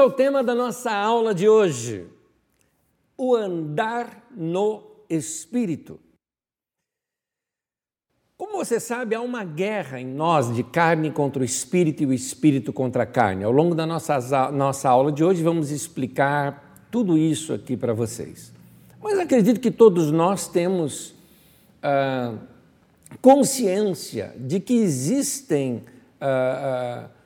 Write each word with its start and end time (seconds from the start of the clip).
Ao 0.00 0.10
tema 0.10 0.42
da 0.42 0.54
nossa 0.54 0.90
aula 0.90 1.34
de 1.34 1.46
hoje: 1.46 2.06
o 3.18 3.36
andar 3.36 4.26
no 4.34 4.82
Espírito. 5.10 6.00
Como 8.34 8.56
você 8.56 8.80
sabe, 8.80 9.14
há 9.14 9.20
uma 9.20 9.44
guerra 9.44 10.00
em 10.00 10.06
nós 10.06 10.54
de 10.54 10.62
carne 10.62 11.10
contra 11.10 11.42
o 11.42 11.44
espírito 11.44 12.02
e 12.02 12.06
o 12.06 12.14
espírito 12.14 12.72
contra 12.72 13.02
a 13.02 13.06
carne. 13.06 13.44
Ao 13.44 13.52
longo 13.52 13.74
da 13.74 13.84
nossa, 13.84 14.50
nossa 14.50 14.88
aula 14.88 15.12
de 15.12 15.22
hoje, 15.22 15.42
vamos 15.42 15.70
explicar 15.70 16.86
tudo 16.90 17.18
isso 17.18 17.52
aqui 17.52 17.76
para 17.76 17.92
vocês. 17.92 18.54
Mas 19.02 19.18
acredito 19.18 19.60
que 19.60 19.70
todos 19.70 20.10
nós 20.10 20.48
temos 20.48 21.14
ah, 21.82 22.36
consciência 23.20 24.34
de 24.38 24.60
que 24.60 24.78
existem. 24.78 25.84
Ah, 26.18 27.10
ah, 27.10 27.19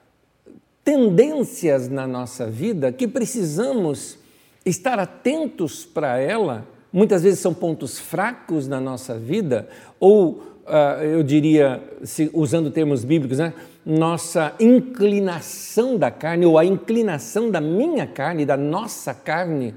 tendências 0.85 1.89
na 1.89 2.07
nossa 2.07 2.47
vida 2.47 2.93
que 2.93 3.09
precisamos 3.09 4.19
estar 4.65 4.99
atentos 4.99 5.85
para 5.85 6.19
ela. 6.19 6.67
Muitas 6.93 7.23
vezes 7.23 7.41
são 7.41 7.53
pontos 7.53 7.99
fracos 7.99 8.69
na 8.69 8.81
nossa 8.81 9.19
vida, 9.19 9.69
ou 9.99 10.43
uh, 10.65 11.03
eu 11.03 11.23
diria, 11.23 11.83
se, 12.05 12.31
usando 12.33 12.71
termos 12.71 13.05
bíblicos, 13.05 13.39
né, 13.39 13.53
nossa 13.85 14.55
inclinação 14.61 15.97
da 15.99 16.11
carne, 16.11 16.47
ou 16.47 16.57
a 16.57 16.65
inclinação 16.65 17.51
da 17.51 17.61
minha 17.61 18.07
carne, 18.07 18.47
da 18.47 18.57
nossa 18.57 19.13
carne, 19.13 19.75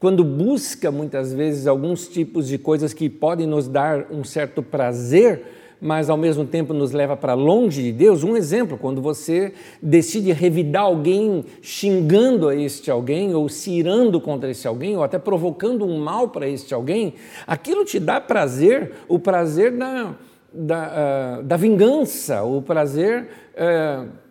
quando 0.00 0.24
busca 0.24 0.90
muitas 0.90 1.32
vezes 1.32 1.66
alguns 1.66 2.08
tipos 2.08 2.48
de 2.48 2.58
coisas 2.58 2.92
que 2.92 3.08
podem 3.08 3.46
nos 3.46 3.68
dar 3.68 4.06
um 4.10 4.24
certo 4.24 4.62
prazer, 4.62 5.42
mas 5.80 6.08
ao 6.08 6.16
mesmo 6.16 6.44
tempo 6.44 6.72
nos 6.72 6.92
leva 6.92 7.16
para 7.16 7.34
longe 7.34 7.82
de 7.82 7.92
Deus. 7.92 8.24
Um 8.24 8.36
exemplo, 8.36 8.78
quando 8.78 9.02
você 9.02 9.52
decide 9.82 10.32
revidar 10.32 10.84
alguém 10.84 11.44
xingando 11.60 12.48
a 12.48 12.56
este 12.56 12.90
alguém, 12.90 13.34
ou 13.34 13.48
se 13.48 13.70
irando 13.70 14.20
contra 14.20 14.50
esse 14.50 14.66
alguém, 14.66 14.96
ou 14.96 15.02
até 15.02 15.18
provocando 15.18 15.84
um 15.84 15.98
mal 15.98 16.28
para 16.28 16.48
este 16.48 16.74
alguém, 16.74 17.14
aquilo 17.46 17.84
te 17.84 18.00
dá 18.00 18.20
prazer, 18.20 18.92
o 19.08 19.18
prazer 19.18 19.72
da, 19.72 20.14
da, 20.52 21.38
uh, 21.40 21.42
da 21.42 21.56
vingança, 21.56 22.42
o 22.42 22.62
prazer. 22.62 23.28
Uh, 23.54 24.24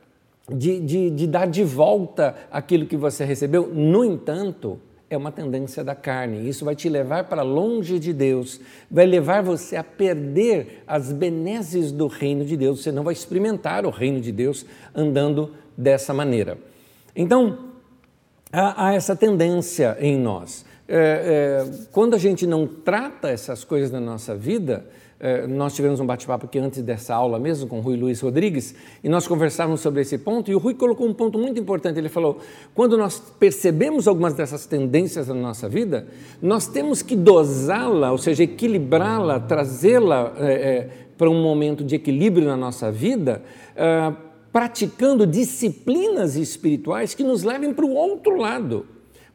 de, 0.50 0.80
de, 0.82 1.10
de 1.10 1.26
dar 1.26 1.48
de 1.48 1.64
volta 1.64 2.36
aquilo 2.52 2.86
que 2.86 2.98
você 2.98 3.24
recebeu. 3.24 3.70
No 3.74 4.04
entanto, 4.04 4.78
é 5.14 5.18
uma 5.18 5.32
tendência 5.32 5.84
da 5.84 5.96
carne. 5.96 6.48
Isso 6.48 6.66
vai 6.66 6.76
te 6.76 6.90
levar 6.90 7.26
para 7.26 7.42
longe 7.42 8.00
de 8.00 8.14
Deus, 8.14 8.60
vai 8.90 9.06
levar 9.06 9.44
você 9.44 9.76
a 9.76 9.84
perder 9.84 10.84
as 10.88 11.12
benesses 11.12 11.92
do 11.92 12.08
reino 12.08 12.46
de 12.46 12.58
Deus. 12.58 12.82
Você 12.82 12.92
não 12.92 13.04
vai 13.04 13.14
experimentar 13.14 13.86
o 13.86 13.90
reino 13.90 14.20
de 14.20 14.32
Deus 14.32 14.66
andando 14.94 15.52
dessa 15.78 16.14
maneira. 16.14 16.58
Então, 17.16 17.70
há, 18.52 18.88
há 18.88 18.94
essa 18.94 19.16
tendência 19.16 19.98
em 20.00 20.18
nós. 20.18 20.66
É, 20.88 20.98
é, 20.98 21.88
quando 21.92 22.14
a 22.14 22.18
gente 22.18 22.46
não 22.46 22.68
trata 22.68 23.30
essas 23.30 23.64
coisas 23.64 23.92
na 23.92 24.00
nossa 24.00 24.36
vida, 24.36 24.86
nós 25.48 25.74
tivemos 25.74 26.02
um 26.02 26.06
bate-papo 26.06 26.46
aqui 26.46 26.60
antes 26.60 26.82
dessa 26.82 27.16
aula 27.16 27.40
mesmo 27.40 27.66
com 27.68 27.78
o 27.78 27.82
Rui 27.82 27.96
Luiz 27.96 28.20
Rodrigues 28.20 28.76
e 29.02 29.08
nós 29.08 29.26
conversávamos 29.26 29.80
sobre 29.80 30.02
esse 30.02 30.18
ponto 30.18 30.52
e 30.52 30.56
o 30.56 30.58
Rui 30.58 30.74
colocou 30.74 31.08
um 31.08 31.14
ponto 31.14 31.40
muito 31.40 31.60
importante. 31.60 31.98
Ele 31.98 32.10
falou: 32.10 32.40
quando 32.76 32.98
nós 32.98 33.20
percebemos 33.40 34.08
algumas 34.08 34.34
dessas 34.34 34.66
tendências 34.66 35.30
na 35.30 35.36
nossa 35.36 35.70
vida, 35.70 36.08
nós 36.42 36.68
temos 36.68 37.02
que 37.02 37.16
dosá-la, 37.16 38.12
ou 38.12 38.18
seja, 38.18 38.44
equilibrá-la, 38.44 39.40
trazê-la 39.40 40.34
é, 40.38 40.52
é, 40.52 40.90
para 41.18 41.30
um 41.30 41.42
momento 41.42 41.84
de 41.84 41.96
equilíbrio 41.96 42.48
na 42.48 42.58
nossa 42.58 42.92
vida. 42.92 43.42
É, 43.76 44.14
praticando 44.52 45.26
disciplinas 45.26 46.36
espirituais 46.36 47.16
que 47.16 47.24
nos 47.24 47.42
levem 47.42 47.74
para 47.74 47.86
o 47.86 47.94
outro 47.94 48.38
lado. 48.38 48.86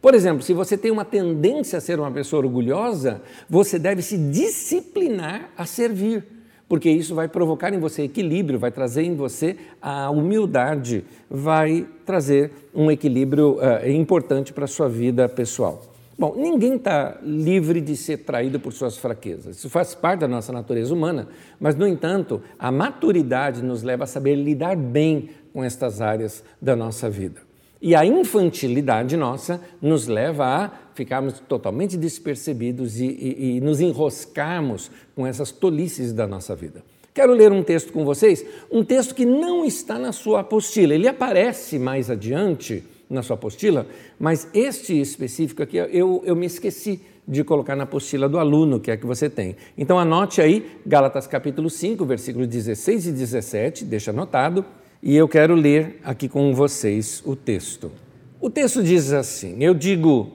Por 0.00 0.14
exemplo, 0.14 0.42
se 0.42 0.54
você 0.54 0.78
tem 0.78 0.92
uma 0.92 1.04
tendência 1.04 1.78
a 1.78 1.80
ser 1.80 1.98
uma 1.98 2.10
pessoa 2.10 2.44
orgulhosa, 2.44 3.20
você 3.50 3.78
deve 3.78 4.00
se 4.00 4.16
disciplinar 4.16 5.50
a 5.56 5.66
servir, 5.66 6.24
porque 6.68 6.88
isso 6.88 7.16
vai 7.16 7.26
provocar 7.26 7.74
em 7.74 7.80
você 7.80 8.02
equilíbrio, 8.02 8.60
vai 8.60 8.70
trazer 8.70 9.02
em 9.02 9.16
você 9.16 9.56
a 9.82 10.08
humildade, 10.08 11.04
vai 11.28 11.84
trazer 12.06 12.52
um 12.72 12.90
equilíbrio 12.90 13.56
uh, 13.56 13.88
importante 13.90 14.52
para 14.52 14.66
a 14.66 14.68
sua 14.68 14.88
vida 14.88 15.28
pessoal. 15.28 15.82
Bom, 16.16 16.34
ninguém 16.36 16.76
está 16.76 17.18
livre 17.22 17.80
de 17.80 17.96
ser 17.96 18.18
traído 18.18 18.60
por 18.60 18.72
suas 18.72 18.98
fraquezas. 18.98 19.56
Isso 19.56 19.70
faz 19.70 19.94
parte 19.94 20.20
da 20.20 20.28
nossa 20.28 20.52
natureza 20.52 20.92
humana, 20.92 21.28
mas, 21.58 21.74
no 21.74 21.86
entanto, 21.86 22.40
a 22.58 22.70
maturidade 22.70 23.62
nos 23.62 23.82
leva 23.82 24.04
a 24.04 24.06
saber 24.06 24.34
lidar 24.36 24.76
bem 24.76 25.30
com 25.52 25.62
estas 25.62 26.00
áreas 26.00 26.44
da 26.60 26.74
nossa 26.74 27.08
vida. 27.08 27.47
E 27.80 27.94
a 27.94 28.04
infantilidade 28.04 29.16
nossa 29.16 29.60
nos 29.80 30.08
leva 30.08 30.44
a 30.44 30.70
ficarmos 30.94 31.38
totalmente 31.40 31.96
despercebidos 31.96 33.00
e, 33.00 33.06
e, 33.06 33.56
e, 33.56 33.60
nos 33.60 33.80
enroscarmos 33.80 34.90
com 35.14 35.24
essas 35.24 35.52
tolices 35.52 36.12
da 36.12 36.26
nossa 36.26 36.56
vida. 36.56 36.82
Quero 37.14 37.32
ler 37.32 37.52
um 37.52 37.62
texto 37.62 37.92
com 37.92 38.04
vocês, 38.04 38.44
um 38.70 38.84
texto 38.84 39.14
que 39.14 39.24
não 39.24 39.64
está 39.64 39.96
na 39.98 40.12
sua 40.12 40.40
apostila. 40.40 40.92
Ele 40.92 41.06
aparece 41.06 41.78
mais 41.78 42.10
adiante 42.10 42.82
na 43.08 43.22
sua 43.22 43.34
apostila, 43.34 43.86
mas 44.18 44.48
este 44.52 45.00
específico 45.00 45.62
aqui 45.62 45.76
eu, 45.76 46.20
eu 46.24 46.34
me 46.34 46.46
esqueci 46.46 47.00
de 47.26 47.44
colocar 47.44 47.76
na 47.76 47.84
apostila 47.84 48.28
do 48.28 48.38
aluno, 48.38 48.80
que 48.80 48.90
é 48.90 48.96
que 48.96 49.06
você 49.06 49.30
tem. 49.30 49.54
Então 49.76 49.98
anote 49.98 50.40
aí, 50.40 50.66
Gálatas 50.84 51.26
capítulo 51.26 51.70
5, 51.70 52.04
versículos 52.04 52.48
16 52.48 53.06
e 53.06 53.12
17, 53.12 53.84
deixa 53.84 54.10
anotado 54.10 54.64
e 55.02 55.16
eu 55.16 55.28
quero 55.28 55.54
ler 55.54 56.00
aqui 56.02 56.28
com 56.28 56.54
vocês 56.54 57.22
o 57.24 57.36
texto. 57.36 57.92
O 58.40 58.50
texto 58.50 58.82
diz 58.82 59.12
assim: 59.12 59.62
Eu 59.62 59.74
digo, 59.74 60.32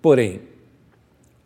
porém, 0.00 0.42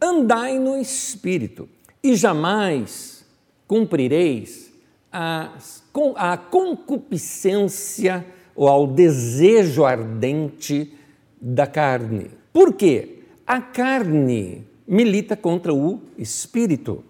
andai 0.00 0.58
no 0.58 0.78
espírito, 0.78 1.68
e 2.02 2.14
jamais 2.16 3.24
cumprireis 3.66 4.72
a, 5.12 5.56
a 6.16 6.36
concupiscência 6.36 8.26
ou 8.54 8.68
ao 8.68 8.86
desejo 8.86 9.84
ardente 9.84 10.92
da 11.40 11.66
carne. 11.66 12.30
Por 12.52 12.72
quê? 12.72 13.20
A 13.46 13.60
carne 13.60 14.64
milita 14.86 15.36
contra 15.36 15.74
o 15.74 16.00
espírito 16.16 17.04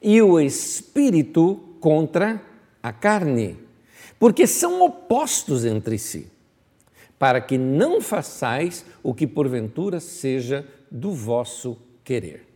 e 0.00 0.22
o 0.22 0.38
espírito 0.40 1.58
contra 1.80 2.40
a 2.82 2.92
carne 2.92 3.67
porque 4.18 4.46
são 4.46 4.82
opostos 4.82 5.64
entre 5.64 5.98
si, 5.98 6.26
para 7.18 7.40
que 7.40 7.56
não 7.56 8.00
façais 8.00 8.84
o 9.02 9.14
que 9.14 9.26
porventura 9.26 10.00
seja 10.00 10.66
do 10.90 11.12
vosso 11.12 11.78
querer. 12.02 12.46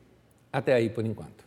Até 0.53 0.75
aí 0.75 0.91
por 0.91 1.05
enquanto. 1.05 1.43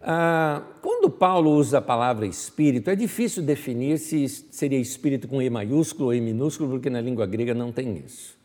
Ah, 0.00 0.62
quando 0.80 1.08
Paulo 1.08 1.50
usa 1.52 1.78
a 1.78 1.82
palavra 1.82 2.26
espírito, 2.26 2.90
é 2.90 2.96
difícil 2.96 3.42
definir 3.42 3.98
se 3.98 4.28
seria 4.28 4.78
espírito 4.78 5.28
com 5.28 5.40
E 5.40 5.48
maiúsculo 5.48 6.06
ou 6.06 6.14
E 6.14 6.20
minúsculo, 6.20 6.70
porque 6.70 6.90
na 6.90 7.00
língua 7.00 7.26
grega 7.26 7.54
não 7.54 7.70
tem 7.70 8.02
isso. 8.04 8.36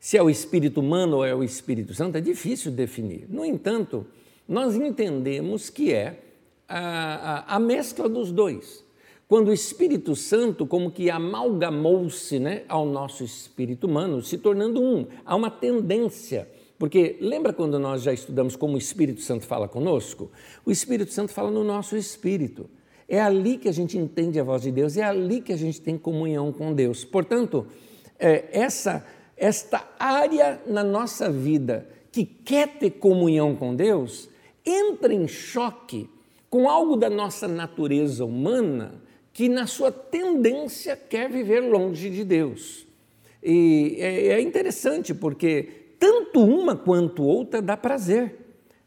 Se 0.00 0.16
é 0.16 0.22
o 0.22 0.30
espírito 0.30 0.80
humano 0.80 1.16
ou 1.16 1.24
é 1.24 1.34
o 1.34 1.42
Espírito 1.42 1.92
Santo, 1.92 2.16
é 2.16 2.20
difícil 2.20 2.70
definir. 2.70 3.26
No 3.28 3.44
entanto, 3.44 4.06
nós 4.46 4.76
entendemos 4.76 5.70
que 5.70 5.92
é 5.92 6.20
a, 6.68 7.54
a, 7.54 7.56
a 7.56 7.58
mescla 7.58 8.08
dos 8.08 8.30
dois 8.30 8.84
quando 9.28 9.48
o 9.48 9.52
Espírito 9.52 10.16
Santo 10.16 10.66
como 10.66 10.90
que 10.90 11.10
amalgamou-se 11.10 12.38
né, 12.38 12.62
ao 12.66 12.86
nosso 12.86 13.22
espírito 13.22 13.86
humano, 13.86 14.22
se 14.22 14.38
tornando 14.38 14.82
um. 14.82 15.06
Há 15.24 15.36
uma 15.36 15.50
tendência, 15.50 16.48
porque 16.78 17.18
lembra 17.20 17.52
quando 17.52 17.78
nós 17.78 18.02
já 18.02 18.12
estudamos 18.12 18.56
como 18.56 18.74
o 18.74 18.78
Espírito 18.78 19.20
Santo 19.20 19.44
fala 19.44 19.68
conosco? 19.68 20.30
O 20.64 20.70
Espírito 20.70 21.12
Santo 21.12 21.30
fala 21.30 21.50
no 21.50 21.62
nosso 21.62 21.94
espírito. 21.94 22.70
É 23.06 23.20
ali 23.20 23.58
que 23.58 23.68
a 23.68 23.72
gente 23.72 23.98
entende 23.98 24.40
a 24.40 24.44
voz 24.44 24.62
de 24.62 24.72
Deus, 24.72 24.96
é 24.96 25.02
ali 25.02 25.42
que 25.42 25.52
a 25.52 25.56
gente 25.56 25.80
tem 25.80 25.98
comunhão 25.98 26.50
com 26.50 26.72
Deus. 26.72 27.04
Portanto, 27.04 27.66
é, 28.18 28.48
essa, 28.50 29.04
esta 29.36 29.86
área 29.98 30.58
na 30.66 30.82
nossa 30.82 31.30
vida 31.30 31.86
que 32.10 32.24
quer 32.24 32.78
ter 32.78 32.92
comunhão 32.92 33.54
com 33.54 33.74
Deus, 33.74 34.30
entra 34.64 35.12
em 35.12 35.28
choque 35.28 36.08
com 36.48 36.66
algo 36.66 36.96
da 36.96 37.10
nossa 37.10 37.46
natureza 37.46 38.24
humana 38.24 39.06
que, 39.38 39.48
na 39.48 39.68
sua 39.68 39.92
tendência, 39.92 40.96
quer 40.96 41.30
viver 41.30 41.60
longe 41.60 42.10
de 42.10 42.24
Deus. 42.24 42.84
E 43.40 43.94
é, 44.00 44.26
é 44.30 44.40
interessante 44.40 45.14
porque 45.14 45.94
tanto 45.96 46.42
uma 46.42 46.74
quanto 46.74 47.22
outra 47.22 47.62
dá 47.62 47.76
prazer. 47.76 48.34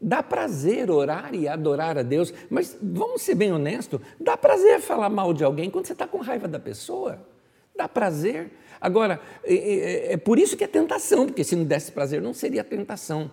Dá 0.02 0.22
prazer 0.22 0.92
orar 0.92 1.34
e 1.34 1.48
adorar 1.48 1.98
a 1.98 2.04
Deus, 2.04 2.34
mas 2.50 2.78
vamos 2.82 3.22
ser 3.22 3.36
bem 3.36 3.54
honestos: 3.54 4.02
dá 4.20 4.36
prazer 4.36 4.82
falar 4.82 5.10
mal 5.10 5.34
de 5.34 5.42
alguém 5.42 5.70
quando 5.70 5.86
você 5.86 5.94
está 5.94 6.06
com 6.06 6.18
raiva 6.18 6.50
da 6.50 6.60
pessoa. 6.60 7.26
Dá 7.74 7.88
prazer. 7.88 8.52
Agora, 8.82 9.22
é, 9.46 9.54
é, 9.56 10.14
é 10.16 10.18
por 10.18 10.38
isso 10.38 10.58
que 10.58 10.66
é 10.66 10.68
tentação, 10.68 11.28
porque 11.28 11.46
se 11.46 11.56
não 11.56 11.64
desse 11.64 11.94
prazer 11.94 12.22
não 12.22 12.34
seria 12.34 12.66
tentação. 12.66 13.32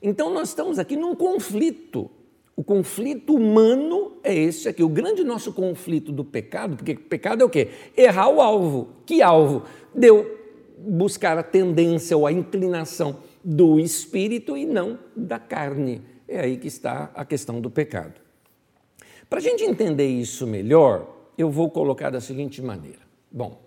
Então, 0.00 0.32
nós 0.32 0.50
estamos 0.50 0.78
aqui 0.78 0.94
num 0.94 1.16
conflito 1.16 2.08
o 2.60 2.62
conflito 2.62 3.34
humano 3.34 4.18
é 4.22 4.34
esse 4.34 4.68
aqui. 4.68 4.82
O 4.82 4.88
grande 4.90 5.24
nosso 5.24 5.50
conflito 5.50 6.12
do 6.12 6.22
pecado, 6.22 6.76
porque 6.76 6.94
pecado 6.94 7.40
é 7.40 7.46
o 7.46 7.48
quê? 7.48 7.70
Errar 7.96 8.28
o 8.28 8.38
alvo. 8.38 8.90
Que 9.06 9.22
alvo? 9.22 9.62
Deu 9.94 10.38
buscar 10.76 11.38
a 11.38 11.42
tendência 11.42 12.14
ou 12.14 12.26
a 12.26 12.32
inclinação 12.32 13.16
do 13.42 13.80
espírito 13.80 14.58
e 14.58 14.66
não 14.66 14.98
da 15.16 15.38
carne. 15.38 16.02
É 16.28 16.40
aí 16.40 16.58
que 16.58 16.68
está 16.68 17.10
a 17.14 17.24
questão 17.24 17.62
do 17.62 17.70
pecado. 17.70 18.20
Para 19.30 19.38
a 19.38 19.42
gente 19.42 19.64
entender 19.64 20.08
isso 20.08 20.46
melhor, 20.46 21.30
eu 21.38 21.48
vou 21.48 21.70
colocar 21.70 22.10
da 22.10 22.20
seguinte 22.20 22.60
maneira. 22.60 23.00
Bom, 23.32 23.58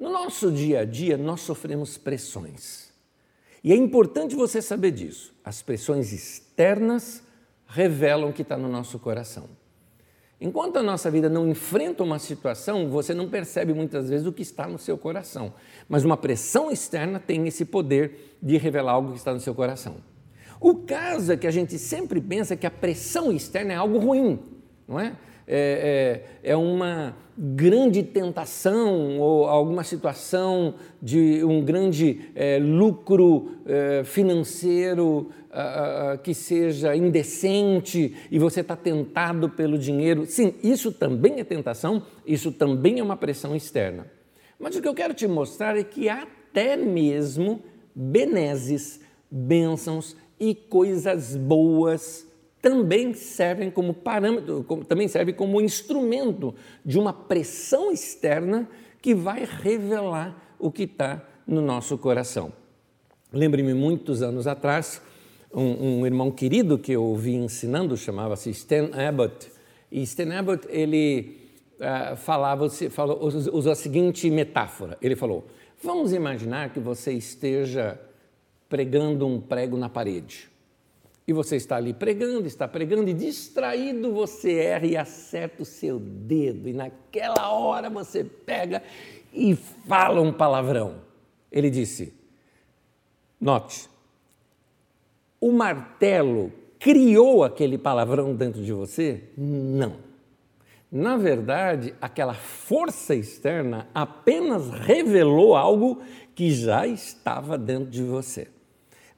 no 0.00 0.10
nosso 0.10 0.50
dia 0.50 0.80
a 0.80 0.84
dia 0.84 1.16
nós 1.16 1.42
sofremos 1.42 1.96
pressões. 1.96 2.90
E 3.62 3.72
é 3.72 3.76
importante 3.76 4.34
você 4.34 4.60
saber 4.60 4.90
disso. 4.90 5.32
As 5.44 5.62
pressões 5.62 6.12
externas 6.12 7.24
revelam 7.66 8.30
o 8.30 8.32
que 8.32 8.42
está 8.42 8.56
no 8.56 8.68
nosso 8.68 8.98
coração. 8.98 9.48
Enquanto 10.40 10.76
a 10.76 10.82
nossa 10.82 11.10
vida 11.10 11.30
não 11.30 11.48
enfrenta 11.48 12.02
uma 12.02 12.18
situação, 12.18 12.88
você 12.90 13.14
não 13.14 13.28
percebe 13.28 13.72
muitas 13.72 14.10
vezes 14.10 14.26
o 14.26 14.32
que 14.32 14.42
está 14.42 14.68
no 14.68 14.78
seu 14.78 14.98
coração. 14.98 15.54
Mas 15.88 16.04
uma 16.04 16.16
pressão 16.16 16.70
externa 16.70 17.18
tem 17.18 17.46
esse 17.46 17.64
poder 17.64 18.36
de 18.42 18.58
revelar 18.58 18.92
algo 18.92 19.12
que 19.12 19.18
está 19.18 19.32
no 19.32 19.40
seu 19.40 19.54
coração. 19.54 19.96
O 20.60 20.74
caso 20.74 21.32
é 21.32 21.36
que 21.36 21.46
a 21.46 21.50
gente 21.50 21.78
sempre 21.78 22.20
pensa 22.20 22.54
que 22.54 22.66
a 22.66 22.70
pressão 22.70 23.32
externa 23.32 23.72
é 23.72 23.76
algo 23.76 23.98
ruim, 23.98 24.38
não 24.86 25.00
é? 25.00 25.16
É, 25.48 26.24
é, 26.42 26.50
é 26.52 26.56
uma 26.56 27.14
grande 27.38 28.02
tentação 28.02 29.20
ou 29.20 29.46
alguma 29.46 29.84
situação 29.84 30.74
de 31.00 31.44
um 31.44 31.64
grande 31.64 32.30
é, 32.34 32.58
lucro 32.58 33.52
é, 33.66 34.02
financeiro 34.04 35.30
que 36.22 36.34
seja 36.34 36.94
indecente 36.94 38.14
e 38.30 38.38
você 38.38 38.60
está 38.60 38.76
tentado 38.76 39.48
pelo 39.48 39.78
dinheiro. 39.78 40.26
Sim, 40.26 40.52
isso 40.62 40.92
também 40.92 41.40
é 41.40 41.44
tentação, 41.44 42.02
isso 42.26 42.52
também 42.52 42.98
é 42.98 43.02
uma 43.02 43.16
pressão 43.16 43.56
externa. 43.56 44.06
Mas 44.58 44.76
o 44.76 44.82
que 44.82 44.88
eu 44.88 44.92
quero 44.92 45.14
te 45.14 45.26
mostrar 45.26 45.74
é 45.74 45.82
que 45.82 46.10
até 46.10 46.76
mesmo 46.76 47.62
benesses, 47.94 49.00
bênçãos 49.30 50.14
e 50.38 50.54
coisas 50.54 51.34
boas 51.34 52.25
também 52.66 53.14
servem 53.14 53.70
como 53.70 53.94
parâmetro, 53.94 54.66
também 54.88 55.06
servem 55.06 55.32
como 55.32 55.60
instrumento 55.60 56.52
de 56.84 56.98
uma 56.98 57.12
pressão 57.12 57.92
externa 57.92 58.68
que 59.00 59.14
vai 59.14 59.44
revelar 59.44 60.56
o 60.58 60.68
que 60.72 60.82
está 60.82 61.24
no 61.46 61.62
nosso 61.62 61.96
coração. 61.96 62.52
Lembre-me, 63.32 63.72
muitos 63.72 64.20
anos 64.20 64.48
atrás, 64.48 65.00
um, 65.54 66.00
um, 66.00 66.06
irmão 66.06 66.28
querido 66.32 66.76
que 66.76 66.90
eu 66.90 67.04
ouvi 67.04 67.36
ensinando 67.36 67.96
chamava-se 67.96 68.50
Stan 68.50 68.90
Abbott. 68.92 69.48
E 69.92 70.02
Stan 70.02 70.36
Abbott, 70.36 70.66
ele 70.68 71.38
uh, 71.78 72.16
falava, 72.16 72.68
falou, 72.90 73.22
usou 73.22 73.70
a 73.70 73.76
seguinte 73.76 74.28
metáfora. 74.28 74.98
Ele 75.00 75.14
falou, 75.14 75.46
vamos 75.80 76.12
imaginar 76.12 76.70
que 76.70 76.80
você 76.80 77.12
esteja 77.12 77.96
pregando 78.68 79.24
um 79.24 79.40
prego 79.40 79.76
na 79.76 79.88
parede. 79.88 80.55
E 81.26 81.32
você 81.32 81.56
está 81.56 81.76
ali 81.76 81.92
pregando, 81.92 82.46
está 82.46 82.68
pregando, 82.68 83.10
e 83.10 83.14
distraído 83.14 84.12
você 84.12 84.54
erra 84.58 84.86
e 84.86 84.96
acerta 84.96 85.62
o 85.62 85.66
seu 85.66 85.98
dedo, 85.98 86.68
e 86.68 86.72
naquela 86.72 87.50
hora 87.50 87.90
você 87.90 88.22
pega 88.22 88.82
e 89.32 89.56
fala 89.56 90.20
um 90.20 90.32
palavrão. 90.32 91.00
Ele 91.50 91.68
disse: 91.68 92.14
Note, 93.40 93.88
o 95.40 95.50
martelo 95.50 96.52
criou 96.78 97.42
aquele 97.42 97.76
palavrão 97.76 98.34
dentro 98.34 98.62
de 98.62 98.72
você? 98.72 99.24
Não. 99.36 100.06
Na 100.90 101.16
verdade, 101.16 101.94
aquela 102.00 102.34
força 102.34 103.14
externa 103.14 103.88
apenas 103.92 104.70
revelou 104.70 105.56
algo 105.56 106.00
que 106.34 106.52
já 106.52 106.86
estava 106.86 107.58
dentro 107.58 107.90
de 107.90 108.02
você. 108.02 108.48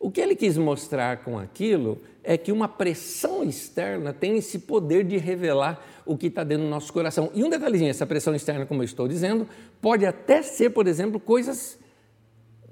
O 0.00 0.10
que 0.10 0.20
ele 0.20 0.36
quis 0.36 0.56
mostrar 0.56 1.24
com 1.24 1.38
aquilo 1.38 2.00
é 2.22 2.36
que 2.36 2.52
uma 2.52 2.68
pressão 2.68 3.42
externa 3.42 4.12
tem 4.12 4.36
esse 4.36 4.60
poder 4.60 5.02
de 5.02 5.16
revelar 5.16 5.84
o 6.06 6.16
que 6.16 6.28
está 6.28 6.44
dentro 6.44 6.64
do 6.64 6.70
nosso 6.70 6.92
coração. 6.92 7.30
E 7.34 7.42
um 7.42 7.50
detalhezinho, 7.50 7.90
essa 7.90 8.06
pressão 8.06 8.34
externa, 8.34 8.64
como 8.64 8.82
eu 8.82 8.84
estou 8.84 9.08
dizendo, 9.08 9.48
pode 9.80 10.06
até 10.06 10.42
ser, 10.42 10.70
por 10.70 10.86
exemplo, 10.86 11.18
coisas, 11.18 11.78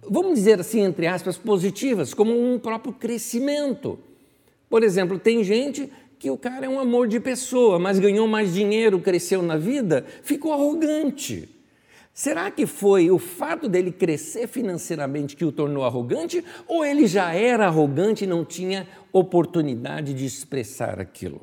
vamos 0.08 0.36
dizer 0.36 0.60
assim, 0.60 0.80
entre 0.80 1.06
aspas, 1.06 1.36
positivas, 1.36 2.14
como 2.14 2.32
um 2.32 2.58
próprio 2.58 2.92
crescimento. 2.92 3.98
Por 4.68 4.84
exemplo, 4.84 5.18
tem 5.18 5.42
gente 5.42 5.90
que 6.18 6.30
o 6.30 6.38
cara 6.38 6.66
é 6.66 6.68
um 6.68 6.78
amor 6.78 7.08
de 7.08 7.18
pessoa, 7.18 7.78
mas 7.78 7.98
ganhou 7.98 8.26
mais 8.28 8.54
dinheiro, 8.54 9.00
cresceu 9.00 9.42
na 9.42 9.56
vida, 9.56 10.04
ficou 10.22 10.52
arrogante. 10.52 11.48
Será 12.16 12.50
que 12.50 12.64
foi 12.64 13.10
o 13.10 13.18
fato 13.18 13.68
dele 13.68 13.92
crescer 13.92 14.48
financeiramente 14.48 15.36
que 15.36 15.44
o 15.44 15.52
tornou 15.52 15.84
arrogante 15.84 16.42
ou 16.66 16.82
ele 16.82 17.06
já 17.06 17.34
era 17.34 17.66
arrogante 17.66 18.24
e 18.24 18.26
não 18.26 18.42
tinha 18.42 18.88
oportunidade 19.12 20.14
de 20.14 20.24
expressar 20.24 20.98
aquilo? 20.98 21.42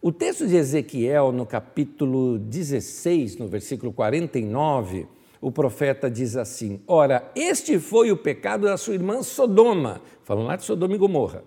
O 0.00 0.12
texto 0.12 0.46
de 0.46 0.54
Ezequiel, 0.54 1.32
no 1.32 1.44
capítulo 1.44 2.38
16, 2.38 3.38
no 3.38 3.48
versículo 3.48 3.92
49, 3.92 5.08
o 5.40 5.50
profeta 5.50 6.08
diz 6.08 6.36
assim: 6.36 6.80
Ora, 6.86 7.28
este 7.34 7.80
foi 7.80 8.12
o 8.12 8.16
pecado 8.16 8.66
da 8.66 8.76
sua 8.76 8.94
irmã 8.94 9.20
Sodoma, 9.24 10.00
falando 10.22 10.46
lá 10.46 10.54
de 10.54 10.62
Sodoma 10.62 10.94
e 10.94 10.98
Gomorra. 10.98 11.42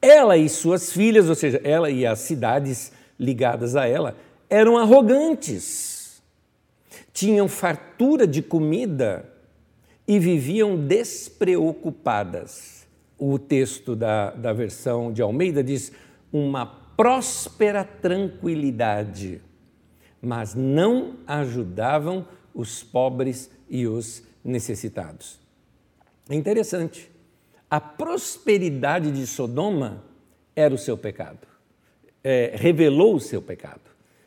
Ela 0.00 0.38
e 0.38 0.48
suas 0.48 0.90
filhas, 0.90 1.28
ou 1.28 1.34
seja, 1.34 1.60
ela 1.62 1.90
e 1.90 2.06
as 2.06 2.20
cidades 2.20 2.90
ligadas 3.20 3.76
a 3.76 3.86
ela, 3.86 4.16
eram 4.48 4.78
arrogantes 4.78 5.95
tinham 7.16 7.48
fartura 7.48 8.26
de 8.26 8.42
comida 8.42 9.32
e 10.06 10.18
viviam 10.18 10.76
despreocupadas. 10.76 12.86
O 13.18 13.38
texto 13.38 13.96
da, 13.96 14.32
da 14.32 14.52
versão 14.52 15.10
de 15.10 15.22
Almeida 15.22 15.64
diz: 15.64 15.90
uma 16.30 16.66
próspera 16.66 17.82
tranquilidade, 17.82 19.40
mas 20.20 20.54
não 20.54 21.16
ajudavam 21.26 22.28
os 22.52 22.82
pobres 22.82 23.50
e 23.66 23.86
os 23.86 24.22
necessitados. 24.44 25.40
É 26.28 26.34
interessante. 26.34 27.10
A 27.70 27.80
prosperidade 27.80 29.10
de 29.10 29.26
Sodoma 29.26 30.04
era 30.54 30.74
o 30.74 30.78
seu 30.78 30.98
pecado, 30.98 31.48
é, 32.22 32.52
revelou 32.54 33.14
o 33.14 33.20
seu 33.20 33.40
pecado. 33.40 33.80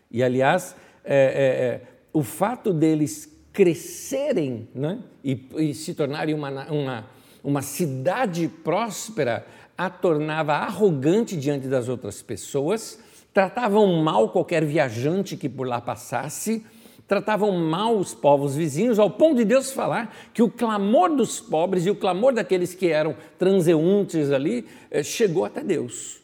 E, 0.10 0.24
aliás, 0.24 0.76
é, 1.04 1.16
é, 1.16 1.66
é 1.66 1.99
o 2.14 2.24
fato 2.24 2.74
deles 2.74 3.38
crescerem 3.52 4.68
né, 4.74 5.00
e, 5.24 5.48
e, 5.58 5.74
se 5.74 5.94
tornarem 5.94 6.34
uma, 6.34 6.72
uma, 6.72 7.08
uma 7.44 7.62
cidade 7.62 8.48
próspera 8.48 9.46
a 9.78 9.90
tornava 9.90 10.54
arrogante 10.54 11.38
diante 11.38 11.68
das 11.68 11.88
outras 11.88 12.22
pessoas, 12.22 13.00
tratavam 13.34 14.02
mal 14.02 14.30
qualquer 14.30 14.66
viajante 14.66 15.38
que 15.38 15.48
por 15.48 15.68
lá 15.68 15.80
passasse, 15.80 16.66
tratavam 17.08 17.52
mal 17.58 17.98
os 17.98 18.14
povos 18.14 18.56
vizinhos, 18.56 19.00
ao 19.00 19.10
ponto 19.10 19.38
de 19.38 19.46
Deus 19.46 19.72
falar 19.72 20.16
que 20.34 20.44
o 20.44 20.50
clamor 20.50 21.16
dos 21.16 21.40
pobres 21.40 21.86
e 21.86 21.90
o 21.90 21.96
clamor 21.96 22.34
daqueles 22.34 22.76
que 22.76 22.88
eram 22.88 23.16
transeuntes 23.38 24.32
ali 24.32 24.68
eh, 24.92 25.02
chegou 25.02 25.44
até 25.44 25.64
Deus. 25.64 26.22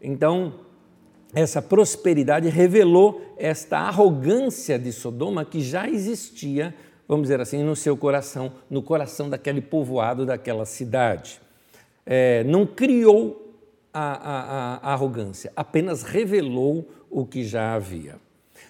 Então, 0.00 0.52
essa 1.34 1.60
prosperidade 1.60 2.48
revelou 2.48 3.34
esta 3.36 3.78
arrogância 3.78 4.78
de 4.78 4.92
Sodoma 4.92 5.44
que 5.44 5.60
já 5.60 5.88
existia, 5.88 6.74
vamos 7.06 7.24
dizer 7.24 7.40
assim, 7.40 7.62
no 7.62 7.76
seu 7.76 7.96
coração, 7.96 8.52
no 8.70 8.82
coração 8.82 9.28
daquele 9.28 9.60
povoado, 9.60 10.24
daquela 10.24 10.64
cidade. 10.64 11.40
É, 12.04 12.44
não 12.44 12.64
criou 12.66 13.54
a, 13.92 14.12
a, 14.12 14.76
a 14.76 14.92
arrogância, 14.92 15.52
apenas 15.56 16.02
revelou 16.02 16.88
o 17.10 17.26
que 17.26 17.44
já 17.44 17.74
havia. 17.74 18.16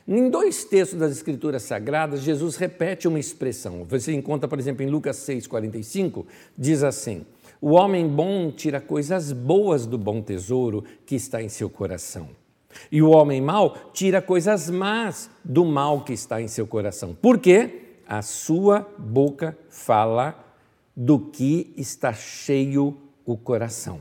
Em 0.08 0.30
dois 0.30 0.64
textos 0.64 0.98
das 0.98 1.10
Escrituras 1.10 1.64
Sagradas, 1.64 2.20
Jesus 2.20 2.56
repete 2.56 3.08
uma 3.08 3.18
expressão. 3.18 3.84
Você 3.88 4.12
encontra, 4.12 4.48
por 4.48 4.58
exemplo, 4.58 4.84
em 4.84 4.88
Lucas 4.88 5.16
6,45, 5.18 6.24
diz 6.56 6.84
assim: 6.84 7.26
O 7.60 7.72
homem 7.72 8.06
bom 8.06 8.50
tira 8.52 8.80
coisas 8.80 9.32
boas 9.32 9.84
do 9.84 9.98
bom 9.98 10.22
tesouro 10.22 10.84
que 11.04 11.16
está 11.16 11.42
em 11.42 11.48
seu 11.48 11.68
coração. 11.68 12.28
E 12.90 13.02
o 13.02 13.10
homem 13.10 13.40
mau 13.40 13.76
tira 13.92 14.22
coisas 14.22 14.70
más 14.70 15.30
do 15.44 15.64
mal 15.64 16.02
que 16.02 16.12
está 16.12 16.40
em 16.40 16.48
seu 16.48 16.66
coração. 16.66 17.14
Por 17.14 17.38
quê? 17.38 17.82
A 18.06 18.22
sua 18.22 18.86
boca 18.98 19.56
fala 19.68 20.38
do 20.96 21.18
que 21.18 21.72
está 21.76 22.12
cheio 22.12 22.96
o 23.24 23.36
coração. 23.36 24.00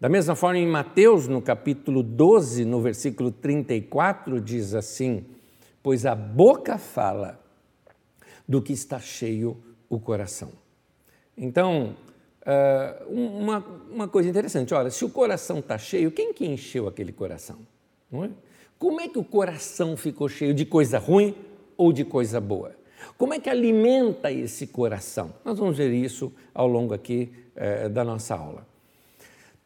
Da 0.00 0.08
mesma 0.08 0.34
forma, 0.34 0.58
em 0.58 0.66
Mateus, 0.66 1.28
no 1.28 1.42
capítulo 1.42 2.02
12, 2.02 2.64
no 2.64 2.80
versículo 2.80 3.30
34, 3.30 4.40
diz 4.40 4.74
assim: 4.74 5.26
Pois 5.82 6.06
a 6.06 6.14
boca 6.14 6.78
fala 6.78 7.38
do 8.48 8.62
que 8.62 8.72
está 8.72 8.98
cheio 8.98 9.56
o 9.90 10.00
coração. 10.00 10.50
Então, 11.36 11.94
uma, 13.06 13.58
uma 13.90 14.08
coisa 14.08 14.28
interessante: 14.28 14.72
olha, 14.72 14.90
se 14.90 15.04
o 15.04 15.10
coração 15.10 15.58
está 15.58 15.76
cheio, 15.76 16.10
quem 16.10 16.32
que 16.32 16.46
encheu 16.46 16.88
aquele 16.88 17.12
coração? 17.12 17.58
Não 18.10 18.24
é? 18.24 18.30
Como 18.78 19.00
é 19.00 19.08
que 19.08 19.18
o 19.18 19.24
coração 19.24 19.96
ficou 19.96 20.28
cheio 20.28 20.54
de 20.54 20.64
coisa 20.64 20.98
ruim 20.98 21.34
ou 21.76 21.92
de 21.92 22.04
coisa 22.04 22.40
boa? 22.40 22.72
Como 23.16 23.34
é 23.34 23.38
que 23.38 23.48
alimenta 23.48 24.30
esse 24.30 24.66
coração? 24.66 25.34
Nós 25.44 25.58
vamos 25.58 25.76
ver 25.76 25.92
isso 25.92 26.32
ao 26.54 26.66
longo 26.66 26.94
aqui 26.94 27.32
eh, 27.54 27.88
da 27.88 28.04
nossa 28.04 28.34
aula. 28.34 28.66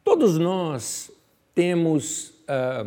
Todos 0.03 0.39
nós 0.39 1.11
temos 1.55 2.35
ah, 2.47 2.87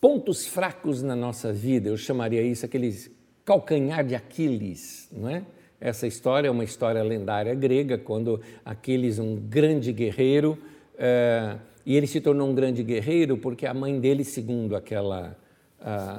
pontos 0.00 0.46
fracos 0.46 1.02
na 1.02 1.14
nossa 1.14 1.52
vida, 1.52 1.88
eu 1.88 1.96
chamaria 1.96 2.42
isso 2.42 2.66
aqueles 2.66 3.10
calcanhar 3.44 4.04
de 4.04 4.14
Aquiles, 4.14 5.08
não 5.12 5.28
é? 5.28 5.42
Essa 5.80 6.06
história 6.06 6.48
é 6.48 6.50
uma 6.50 6.64
história 6.64 7.02
lendária 7.02 7.54
grega, 7.54 7.98
quando 7.98 8.40
Aquiles, 8.64 9.18
um 9.18 9.36
grande 9.36 9.92
guerreiro, 9.92 10.58
eh, 10.96 11.56
e 11.86 11.96
ele 11.96 12.06
se 12.06 12.20
tornou 12.20 12.48
um 12.48 12.54
grande 12.54 12.82
guerreiro 12.82 13.36
porque 13.36 13.66
a 13.66 13.74
mãe 13.74 14.00
dele, 14.00 14.24
segundo 14.24 14.74
aquela, 14.74 15.36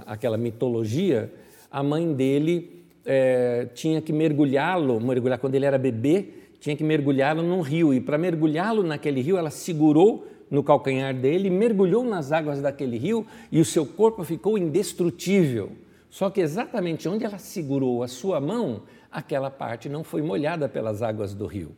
aquela 0.05 0.37
mitologia, 0.37 1.31
a 1.71 1.81
mãe 1.81 2.13
dele 2.13 2.83
é, 3.03 3.67
tinha 3.73 4.01
que 4.01 4.13
mergulhá-lo, 4.13 4.99
mergulhar 5.01 5.39
quando 5.39 5.55
ele 5.55 5.65
era 5.65 5.77
bebê, 5.77 6.25
tinha 6.59 6.75
que 6.75 6.83
mergulhá-lo 6.83 7.41
num 7.41 7.61
rio. 7.61 7.93
E 7.93 7.99
para 7.99 8.17
mergulhá-lo 8.17 8.83
naquele 8.83 9.21
rio, 9.21 9.37
ela 9.37 9.49
segurou 9.49 10.27
no 10.51 10.63
calcanhar 10.63 11.13
dele, 11.13 11.49
mergulhou 11.49 12.03
nas 12.03 12.31
águas 12.31 12.61
daquele 12.61 12.97
rio 12.97 13.25
e 13.51 13.59
o 13.59 13.65
seu 13.65 13.85
corpo 13.85 14.23
ficou 14.23 14.57
indestrutível. 14.57 15.71
Só 16.11 16.29
que 16.29 16.39
exatamente 16.39 17.09
onde 17.09 17.25
ela 17.25 17.39
segurou 17.39 18.03
a 18.03 18.07
sua 18.07 18.39
mão, 18.39 18.83
aquela 19.11 19.49
parte 19.49 19.89
não 19.89 20.03
foi 20.03 20.21
molhada 20.21 20.69
pelas 20.69 21.01
águas 21.01 21.33
do 21.33 21.47
rio 21.47 21.75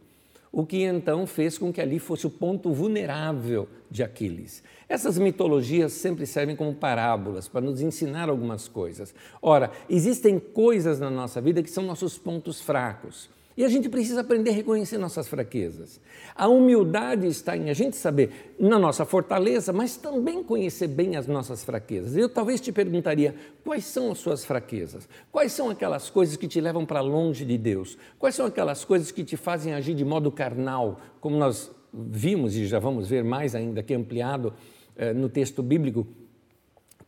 o 0.51 0.65
que 0.65 0.83
então 0.83 1.27
fez 1.27 1.57
com 1.57 1.71
que 1.71 1.81
ali 1.81 1.99
fosse 1.99 2.25
o 2.25 2.29
ponto 2.29 2.71
vulnerável 2.71 3.67
de 3.89 4.03
Aquiles. 4.03 4.63
Essas 4.89 5.17
mitologias 5.17 5.93
sempre 5.93 6.25
servem 6.25 6.55
como 6.55 6.73
parábolas 6.73 7.47
para 7.47 7.61
nos 7.61 7.81
ensinar 7.81 8.29
algumas 8.29 8.67
coisas. 8.67 9.13
Ora, 9.41 9.71
existem 9.89 10.39
coisas 10.39 10.99
na 10.99 11.09
nossa 11.09 11.41
vida 11.41 11.61
que 11.61 11.69
são 11.69 11.83
nossos 11.83 12.17
pontos 12.17 12.61
fracos. 12.61 13.29
E 13.57 13.65
a 13.65 13.69
gente 13.69 13.89
precisa 13.89 14.21
aprender 14.21 14.51
a 14.51 14.53
reconhecer 14.53 14.99
nossas 14.99 15.27
fraquezas. 15.27 15.99
A 16.35 16.47
humildade 16.47 17.25
está 17.25 17.57
em 17.57 17.71
a 17.71 17.73
gente 17.73 17.97
saber 17.97 18.53
na 18.59 18.77
nossa 18.77 19.03
fortaleza, 19.03 19.73
mas 19.73 19.97
também 19.97 20.43
conhecer 20.43 20.87
bem 20.87 21.15
as 21.15 21.25
nossas 21.25 21.63
fraquezas. 21.63 22.15
Eu 22.15 22.29
talvez 22.29 22.61
te 22.61 22.71
perguntaria: 22.71 23.33
quais 23.65 23.83
são 23.85 24.11
as 24.11 24.19
suas 24.19 24.45
fraquezas? 24.45 25.09
Quais 25.31 25.53
são 25.53 25.71
aquelas 25.71 26.07
coisas 26.07 26.37
que 26.37 26.47
te 26.47 26.61
levam 26.61 26.85
para 26.85 27.01
longe 27.01 27.43
de 27.43 27.57
Deus? 27.57 27.97
Quais 28.19 28.35
são 28.35 28.45
aquelas 28.45 28.85
coisas 28.85 29.09
que 29.09 29.23
te 29.23 29.35
fazem 29.35 29.73
agir 29.73 29.95
de 29.95 30.05
modo 30.05 30.31
carnal, 30.31 31.01
como 31.19 31.35
nós 31.35 31.71
vimos 31.91 32.55
e 32.55 32.67
já 32.67 32.77
vamos 32.77 33.09
ver 33.09 33.23
mais 33.23 33.55
ainda 33.55 33.79
aqui 33.79 33.95
ampliado 33.95 34.53
eh, 34.95 35.13
no 35.13 35.29
texto 35.29 35.63
bíblico? 35.63 36.05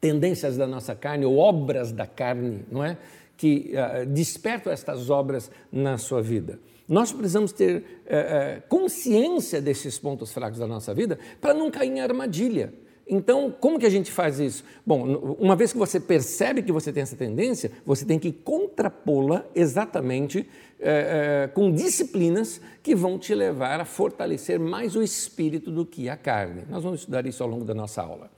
Tendências 0.01 0.58
da 0.58 0.65
nossa 0.65 0.96
carne 0.96 1.25
ou 1.25 1.38
obras 1.38 1.91
da 1.91 2.08
carne, 2.08 2.65
não 2.72 2.84
é? 2.84 2.98
Que 3.39 3.72
uh, 3.72 4.05
despertam 4.05 4.72
estas 4.72 5.10
obras 5.10 5.50
na 5.72 5.98
sua 5.98 6.22
vida. 6.22 6.60
Nós 6.86 7.13
precisamos 7.13 7.53
ter 7.53 7.77
uh, 7.77 8.67
consciência 8.67 9.62
desses 9.62 9.98
pontos 9.98 10.34
fracos 10.34 10.60
da 10.60 10.67
nossa 10.67 10.93
vida 10.93 11.17
para 11.39 11.53
não 11.53 11.72
cair 11.72 11.89
em 11.89 12.01
armadilha. 12.01 12.74
Então, 13.08 13.50
como 13.50 13.79
que 13.79 13.86
a 13.86 13.89
gente 13.89 14.12
faz 14.12 14.41
isso? 14.41 14.62
Bom, 14.86 15.38
uma 15.39 15.55
vez 15.55 15.72
que 15.72 15.79
você 15.79 16.01
percebe 16.01 16.62
que 16.62 16.72
você 16.72 16.91
tem 16.91 17.01
essa 17.01 17.15
tendência, 17.15 17.72
você 17.86 18.03
tem 18.03 18.19
que 18.19 18.31
contrapô-la 18.31 19.46
exatamente 19.55 20.48
com 21.55 21.72
disciplinas 21.72 22.62
que 22.84 22.93
vão 22.93 23.17
te 23.17 23.34
levar 23.34 23.81
a 23.81 23.86
fortalecer 23.86 24.60
mais 24.60 24.96
o 24.96 25.01
espírito 25.01 25.72
do 25.72 25.88
que 25.88 26.08
a 26.08 26.15
carne. 26.15 26.65
Nós 26.69 26.84
vamos 26.84 27.00
estudar 27.00 27.25
isso 27.25 27.41
ao 27.41 27.50
longo 27.50 27.65
da 27.65 27.74
nossa 27.74 28.03
aula. 28.03 28.29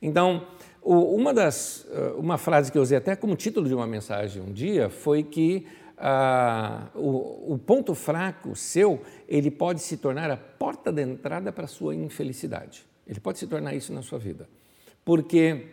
Então, 0.00 0.46
uma, 0.92 1.34
das, 1.34 1.86
eh, 1.90 2.14
uma 2.16 2.38
frase 2.38 2.70
que 2.70 2.78
eu 2.78 2.82
usei 2.82 2.98
até 2.98 3.16
como 3.16 3.34
título 3.34 3.66
de 3.66 3.74
uma 3.74 3.86
mensagem 3.86 4.42
um 4.42 4.52
dia 4.52 4.88
foi 4.88 5.22
que 5.22 5.66
ah, 5.98 6.88
o, 6.94 7.54
o, 7.54 7.58
ponto 7.58 7.94
fraco 7.94 8.54
seu, 8.54 9.00
ele 9.26 9.50
pode 9.50 9.80
se 9.80 9.96
tornar 9.96 10.30
a 10.30 10.36
porta 10.36 10.92
de 10.92 11.02
entrada 11.02 11.50
para 11.50 11.64
a 11.64 11.68
sua 11.68 11.94
infelicidade. 11.94 12.84
Ele 13.06 13.18
pode 13.18 13.38
se 13.38 13.46
tornar 13.46 13.74
isso 13.74 13.92
na 13.92 14.02
sua 14.02 14.18
vida. 14.18 14.48
Porque 15.04 15.66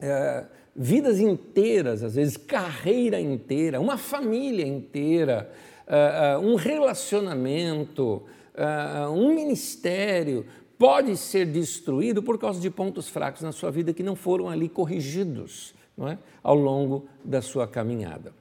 eh, 0.00 0.44
vidas 0.78 1.18
inteiras, 1.18 2.04
às 2.04 2.14
vezes 2.14 2.36
carreira 2.36 3.20
inteira, 3.20 3.80
uma 3.80 3.98
família 3.98 4.64
inteira, 4.64 5.50
uh, 5.88 6.40
uh, 6.40 6.48
um 6.48 6.54
relacionamento, 6.54 8.22
uh, 8.54 9.10
um 9.10 9.34
ministério, 9.34 10.46
pode 10.78 11.16
ser 11.16 11.46
destruído 11.46 12.22
por 12.22 12.38
causa 12.38 12.60
de 12.60 12.70
pontos 12.70 13.08
fracos 13.08 13.42
na 13.42 13.52
sua 13.52 13.70
vida 13.70 13.92
que 13.92 14.02
não 14.02 14.14
foram 14.14 14.48
ali 14.48 14.68
corrigidos 14.68 15.74
não 15.96 16.08
é? 16.08 16.18
ao 16.42 16.54
longo 16.54 17.06
da 17.24 17.42
sua 17.42 17.66
caminhada. 17.66 18.32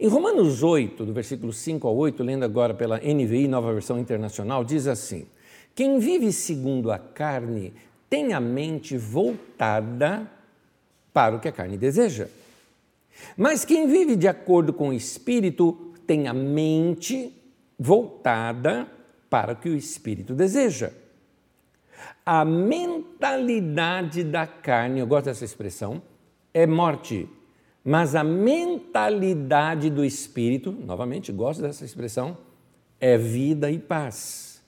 Em 0.00 0.08
Romanos 0.08 0.62
8, 0.62 1.04
do 1.04 1.12
versículo 1.12 1.52
5 1.52 1.86
ao 1.86 1.94
8, 1.94 2.22
lendo 2.22 2.44
agora 2.44 2.74
pela 2.74 2.98
NVI, 2.98 3.46
nova 3.46 3.72
versão 3.72 3.98
internacional, 3.98 4.64
diz 4.64 4.88
assim: 4.88 5.26
Quem 5.74 6.00
vive 6.00 6.32
segundo 6.32 6.90
a 6.90 6.98
carne 6.98 7.72
tem 8.10 8.32
a 8.32 8.40
mente 8.40 8.96
voltada 8.96 10.28
para 11.12 11.36
o 11.36 11.40
que 11.40 11.46
a 11.46 11.52
carne 11.52 11.76
deseja. 11.76 12.28
Mas 13.36 13.64
quem 13.64 13.86
vive 13.86 14.16
de 14.16 14.26
acordo 14.26 14.72
com 14.72 14.88
o 14.88 14.92
espírito 14.92 15.92
tem 16.06 16.26
a 16.26 16.34
mente 16.34 17.32
voltada 17.78 18.88
para 19.30 19.52
o 19.52 19.56
que 19.56 19.68
o 19.68 19.76
espírito 19.76 20.34
deseja. 20.34 20.90
A 22.24 22.44
mentalidade 22.44 24.24
da 24.24 24.46
carne, 24.46 25.00
eu 25.00 25.06
gosto 25.06 25.26
dessa 25.26 25.44
expressão, 25.44 26.02
é 26.52 26.66
morte. 26.66 27.28
Mas 27.84 28.14
a 28.14 28.24
mentalidade 28.24 29.90
do 29.90 30.04
espírito, 30.04 30.72
novamente 30.72 31.30
gosto 31.30 31.60
dessa 31.60 31.84
expressão, 31.84 32.36
é 32.98 33.18
vida 33.18 33.70
e 33.70 33.78
paz. 33.78 34.62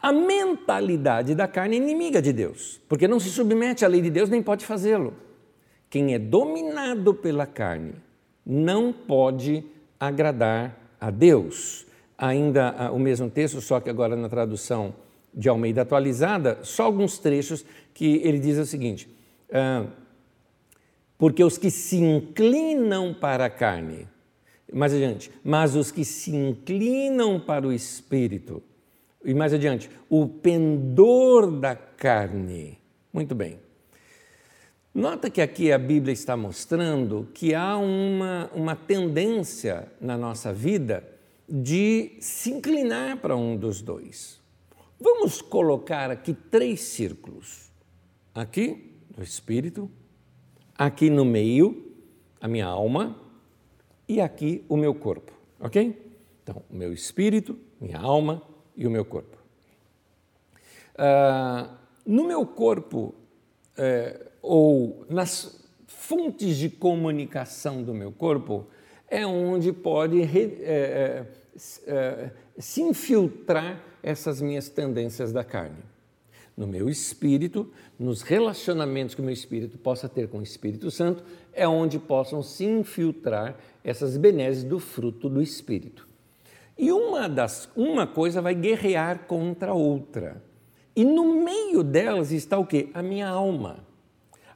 A 0.00 0.12
mentalidade 0.12 1.34
da 1.34 1.46
carne 1.46 1.76
é 1.76 1.78
inimiga 1.78 2.20
de 2.20 2.32
Deus, 2.32 2.80
porque 2.88 3.06
não 3.06 3.20
se 3.20 3.28
submete 3.28 3.84
à 3.84 3.88
lei 3.88 4.00
de 4.00 4.10
Deus 4.10 4.28
nem 4.28 4.42
pode 4.42 4.66
fazê-lo. 4.66 5.14
Quem 5.88 6.14
é 6.14 6.18
dominado 6.18 7.14
pela 7.14 7.46
carne 7.46 7.94
não 8.44 8.92
pode 8.92 9.64
agradar 10.00 10.76
a 11.00 11.10
Deus. 11.10 11.86
Ainda 12.18 12.74
ah, 12.76 12.92
o 12.92 12.98
mesmo 12.98 13.30
texto, 13.30 13.60
só 13.60 13.78
que 13.78 13.90
agora 13.90 14.16
na 14.16 14.28
tradução 14.28 14.94
de 15.34 15.48
Almeida 15.48 15.82
atualizada, 15.82 16.58
só 16.62 16.84
alguns 16.84 17.18
trechos 17.18 17.64
que 17.94 18.20
ele 18.24 18.38
diz 18.38 18.58
o 18.58 18.66
seguinte: 18.66 19.08
ah, 19.50 19.86
porque 21.16 21.44
os 21.44 21.56
que 21.56 21.70
se 21.70 21.96
inclinam 21.96 23.14
para 23.14 23.46
a 23.46 23.50
carne, 23.50 24.08
mais 24.72 24.92
adiante, 24.92 25.30
mas 25.44 25.76
os 25.76 25.90
que 25.90 26.04
se 26.04 26.34
inclinam 26.34 27.38
para 27.38 27.66
o 27.66 27.72
espírito, 27.72 28.62
e 29.24 29.32
mais 29.32 29.54
adiante, 29.54 29.88
o 30.08 30.26
pendor 30.26 31.50
da 31.50 31.76
carne. 31.76 32.78
Muito 33.12 33.34
bem. 33.34 33.60
Nota 34.94 35.30
que 35.30 35.40
aqui 35.40 35.72
a 35.72 35.78
Bíblia 35.78 36.12
está 36.12 36.36
mostrando 36.36 37.28
que 37.32 37.54
há 37.54 37.78
uma, 37.78 38.50
uma 38.52 38.76
tendência 38.76 39.86
na 40.00 40.18
nossa 40.18 40.52
vida 40.52 41.02
de 41.48 42.12
se 42.20 42.50
inclinar 42.50 43.16
para 43.18 43.36
um 43.36 43.56
dos 43.56 43.80
dois. 43.80 44.41
Vamos 45.02 45.42
colocar 45.42 46.12
aqui 46.12 46.32
três 46.32 46.80
círculos. 46.80 47.72
Aqui, 48.32 48.94
do 49.10 49.20
espírito, 49.20 49.90
aqui 50.78 51.10
no 51.10 51.24
meio, 51.24 51.92
a 52.40 52.46
minha 52.46 52.66
alma, 52.66 53.20
e 54.08 54.20
aqui 54.20 54.64
o 54.68 54.76
meu 54.76 54.94
corpo, 54.94 55.32
ok? 55.58 56.14
Então, 56.40 56.62
o 56.70 56.76
meu 56.76 56.92
espírito, 56.92 57.58
minha 57.80 57.98
alma 57.98 58.42
e 58.76 58.86
o 58.86 58.90
meu 58.90 59.04
corpo. 59.04 59.36
Ah, 60.96 61.78
no 62.06 62.24
meu 62.24 62.46
corpo, 62.46 63.12
é, 63.76 64.28
ou 64.40 65.04
nas 65.10 65.68
fontes 65.88 66.56
de 66.56 66.70
comunicação 66.70 67.82
do 67.82 67.92
meu 67.92 68.12
corpo, 68.12 68.68
é 69.08 69.26
onde 69.26 69.72
pode 69.72 70.22
é, 70.22 71.26
é, 71.86 72.30
se 72.56 72.82
infiltrar 72.82 73.91
essas 74.02 74.40
minhas 74.40 74.68
tendências 74.68 75.32
da 75.32 75.44
carne. 75.44 75.82
No 76.56 76.66
meu 76.66 76.90
espírito, 76.90 77.70
nos 77.98 78.22
relacionamentos 78.22 79.14
que 79.14 79.20
o 79.20 79.24
meu 79.24 79.32
espírito 79.32 79.78
possa 79.78 80.08
ter 80.08 80.28
com 80.28 80.38
o 80.38 80.42
Espírito 80.42 80.90
Santo, 80.90 81.24
é 81.52 81.66
onde 81.66 81.98
possam 81.98 82.42
se 82.42 82.64
infiltrar 82.64 83.56
essas 83.82 84.16
benesses 84.16 84.62
do 84.62 84.78
fruto 84.78 85.28
do 85.28 85.40
Espírito. 85.40 86.06
E 86.76 86.92
uma, 86.92 87.28
das, 87.28 87.70
uma 87.74 88.06
coisa 88.06 88.42
vai 88.42 88.54
guerrear 88.54 89.20
contra 89.20 89.70
a 89.70 89.74
outra. 89.74 90.42
E 90.94 91.04
no 91.04 91.42
meio 91.42 91.82
delas 91.82 92.32
está 92.32 92.58
o 92.58 92.66
quê? 92.66 92.90
A 92.92 93.02
minha 93.02 93.28
alma, 93.28 93.78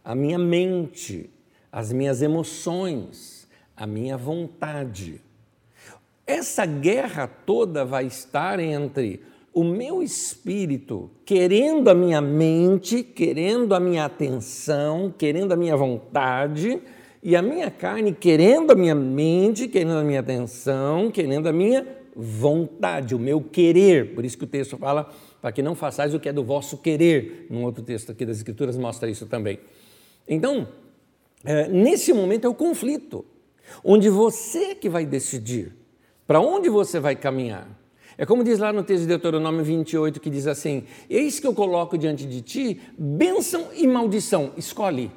a 0.05 0.15
minha 0.15 0.39
mente, 0.39 1.31
as 1.73 1.93
minhas 1.93 2.21
emoções, 2.21 3.49
a 3.77 3.87
minha 3.87 4.17
vontade. 4.17 5.21
Essa 6.27 6.67
guerra 6.67 7.27
toda 7.27 7.85
vai 7.85 8.07
estar 8.07 8.61
entre 8.61 9.23
o 9.57 9.65
meu 9.65 10.03
espírito 10.03 11.11
querendo 11.25 11.89
a 11.89 11.95
minha 11.95 12.21
mente, 12.21 13.03
querendo 13.03 13.75
a 13.75 13.81
minha 13.81 14.05
atenção, 14.05 15.11
querendo 15.17 15.53
a 15.53 15.57
minha 15.57 15.75
vontade, 15.75 16.79
e 17.23 17.35
a 17.35 17.41
minha 17.41 17.71
carne 17.71 18.13
querendo 18.13 18.73
a 18.73 18.75
minha 18.75 18.95
mente, 18.95 19.67
querendo 19.67 19.97
a 19.97 20.05
minha 20.05 20.21
atenção, 20.21 21.11
querendo 21.11 21.49
a 21.49 21.55
minha 21.55 21.87
vontade, 22.15 23.15
o 23.15 23.19
meu 23.19 23.41
querer. 23.41 24.15
Por 24.15 24.27
isso 24.27 24.37
que 24.37 24.45
o 24.45 24.47
texto 24.47 24.77
fala 24.77 25.11
para 25.41 25.51
que 25.51 25.63
não 25.63 25.75
façais 25.75 26.13
o 26.13 26.21
que 26.21 26.29
é 26.29 26.35
do 26.35 26.45
vosso 26.45 26.77
querer. 26.77 27.47
Num 27.49 27.65
outro 27.65 27.83
texto 27.83 28.13
aqui 28.13 28.27
das 28.27 28.37
Escrituras 28.37 28.77
mostra 28.77 29.09
isso 29.09 29.25
também. 29.25 29.59
Então, 30.29 30.69
é, 31.43 31.67
nesse 31.67 32.13
momento 32.13 32.47
é 32.47 32.51
o 32.51 32.55
conflito, 32.55 33.25
onde 33.83 34.11
você 34.11 34.75
que 34.75 34.91
vai 34.91 35.07
decidir 35.07 35.73
para 36.27 36.43
onde 36.43 36.69
você 36.69 37.01
vai 37.01 37.17
caminhar. 37.17 37.86
É 38.19 38.25
como 38.25 38.43
diz 38.43 38.59
lá 38.59 38.73
no 38.73 38.83
texto 38.83 39.03
de 39.03 39.09
Deuteronômio 39.09 39.65
28, 39.65 40.21
que 40.21 40.31
diz 40.31 40.47
assim: 40.47 40.85
Eis 41.09 41.39
que 41.39 41.47
eu 41.47 41.55
coloco 41.55 41.99
diante 41.99 42.27
de 42.27 42.41
ti 42.41 42.81
bênção 42.99 43.69
e 43.75 43.87
maldição, 43.87 44.53
escolhe. 44.57 45.11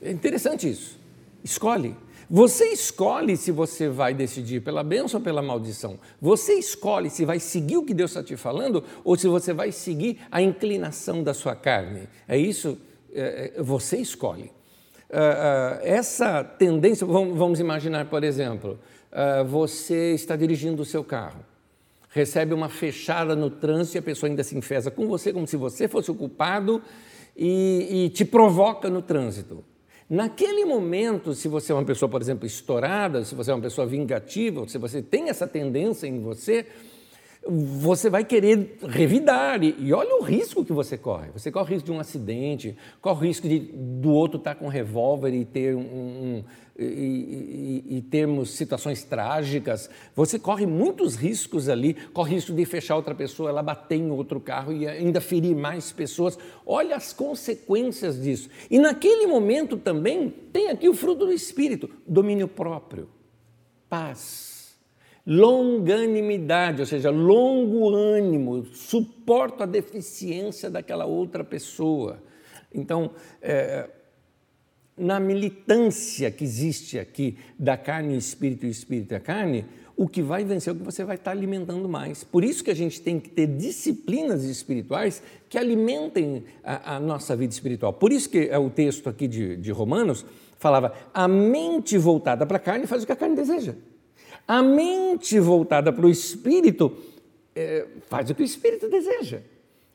É 0.00 0.10
interessante 0.10 0.68
isso. 0.68 0.98
Escolhe. 1.42 1.96
Você 2.28 2.66
escolhe 2.66 3.36
se 3.36 3.52
você 3.52 3.88
vai 3.88 4.12
decidir 4.12 4.60
pela 4.60 4.82
bênção 4.82 5.20
ou 5.20 5.24
pela 5.24 5.40
maldição. 5.40 5.98
Você 6.20 6.54
escolhe 6.54 7.08
se 7.08 7.24
vai 7.24 7.38
seguir 7.38 7.76
o 7.76 7.84
que 7.84 7.94
Deus 7.94 8.10
está 8.10 8.22
te 8.22 8.36
falando 8.36 8.82
ou 9.04 9.16
se 9.16 9.28
você 9.28 9.52
vai 9.52 9.70
seguir 9.70 10.18
a 10.30 10.42
inclinação 10.42 11.22
da 11.22 11.32
sua 11.32 11.54
carne. 11.54 12.08
É 12.26 12.36
isso? 12.36 12.78
É, 13.14 13.52
é 13.56 13.62
você 13.62 13.98
escolhe. 13.98 14.50
Uh, 15.08 15.14
uh, 15.14 15.80
essa 15.82 16.42
tendência, 16.42 17.06
vamos, 17.06 17.38
vamos, 17.38 17.60
imaginar, 17.60 18.06
por 18.06 18.24
exemplo, 18.24 18.76
uh, 19.12 19.44
você 19.44 20.14
está 20.14 20.34
dirigindo 20.34 20.82
o 20.82 20.84
seu 20.84 21.04
carro, 21.04 21.44
recebe 22.16 22.54
uma 22.54 22.70
fechada 22.70 23.36
no 23.36 23.50
trânsito 23.50 23.98
e 23.98 24.00
a 24.00 24.02
pessoa 24.02 24.30
ainda 24.30 24.42
se 24.42 24.56
enfesa 24.56 24.90
com 24.90 25.06
você 25.06 25.34
como 25.34 25.46
se 25.46 25.54
você 25.54 25.86
fosse 25.86 26.10
o 26.10 26.14
culpado 26.14 26.80
e, 27.36 28.06
e 28.06 28.08
te 28.08 28.24
provoca 28.24 28.88
no 28.88 29.02
trânsito. 29.02 29.62
Naquele 30.08 30.64
momento, 30.64 31.34
se 31.34 31.46
você 31.46 31.72
é 31.72 31.74
uma 31.74 31.84
pessoa, 31.84 32.08
por 32.08 32.22
exemplo, 32.22 32.46
estourada, 32.46 33.22
se 33.22 33.34
você 33.34 33.50
é 33.50 33.54
uma 33.54 33.60
pessoa 33.60 33.86
vingativa, 33.86 34.66
se 34.66 34.78
você 34.78 35.02
tem 35.02 35.28
essa 35.28 35.46
tendência 35.46 36.06
em 36.06 36.18
você, 36.18 36.64
você 37.48 38.10
vai 38.10 38.24
querer 38.24 38.78
revidar. 38.82 39.62
E, 39.62 39.74
e, 39.78 39.92
olha 39.92 40.16
o 40.16 40.22
risco 40.22 40.64
que 40.64 40.72
você 40.72 40.98
corre. 40.98 41.30
Você 41.32 41.50
corre 41.50 41.70
o 41.70 41.74
risco 41.74 41.86
de 41.86 41.92
um 41.92 42.00
acidente, 42.00 42.76
corre 43.00 43.18
o 43.18 43.28
risco 43.28 43.48
de, 43.48 43.58
do 43.58 44.10
outro 44.10 44.38
estar 44.38 44.54
com 44.54 44.66
um 44.66 44.70
revólver 44.70 45.32
e 45.32 45.44
ter 45.44 45.74
um, 45.74 45.80
um 45.80 46.44
e, 46.78 46.84
e, 46.84 47.96
e, 47.96 48.02
termos 48.02 48.50
situações 48.50 49.02
trágicas. 49.04 49.88
Você 50.14 50.38
corre 50.38 50.66
muitos 50.66 51.14
riscos 51.14 51.68
ali, 51.68 51.94
corre 52.12 52.34
risco 52.34 52.52
de 52.52 52.64
fechar 52.64 52.96
outra 52.96 53.14
pessoa, 53.14 53.48
ela 53.48 53.62
bater 53.62 53.96
em 53.96 54.10
outro 54.10 54.40
carro 54.40 54.72
e 54.72 54.86
ainda 54.86 55.20
ferir 55.20 55.56
mais 55.56 55.92
pessoas. 55.92 56.38
Olha 56.66 56.96
as 56.96 57.12
consequências 57.12 58.20
disso. 58.20 58.50
E 58.70 58.78
naquele 58.78 59.26
momento 59.26 59.76
também 59.76 60.28
tem 60.52 60.68
aqui 60.68 60.88
o 60.88 60.94
fruto 60.94 61.26
do 61.26 61.32
Espírito, 61.32 61.88
domínio 62.06 62.48
próprio, 62.48 63.08
paz 63.88 64.55
longanimidade, 65.26 66.80
ou 66.80 66.86
seja, 66.86 67.10
longo 67.10 67.88
ânimo, 67.88 68.64
suporto 68.66 69.64
a 69.64 69.66
deficiência 69.66 70.70
daquela 70.70 71.04
outra 71.04 71.42
pessoa. 71.42 72.22
Então, 72.72 73.10
é, 73.42 73.88
na 74.96 75.18
militância 75.18 76.30
que 76.30 76.44
existe 76.44 76.98
aqui 76.98 77.36
da 77.58 77.76
carne 77.76 78.14
e 78.14 78.18
espírito 78.18 78.66
e 78.66 78.70
espírito 78.70 79.12
e 79.12 79.16
a 79.16 79.20
carne, 79.20 79.64
o 79.96 80.06
que 80.06 80.22
vai 80.22 80.44
vencer 80.44 80.72
é 80.72 80.76
o 80.76 80.78
que 80.78 80.84
você 80.84 81.04
vai 81.04 81.16
estar 81.16 81.30
alimentando 81.30 81.88
mais. 81.88 82.22
Por 82.22 82.44
isso 82.44 82.62
que 82.62 82.70
a 82.70 82.74
gente 82.74 83.00
tem 83.00 83.18
que 83.18 83.30
ter 83.30 83.46
disciplinas 83.46 84.44
espirituais 84.44 85.22
que 85.48 85.58
alimentem 85.58 86.44
a, 86.62 86.96
a 86.96 87.00
nossa 87.00 87.34
vida 87.34 87.52
espiritual. 87.52 87.92
Por 87.94 88.12
isso 88.12 88.28
que 88.28 88.48
é 88.50 88.58
o 88.58 88.68
texto 88.68 89.08
aqui 89.08 89.26
de, 89.26 89.56
de 89.56 89.72
Romanos 89.72 90.24
falava: 90.58 90.92
a 91.12 91.26
mente 91.26 91.96
voltada 91.96 92.44
para 92.46 92.58
a 92.58 92.60
carne 92.60 92.86
faz 92.86 93.02
o 93.02 93.06
que 93.06 93.12
a 93.12 93.16
carne 93.16 93.34
deseja. 93.34 93.74
A 94.46 94.62
mente 94.62 95.40
voltada 95.40 95.92
para 95.92 96.06
o 96.06 96.10
espírito 96.10 96.96
é, 97.54 97.86
faz 98.06 98.30
o 98.30 98.34
que 98.34 98.42
o 98.42 98.44
espírito 98.44 98.88
deseja. 98.88 99.40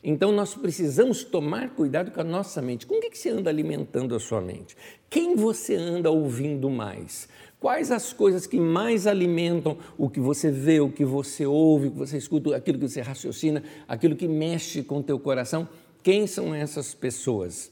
Então 0.03 0.31
nós 0.31 0.55
precisamos 0.55 1.23
tomar 1.23 1.69
cuidado 1.69 2.11
com 2.11 2.21
a 2.21 2.23
nossa 2.23 2.61
mente. 2.61 2.87
Com 2.87 2.95
o 2.95 2.99
que, 2.99 3.15
você 3.15 3.29
anda 3.29 3.49
alimentando 3.49 4.15
a 4.15 4.19
sua 4.19 4.41
mente? 4.41 4.75
Quem 5.09 5.35
você 5.35 5.75
anda 5.75 6.09
ouvindo 6.09 6.69
mais? 6.69 7.29
Quais 7.59 7.91
as 7.91 8.11
coisas 8.11 8.47
que 8.47 8.59
mais 8.59 9.05
alimentam 9.05 9.77
o 9.95 10.09
que 10.09 10.19
você 10.19 10.49
vê, 10.49 10.79
o 10.79 10.91
que 10.91 11.05
você 11.05 11.45
ouve, 11.45 11.87
o 11.87 11.91
que 11.91 11.97
você 11.99 12.17
escuta, 12.17 12.55
aquilo 12.55 12.79
que 12.79 12.89
você 12.89 13.01
raciocina, 13.01 13.63
aquilo 13.87 14.15
que 14.15 14.27
mexe 14.27 14.81
com 14.81 14.97
o 14.97 15.03
teu 15.03 15.19
coração? 15.19 15.69
Quem 16.01 16.25
são 16.25 16.55
essas 16.55 16.95
pessoas? 16.95 17.71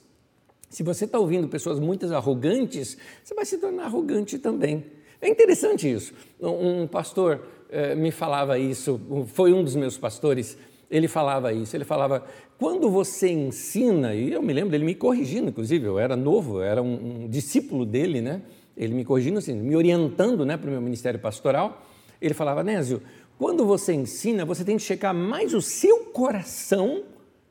Se 0.69 0.83
você 0.83 1.05
está 1.05 1.17
ouvindo 1.17 1.47
pessoas 1.47 1.79
muito 1.79 2.05
arrogantes, 2.13 2.95
você 3.23 3.33
vai 3.33 3.43
se 3.43 3.57
tornar 3.57 3.85
arrogante 3.85 4.37
também. 4.37 4.85
É 5.21 5.27
interessante 5.27 5.91
isso. 5.91 6.13
Um 6.41 6.87
pastor 6.87 7.41
eh, 7.69 7.93
me 7.95 8.11
falava 8.11 8.57
isso, 8.57 8.99
foi 9.27 9.53
um 9.53 9.63
dos 9.63 9.75
meus 9.75 9.97
pastores, 9.97 10.57
ele 10.89 11.07
falava 11.07 11.53
isso. 11.53 11.75
Ele 11.75 11.85
falava: 11.85 12.25
quando 12.57 12.89
você 12.89 13.29
ensina, 13.29 14.15
e 14.15 14.33
eu 14.33 14.41
me 14.41 14.53
lembro 14.53 14.71
dele 14.71 14.85
me 14.85 14.95
corrigindo, 14.95 15.49
inclusive, 15.49 15.85
eu 15.85 15.99
era 15.99 16.15
novo, 16.15 16.57
eu 16.57 16.63
era 16.63 16.81
um, 16.81 17.23
um 17.23 17.27
discípulo 17.27 17.85
dele, 17.85 18.21
né? 18.21 18.41
Ele 18.75 18.93
me 18.93 19.03
corrigindo, 19.03 19.37
assim, 19.37 19.53
me 19.53 19.75
orientando 19.75 20.45
né, 20.45 20.55
para 20.55 20.67
o 20.67 20.71
meu 20.71 20.81
ministério 20.81 21.19
pastoral. 21.19 21.85
Ele 22.21 22.33
falava: 22.33 22.63
Nésio, 22.63 23.01
quando 23.37 23.65
você 23.65 23.93
ensina, 23.93 24.45
você 24.45 24.63
tem 24.63 24.77
que 24.77 24.83
checar 24.83 25.13
mais 25.13 25.53
o 25.53 25.61
seu 25.61 26.05
coração, 26.05 27.03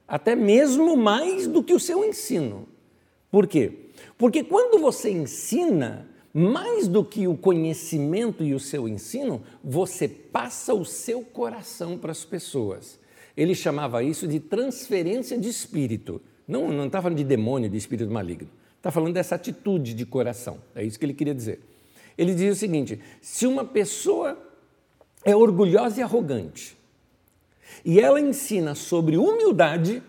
até 0.07 0.35
mesmo 0.35 0.97
mais 0.97 1.47
do 1.47 1.63
que 1.63 1.75
o 1.75 1.81
seu 1.81 2.05
ensino. 2.05 2.67
Por 3.31 3.47
quê? 3.47 3.73
Porque 4.17 4.43
quando 4.43 4.81
você 4.81 5.11
ensina, 5.11 6.09
mais 6.33 6.87
do 6.87 7.05
que 7.05 7.27
o 7.27 7.37
conhecimento 7.37 8.45
e 8.45 8.55
o 8.55 8.61
seu 8.61 8.89
ensino, 8.89 9.43
você 9.63 10.07
passa 10.07 10.75
o 10.75 10.85
seu 10.85 11.23
coração 11.23 11.99
para 11.99 12.13
as 12.13 12.25
pessoas. 12.25 12.99
Ele 13.37 13.55
chamava 13.55 14.03
isso 14.03 14.27
de 14.27 14.41
transferência 14.41 15.39
de 15.39 15.49
espírito. 15.49 16.21
Não, 16.47 16.69
não 16.69 16.87
está 16.87 17.01
falando 17.01 17.19
de 17.19 17.25
demônio, 17.25 17.71
de 17.71 17.77
espírito 17.77 18.11
maligno. 18.11 18.49
Está 18.77 18.91
falando 18.91 19.15
dessa 19.15 19.35
atitude 19.35 19.95
de 19.95 20.07
coração. 20.07 20.59
É 20.75 20.85
isso 20.85 20.99
que 20.99 21.05
ele 21.05 21.15
queria 21.15 21.35
dizer. 21.35 21.61
Ele 22.17 22.33
dizia 22.33 22.53
o 22.53 22.57
seguinte: 22.57 23.01
se 23.21 23.47
uma 23.47 23.65
pessoa 23.65 24.39
é 25.25 25.35
orgulhosa 25.35 26.01
e 26.01 26.03
arrogante, 26.03 26.77
e 27.85 28.01
ela 28.01 28.21
ensina 28.21 28.75
sobre 28.75 29.17
humildade, 29.17 30.03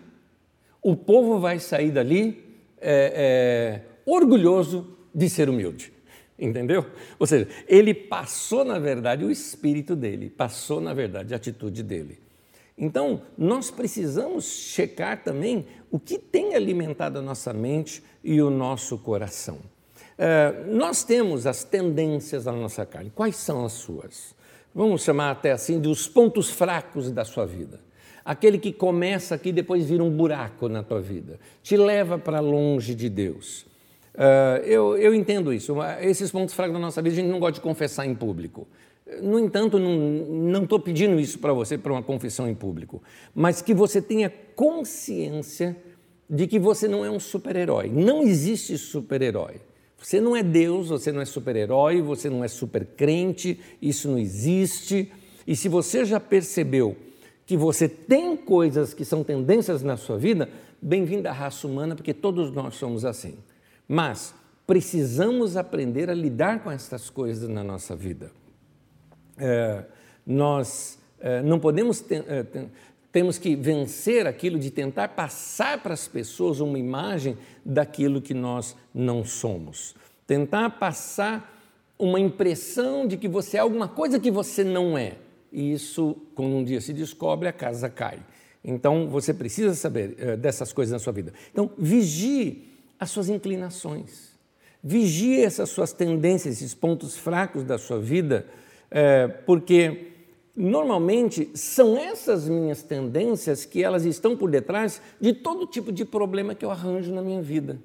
o 0.82 0.96
povo 0.96 1.38
vai 1.38 1.58
sair 1.58 1.90
dali 1.90 2.42
é, 2.80 3.12
é, 3.14 3.82
orgulhoso 4.04 4.96
de 5.14 5.28
ser 5.28 5.48
humilde. 5.48 5.92
Entendeu? 6.40 6.86
Ou 7.18 7.26
seja, 7.26 7.46
ele 7.68 7.92
passou, 7.92 8.64
na 8.64 8.78
verdade, 8.78 9.24
o 9.24 9.30
espírito 9.30 9.94
dele, 9.94 10.30
passou, 10.30 10.80
na 10.80 10.94
verdade, 10.94 11.34
a 11.34 11.36
atitude 11.36 11.82
dele. 11.82 12.18
Então, 12.78 13.20
nós 13.36 13.70
precisamos 13.70 14.46
checar 14.46 15.22
também 15.22 15.66
o 15.90 16.00
que 16.00 16.18
tem 16.18 16.54
alimentado 16.54 17.18
a 17.18 17.22
nossa 17.22 17.52
mente 17.52 18.02
e 18.24 18.40
o 18.40 18.48
nosso 18.48 18.96
coração. 18.96 19.58
É, 20.16 20.64
nós 20.66 21.04
temos 21.04 21.46
as 21.46 21.62
tendências 21.62 22.44
da 22.44 22.52
nossa 22.52 22.86
carne. 22.86 23.12
Quais 23.14 23.36
são 23.36 23.66
as 23.66 23.72
suas? 23.72 24.34
Vamos 24.74 25.02
chamar 25.02 25.32
até 25.32 25.52
assim 25.52 25.78
de 25.78 25.88
os 25.88 26.08
pontos 26.08 26.48
fracos 26.48 27.10
da 27.10 27.24
sua 27.24 27.44
vida. 27.44 27.80
Aquele 28.24 28.58
que 28.58 28.72
começa 28.72 29.34
aqui 29.34 29.50
e 29.50 29.52
depois 29.52 29.84
vira 29.84 30.02
um 30.02 30.10
buraco 30.10 30.68
na 30.68 30.82
tua 30.82 31.00
vida, 31.00 31.38
te 31.62 31.76
leva 31.76 32.18
para 32.18 32.40
longe 32.40 32.94
de 32.94 33.10
Deus. 33.10 33.66
Uh, 34.14 34.64
eu, 34.64 34.96
eu, 34.96 35.14
entendo 35.14 35.52
isso. 35.52 35.74
Esses 36.00 36.30
pontos 36.30 36.54
fracos 36.54 36.72
da 36.72 36.78
nossa 36.78 37.00
vida 37.00 37.14
a 37.14 37.16
gente 37.16 37.30
não 37.30 37.38
gosta 37.38 37.54
de 37.54 37.60
confessar 37.60 38.06
em 38.06 38.14
público. 38.14 38.66
No 39.22 39.38
entanto, 39.38 39.78
não 39.78 40.62
estou 40.62 40.78
pedindo 40.78 41.18
isso 41.18 41.38
para 41.38 41.52
você 41.52 41.76
para 41.76 41.92
uma 41.92 42.02
confissão 42.02 42.48
em 42.48 42.54
público, 42.54 43.02
mas 43.34 43.60
que 43.60 43.74
você 43.74 44.00
tenha 44.00 44.30
consciência 44.54 45.76
de 46.28 46.46
que 46.46 46.58
você 46.60 46.86
não 46.86 47.04
é 47.04 47.10
um 47.10 47.18
super-herói. 47.18 47.88
Não 47.88 48.22
existe 48.22 48.78
super-herói. 48.78 49.60
Você 49.98 50.20
não 50.20 50.36
é 50.36 50.42
Deus, 50.42 50.88
você 50.88 51.10
não 51.10 51.20
é 51.20 51.24
super-herói, 51.24 52.00
você 52.00 52.30
não 52.30 52.44
é 52.44 52.48
super-crente, 52.48 53.58
isso 53.82 54.08
não 54.08 54.18
existe. 54.18 55.12
E 55.46 55.56
se 55.56 55.68
você 55.68 56.04
já 56.04 56.20
percebeu 56.20 56.96
que 57.44 57.56
você 57.56 57.88
tem 57.88 58.36
coisas 58.36 58.94
que 58.94 59.04
são 59.04 59.24
tendências 59.24 59.82
na 59.82 59.96
sua 59.96 60.16
vida, 60.16 60.48
bem-vindo 60.80 61.28
à 61.28 61.32
raça 61.32 61.66
humana, 61.66 61.96
porque 61.96 62.14
todos 62.14 62.52
nós 62.52 62.76
somos 62.76 63.04
assim. 63.04 63.34
Mas 63.92 64.32
precisamos 64.68 65.56
aprender 65.56 66.08
a 66.08 66.14
lidar 66.14 66.62
com 66.62 66.70
essas 66.70 67.10
coisas 67.10 67.48
na 67.48 67.64
nossa 67.64 67.96
vida. 67.96 68.30
É, 69.36 69.84
nós 70.24 70.96
é, 71.18 71.42
não 71.42 71.58
podemos, 71.58 72.04
é, 72.08 72.46
temos 73.10 73.36
que 73.36 73.56
vencer 73.56 74.28
aquilo 74.28 74.60
de 74.60 74.70
tentar 74.70 75.08
passar 75.08 75.82
para 75.82 75.92
as 75.92 76.06
pessoas 76.06 76.60
uma 76.60 76.78
imagem 76.78 77.36
daquilo 77.64 78.22
que 78.22 78.32
nós 78.32 78.76
não 78.94 79.24
somos. 79.24 79.96
Tentar 80.24 80.70
passar 80.78 81.60
uma 81.98 82.20
impressão 82.20 83.08
de 83.08 83.16
que 83.16 83.26
você 83.26 83.56
é 83.56 83.60
alguma 83.60 83.88
coisa 83.88 84.20
que 84.20 84.30
você 84.30 84.62
não 84.62 84.96
é. 84.96 85.16
E 85.50 85.72
isso, 85.72 86.16
quando 86.36 86.54
um 86.54 86.62
dia 86.62 86.80
se 86.80 86.92
descobre, 86.92 87.48
a 87.48 87.52
casa 87.52 87.90
cai. 87.90 88.20
Então, 88.62 89.08
você 89.08 89.34
precisa 89.34 89.74
saber 89.74 90.36
dessas 90.36 90.72
coisas 90.72 90.92
na 90.92 91.00
sua 91.00 91.12
vida. 91.12 91.32
Então, 91.50 91.72
vigie 91.76 92.69
as 93.00 93.10
suas 93.10 93.30
inclinações. 93.30 94.38
Vigie 94.82 95.42
essas 95.42 95.70
suas 95.70 95.92
tendências, 95.92 96.56
esses 96.56 96.74
pontos 96.74 97.16
fracos 97.16 97.64
da 97.64 97.78
sua 97.78 97.98
vida, 97.98 98.46
é, 98.90 99.26
porque 99.26 100.08
normalmente 100.54 101.50
são 101.54 101.96
essas 101.96 102.46
minhas 102.46 102.82
tendências 102.82 103.64
que 103.64 103.82
elas 103.82 104.04
estão 104.04 104.36
por 104.36 104.50
detrás 104.50 105.00
de 105.18 105.32
todo 105.32 105.66
tipo 105.66 105.90
de 105.90 106.04
problema 106.04 106.54
que 106.54 106.64
eu 106.64 106.70
arranjo 106.70 107.12
na 107.12 107.22
minha 107.22 107.40
vida. 107.40 107.78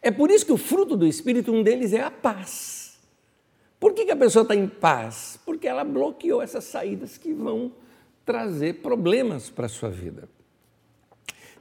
É 0.00 0.10
por 0.10 0.30
isso 0.30 0.46
que 0.46 0.52
o 0.52 0.56
fruto 0.56 0.96
do 0.96 1.06
Espírito, 1.06 1.52
um 1.52 1.62
deles 1.62 1.92
é 1.92 2.00
a 2.00 2.10
paz. 2.10 2.98
Por 3.78 3.92
que, 3.92 4.06
que 4.06 4.12
a 4.12 4.16
pessoa 4.16 4.42
está 4.42 4.54
em 4.54 4.66
paz? 4.66 5.38
Porque 5.44 5.68
ela 5.68 5.84
bloqueou 5.84 6.40
essas 6.40 6.64
saídas 6.64 7.18
que 7.18 7.32
vão 7.32 7.72
trazer 8.24 8.80
problemas 8.80 9.50
para 9.50 9.66
a 9.66 9.68
sua 9.68 9.90
vida. 9.90 10.28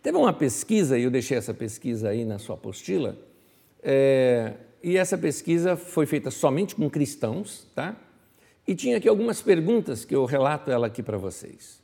Teve 0.03 0.17
uma 0.17 0.33
pesquisa, 0.33 0.99
e 0.99 1.03
eu 1.03 1.09
deixei 1.09 1.37
essa 1.37 1.53
pesquisa 1.53 2.09
aí 2.09 2.25
na 2.25 2.37
sua 2.37 2.55
apostila, 2.55 3.17
é, 3.81 4.53
e 4.83 4.97
essa 4.97 5.17
pesquisa 5.17 5.77
foi 5.77 6.05
feita 6.05 6.29
somente 6.29 6.75
com 6.75 6.89
cristãos, 6.89 7.65
tá? 7.73 7.95
E 8.67 8.75
tinha 8.75 8.97
aqui 8.97 9.07
algumas 9.07 9.41
perguntas 9.41 10.03
que 10.03 10.13
eu 10.13 10.25
relato 10.25 10.69
ela 10.69 10.87
aqui 10.87 11.01
para 11.01 11.17
vocês. 11.17 11.81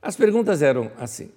As 0.00 0.14
perguntas 0.14 0.60
eram 0.60 0.92
assim: 0.98 1.30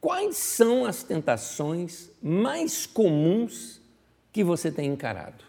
Quais 0.00 0.38
são 0.38 0.86
as 0.86 1.02
tentações 1.02 2.10
mais 2.22 2.86
comuns 2.86 3.82
que 4.32 4.42
você 4.42 4.72
tem 4.72 4.90
encarado? 4.90 5.44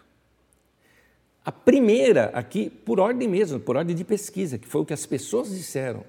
A 1.42 1.50
primeira 1.50 2.26
aqui, 2.34 2.68
por 2.68 3.00
ordem 3.00 3.26
mesmo, 3.26 3.58
por 3.58 3.76
ordem 3.76 3.96
de 3.96 4.04
pesquisa, 4.04 4.58
que 4.58 4.68
foi 4.68 4.82
o 4.82 4.84
que 4.84 4.92
as 4.92 5.06
pessoas 5.06 5.48
disseram, 5.48 6.04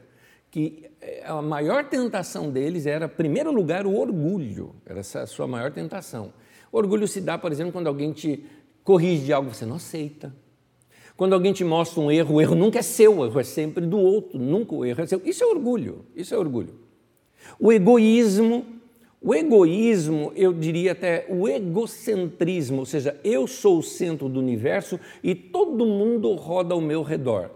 que 0.52 0.92
eh, 1.02 1.24
a 1.26 1.42
maior 1.42 1.86
tentação 1.86 2.52
deles 2.52 2.86
era, 2.86 3.06
em 3.06 3.10
primeiro 3.10 3.52
lugar, 3.52 3.88
o 3.88 3.98
orgulho, 3.98 4.76
era 4.86 5.00
essa 5.00 5.22
a 5.22 5.26
sua 5.26 5.48
maior 5.48 5.72
tentação. 5.72 6.34
Orgulho 6.72 7.08
se 7.08 7.22
dá, 7.22 7.38
por 7.38 7.52
exemplo, 7.52 7.72
quando 7.72 7.88
alguém 7.88 8.12
te 8.12 8.46
corrige 8.84 9.26
de 9.26 9.34
algo, 9.34 9.54
você 9.54 9.66
não 9.66 9.78
aceita. 9.78 10.34
Quando 11.16 11.34
alguém 11.34 11.54
te 11.54 11.64
mostra 11.64 12.02
um 12.02 12.12
erro, 12.12 12.36
o 12.36 12.42
erro 12.42 12.56
nunca 12.56 12.80
é 12.80 12.82
seu, 12.82 13.20
o 13.20 13.26
erro 13.26 13.40
é 13.40 13.44
sempre 13.44 13.86
do 13.86 13.98
outro, 13.98 14.38
nunca 14.38 14.76
o 14.76 14.86
erro 14.86 15.02
é 15.02 15.08
seu. 15.08 15.22
Isso 15.24 15.44
é 15.44 15.48
orgulho, 15.48 16.06
isso 16.16 16.34
é 16.34 16.38
orgulho. 16.38 16.76
O 17.60 17.72
egoísmo, 17.72 18.66
o 19.22 19.34
egoísmo, 19.34 20.34
eu 20.36 20.52
diria 20.52 20.94
até 20.94 21.28
o 21.30 21.48
egocentrismo, 21.48 22.80
ou 22.80 22.86
seja, 22.86 23.20
eu 23.24 23.48
sou 23.48 23.78
o 23.78 23.84
centro 23.84 24.28
do 24.28 24.40
universo 24.40 25.00
e 25.24 25.36
todo 25.36 25.86
mundo 25.86 26.34
roda 26.34 26.74
ao 26.74 26.82
meu 26.82 27.04
redor. 27.04 27.52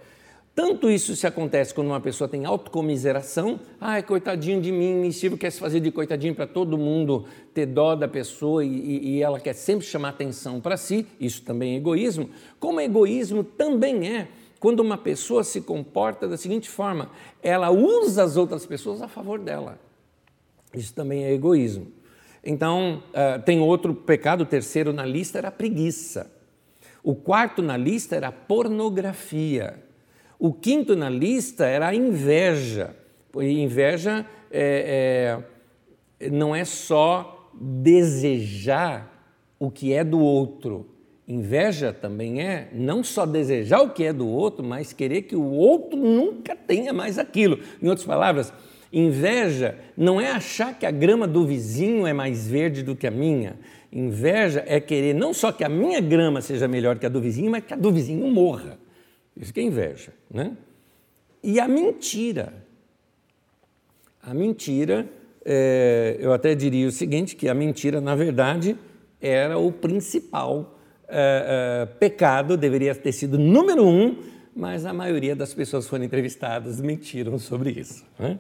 Tanto 0.56 0.90
isso 0.90 1.18
se 1.18 1.28
acontece 1.28 1.74
quando 1.74 1.88
uma 1.88 2.00
pessoa 2.00 2.30
tem 2.30 2.46
autocomiseração, 2.46 3.60
ai, 3.80 4.02
coitadinho 4.02 4.62
de 4.62 4.72
mim, 4.72 5.12
Steve 5.12 5.36
quer 5.36 5.52
se 5.52 5.60
fazer 5.60 5.82
de 5.82 5.92
coitadinho 5.92 6.34
para 6.34 6.48
todo 6.48 6.78
mundo 6.78 7.26
ter 7.54 7.66
dó 7.66 7.94
da 7.94 8.08
pessoa 8.08 8.64
e, 8.64 9.18
e, 9.18 9.22
ela 9.22 9.38
quer 9.38 9.52
sempre 9.52 9.86
chamar 9.86 10.10
atenção 10.10 10.62
para 10.62 10.78
si, 10.78 11.06
isso 11.20 11.42
também 11.42 11.74
é 11.74 11.76
egoísmo, 11.76 12.30
como 12.58 12.80
egoísmo 12.80 13.44
também 13.44 14.08
é 14.08 14.30
quando 14.58 14.80
uma 14.80 14.98
pessoa 14.98 15.44
se 15.44 15.60
comporta 15.60 16.26
da 16.26 16.38
seguinte 16.38 16.70
forma, 16.70 17.12
ela 17.44 17.70
usa 17.70 18.24
as 18.24 18.38
outras 18.38 18.66
pessoas 18.66 19.02
a 19.02 19.10
favor 19.10 19.38
dela. 19.38 19.78
Isso 20.74 20.94
também 20.94 21.26
é 21.26 21.34
egoísmo. 21.34 21.88
Então, 22.42 23.04
uh, 23.10 23.42
tem 23.44 23.60
outro 23.60 23.94
pecado, 23.94 24.42
o 24.42 24.46
terceiro 24.46 24.94
na 24.94 25.06
lista 25.06 25.38
era 25.38 25.50
a 25.50 25.52
preguiça. 25.52 26.32
O 27.04 27.14
quarto 27.14 27.62
na 27.62 27.76
lista 27.76 28.16
era 28.16 28.30
a 28.30 28.32
pornografia. 28.32 29.85
O 30.40 30.54
quinto 30.54 30.96
na 30.96 31.10
lista 31.10 31.66
era 31.66 31.88
a 31.88 31.96
inveja. 31.96 32.96
E 33.38 33.62
inveja 33.62 34.26
é, 34.52 35.42
é, 36.20 36.30
não 36.30 36.56
é 36.56 36.64
só 36.64 37.50
desejar 37.54 39.12
o 39.60 39.72
que 39.72 39.94
é 39.94 40.04
do 40.04 40.20
outro. 40.20 40.88
Inveja 41.28 41.92
também 41.92 42.42
é 42.42 42.70
não 42.72 43.04
só 43.04 43.26
desejar 43.26 43.82
o 43.82 43.90
que 43.90 44.04
é 44.04 44.14
do 44.14 44.28
outro, 44.28 44.64
mas 44.64 44.94
querer 44.94 45.24
que 45.24 45.36
o 45.36 45.52
outro 45.52 45.98
nunca 45.98 46.56
tenha 46.56 46.94
mais 46.94 47.18
aquilo. 47.18 47.60
Em 47.82 47.88
outras 47.88 48.06
palavras, 48.06 48.54
inveja 48.94 49.76
não 49.98 50.22
é 50.22 50.32
achar 50.32 50.78
que 50.78 50.86
a 50.86 50.92
grama 50.92 51.28
do 51.28 51.46
vizinho 51.46 52.06
é 52.06 52.14
mais 52.14 52.48
verde 52.48 52.84
do 52.84 52.96
que 52.96 53.08
a 53.08 53.12
minha. 53.12 53.58
Inveja 53.92 54.64
é 54.68 54.80
querer 54.80 55.16
não 55.16 55.34
só 55.34 55.52
que 55.52 55.64
a 55.64 55.70
minha 55.70 56.00
grama 56.00 56.42
seja 56.42 56.68
melhor 56.68 57.00
que 57.00 57.06
a 57.06 57.10
do 57.10 57.20
vizinho, 57.20 57.50
mas 57.50 57.64
que 57.64 57.74
a 57.74 57.78
do 57.78 57.92
vizinho 57.92 58.28
morra. 58.28 58.78
Isso 59.36 59.54
que 59.54 59.60
é 59.60 59.64
inveja. 59.64 60.14
Né? 60.32 60.56
E 61.44 61.60
a 61.60 61.68
mentira. 61.68 62.54
A 64.22 64.34
mentira, 64.34 65.08
é, 65.44 66.18
eu 66.20 66.34
até 66.34 66.56
diria 66.56 66.88
o 66.88 66.92
seguinte, 66.92 67.36
que 67.36 67.48
a 67.48 67.54
mentira, 67.54 68.02
na 68.02 68.16
verdade, 68.16 68.78
era 69.22 69.58
o 69.58 69.72
principal 69.72 70.80
é, 71.08 71.84
é, 71.84 71.86
pecado, 71.86 72.58
deveria 72.58 72.96
ter 72.96 73.12
sido 73.12 73.38
número 73.38 73.86
um, 73.86 74.18
mas 74.56 74.86
a 74.86 74.94
maioria 74.94 75.36
das 75.36 75.54
pessoas 75.54 75.84
que 75.84 75.90
foram 75.92 76.04
entrevistadas 76.04 76.82
mentiram 76.82 77.38
sobre 77.38 77.72
isso. 77.72 78.04
Né? 78.18 78.40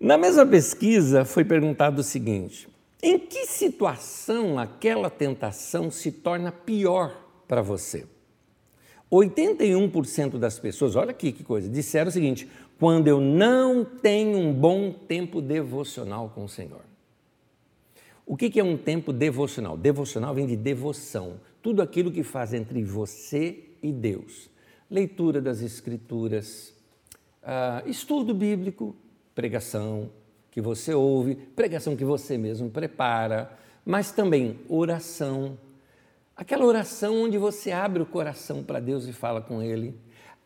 Na 0.00 0.18
mesma 0.18 0.44
pesquisa, 0.44 1.24
foi 1.24 1.44
perguntado 1.44 2.00
o 2.00 2.04
seguinte: 2.04 2.68
em 3.02 3.18
que 3.18 3.46
situação 3.46 4.58
aquela 4.58 5.08
tentação 5.08 5.90
se 5.90 6.10
torna 6.10 6.50
pior 6.50 7.14
para 7.46 7.62
você? 7.62 8.06
81% 9.16 10.38
das 10.38 10.58
pessoas, 10.58 10.96
olha 10.96 11.10
aqui 11.10 11.32
que 11.32 11.44
coisa, 11.44 11.68
disseram 11.68 12.08
o 12.08 12.12
seguinte: 12.12 12.48
quando 12.78 13.08
eu 13.08 13.20
não 13.20 13.84
tenho 13.84 14.38
um 14.38 14.52
bom 14.52 14.92
tempo 14.92 15.40
devocional 15.40 16.30
com 16.34 16.44
o 16.44 16.48
Senhor. 16.48 16.82
O 18.26 18.36
que 18.36 18.58
é 18.58 18.64
um 18.64 18.76
tempo 18.76 19.12
devocional? 19.12 19.76
Devocional 19.76 20.34
vem 20.34 20.46
de 20.46 20.56
devoção, 20.56 21.34
tudo 21.62 21.82
aquilo 21.82 22.10
que 22.10 22.22
faz 22.22 22.54
entre 22.54 22.82
você 22.82 23.64
e 23.82 23.92
Deus. 23.92 24.48
Leitura 24.90 25.42
das 25.42 25.60
Escrituras, 25.60 26.74
uh, 27.42 27.88
estudo 27.88 28.34
bíblico, 28.34 28.96
pregação 29.34 30.10
que 30.50 30.60
você 30.60 30.94
ouve, 30.94 31.34
pregação 31.34 31.96
que 31.96 32.04
você 32.04 32.38
mesmo 32.38 32.70
prepara, 32.70 33.58
mas 33.84 34.12
também 34.12 34.58
oração, 34.68 35.58
Aquela 36.36 36.64
oração 36.64 37.22
onde 37.22 37.38
você 37.38 37.70
abre 37.70 38.02
o 38.02 38.06
coração 38.06 38.64
para 38.64 38.80
Deus 38.80 39.06
e 39.06 39.12
fala 39.12 39.40
com 39.40 39.62
Ele. 39.62 39.94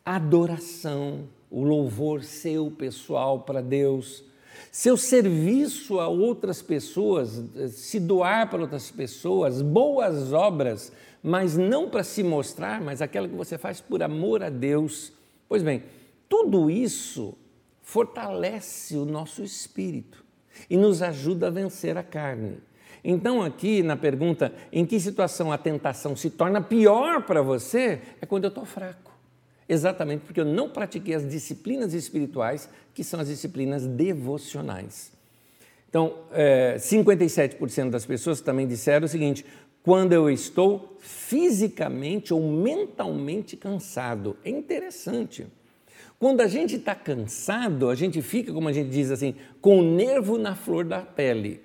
Adoração, 0.04 1.26
o 1.50 1.62
louvor 1.64 2.22
seu 2.22 2.70
pessoal 2.70 3.40
para 3.40 3.62
Deus. 3.62 4.22
Seu 4.70 4.98
serviço 4.98 5.98
a 5.98 6.06
outras 6.06 6.60
pessoas, 6.60 7.42
se 7.70 7.98
doar 7.98 8.50
para 8.50 8.60
outras 8.60 8.90
pessoas, 8.90 9.62
boas 9.62 10.32
obras, 10.32 10.92
mas 11.22 11.56
não 11.56 11.88
para 11.88 12.04
se 12.04 12.22
mostrar, 12.22 12.82
mas 12.82 13.00
aquela 13.00 13.26
que 13.26 13.34
você 13.34 13.56
faz 13.56 13.80
por 13.80 14.02
amor 14.02 14.42
a 14.42 14.50
Deus. 14.50 15.12
Pois 15.48 15.62
bem, 15.62 15.84
tudo 16.28 16.70
isso 16.70 17.34
fortalece 17.80 18.94
o 18.96 19.06
nosso 19.06 19.42
espírito 19.42 20.22
e 20.68 20.76
nos 20.76 21.00
ajuda 21.00 21.46
a 21.46 21.50
vencer 21.50 21.96
a 21.96 22.02
carne. 22.02 22.58
Então, 23.02 23.42
aqui 23.42 23.82
na 23.82 23.96
pergunta, 23.96 24.52
em 24.72 24.84
que 24.84 24.98
situação 24.98 25.52
a 25.52 25.58
tentação 25.58 26.16
se 26.16 26.30
torna 26.30 26.60
pior 26.60 27.22
para 27.22 27.42
você, 27.42 28.00
é 28.20 28.26
quando 28.26 28.44
eu 28.44 28.48
estou 28.48 28.64
fraco. 28.64 29.12
Exatamente 29.68 30.22
porque 30.24 30.40
eu 30.40 30.44
não 30.44 30.70
pratiquei 30.70 31.14
as 31.14 31.28
disciplinas 31.28 31.92
espirituais, 31.92 32.68
que 32.94 33.04
são 33.04 33.20
as 33.20 33.28
disciplinas 33.28 33.86
devocionais. 33.86 35.12
Então, 35.88 36.14
é, 36.32 36.76
57% 36.78 37.90
das 37.90 38.04
pessoas 38.04 38.40
também 38.40 38.66
disseram 38.66 39.06
o 39.06 39.08
seguinte: 39.08 39.44
quando 39.82 40.12
eu 40.12 40.28
estou 40.28 40.96
fisicamente 40.98 42.34
ou 42.34 42.42
mentalmente 42.42 43.56
cansado. 43.56 44.36
É 44.44 44.50
interessante. 44.50 45.46
Quando 46.18 46.40
a 46.40 46.48
gente 46.48 46.76
está 46.76 46.94
cansado, 46.94 47.88
a 47.88 47.94
gente 47.94 48.20
fica, 48.20 48.52
como 48.52 48.68
a 48.68 48.72
gente 48.72 48.90
diz 48.90 49.10
assim, 49.10 49.34
com 49.60 49.78
o 49.78 49.82
nervo 49.82 50.36
na 50.36 50.54
flor 50.54 50.84
da 50.84 51.00
pele. 51.00 51.60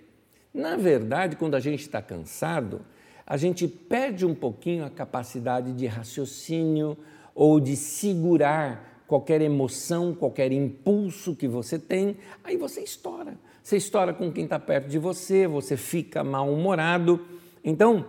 Na 0.53 0.75
verdade, 0.77 1.35
quando 1.35 1.55
a 1.55 1.59
gente 1.59 1.79
está 1.79 1.99
cansado, 1.99 2.81
a 3.25 3.37
gente 3.37 3.67
perde 3.67 4.23
um 4.23 4.35
pouquinho 4.35 4.85
a 4.85 4.89
capacidade 4.89 5.73
de 5.73 5.87
raciocínio 5.87 6.95
ou 7.33 7.59
de 7.59 7.75
segurar 7.75 9.03
qualquer 9.07 9.41
emoção, 9.41 10.13
qualquer 10.13 10.51
impulso 10.51 11.35
que 11.35 11.47
você 11.47 11.79
tem, 11.79 12.17
aí 12.43 12.55
você 12.55 12.81
estoura. 12.81 13.35
Você 13.63 13.77
estoura 13.77 14.13
com 14.13 14.31
quem 14.31 14.43
está 14.43 14.59
perto 14.59 14.87
de 14.87 14.99
você, 14.99 15.47
você 15.47 15.75
fica 15.75 16.23
mal-humorado. 16.23 17.25
Então, 17.63 18.05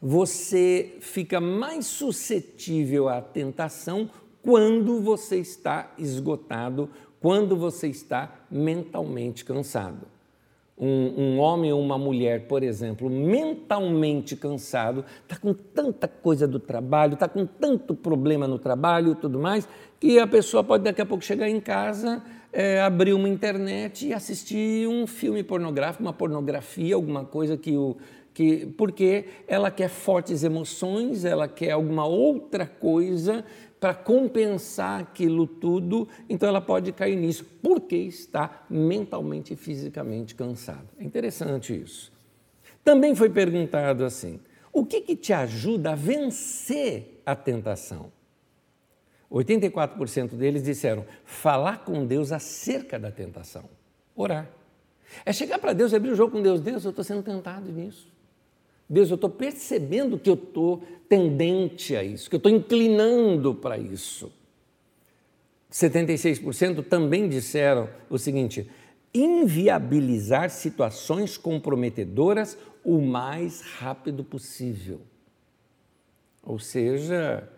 você 0.00 0.96
fica 1.00 1.42
mais 1.42 1.84
suscetível 1.84 3.06
à 3.06 3.20
tentação 3.20 4.08
quando 4.40 5.02
você 5.02 5.36
está 5.36 5.92
esgotado, 5.98 6.88
quando 7.20 7.54
você 7.54 7.88
está 7.88 8.32
mentalmente 8.50 9.44
cansado 9.44 10.13
um, 10.76 11.14
um, 11.16 11.38
homem 11.38 11.72
ou 11.72 11.80
uma 11.80 11.96
mulher, 11.96 12.48
por 12.48 12.62
exemplo, 12.62 13.08
mentalmente 13.08 14.34
cansado, 14.34 15.04
está 15.22 15.36
com 15.36 15.54
tanta 15.54 16.08
coisa 16.08 16.48
do 16.48 16.58
trabalho, 16.58 17.14
está 17.14 17.28
com 17.28 17.46
tanto 17.46 17.94
problema 17.94 18.48
no 18.48 18.58
trabalho 18.58 19.12
e 19.12 19.14
tudo 19.14 19.38
mais, 19.38 19.68
que 20.00 20.18
a 20.18 20.26
pessoa 20.26 20.64
pode 20.64 20.84
daqui 20.84 21.00
a 21.00 21.06
pouco 21.06 21.24
chegar 21.24 21.48
em 21.48 21.60
casa, 21.60 22.22
é, 22.52 22.80
abrir 22.80 23.14
uma 23.14 23.28
internet 23.28 24.08
e 24.08 24.12
assistir 24.12 24.88
um 24.88 25.06
filme 25.06 25.42
pornográfico, 25.42 26.02
uma 26.02 26.12
pornografia, 26.12 26.94
alguma 26.94 27.24
coisa 27.24 27.56
que 27.56 27.76
o, 27.76 27.96
Que, 28.34 28.66
porque 28.76 29.26
ela 29.46 29.70
quer 29.70 29.88
fortes 29.88 30.42
emoções, 30.42 31.24
ela 31.24 31.46
quer 31.46 31.70
alguma 31.70 32.04
outra 32.04 32.66
coisa 32.66 33.44
para 33.84 33.92
compensar 33.92 35.02
aquilo 35.02 35.46
tudo, 35.46 36.08
então 36.26 36.48
ela 36.48 36.62
pode 36.62 36.90
cair 36.90 37.16
nisso, 37.16 37.44
porque 37.62 37.94
está 37.94 38.64
mentalmente 38.70 39.52
e 39.52 39.56
fisicamente 39.56 40.34
cansada. 40.34 40.86
É 40.98 41.04
interessante 41.04 41.78
isso. 41.78 42.10
Também 42.82 43.14
foi 43.14 43.28
perguntado 43.28 44.02
assim: 44.02 44.40
o 44.72 44.86
que, 44.86 45.02
que 45.02 45.14
te 45.14 45.34
ajuda 45.34 45.92
a 45.92 45.94
vencer 45.94 47.20
a 47.26 47.36
tentação? 47.36 48.10
84% 49.30 50.30
deles 50.30 50.62
disseram 50.62 51.04
falar 51.26 51.84
com 51.84 52.06
Deus 52.06 52.32
acerca 52.32 52.98
da 52.98 53.10
tentação, 53.10 53.64
orar. 54.16 54.48
É 55.26 55.32
chegar 55.34 55.58
para 55.58 55.74
Deus 55.74 55.92
abrir 55.92 56.12
o 56.12 56.16
jogo 56.16 56.32
com 56.32 56.40
Deus. 56.40 56.62
Deus, 56.62 56.84
eu 56.84 56.88
estou 56.88 57.04
sendo 57.04 57.22
tentado 57.22 57.70
nisso. 57.70 58.13
Deus, 58.88 59.10
eu 59.10 59.14
estou 59.14 59.30
percebendo 59.30 60.18
que 60.18 60.28
eu 60.28 60.34
estou 60.34 60.82
tendente 61.08 61.96
a 61.96 62.02
isso, 62.02 62.28
que 62.28 62.36
eu 62.36 62.38
estou 62.38 62.52
inclinando 62.52 63.54
para 63.54 63.78
isso. 63.78 64.32
76% 65.72 66.84
também 66.84 67.28
disseram 67.28 67.88
o 68.08 68.18
seguinte: 68.18 68.70
inviabilizar 69.12 70.50
situações 70.50 71.36
comprometedoras 71.36 72.58
o 72.84 73.00
mais 73.00 73.62
rápido 73.62 74.22
possível. 74.22 75.00
Ou 76.42 76.58
seja, 76.58 77.48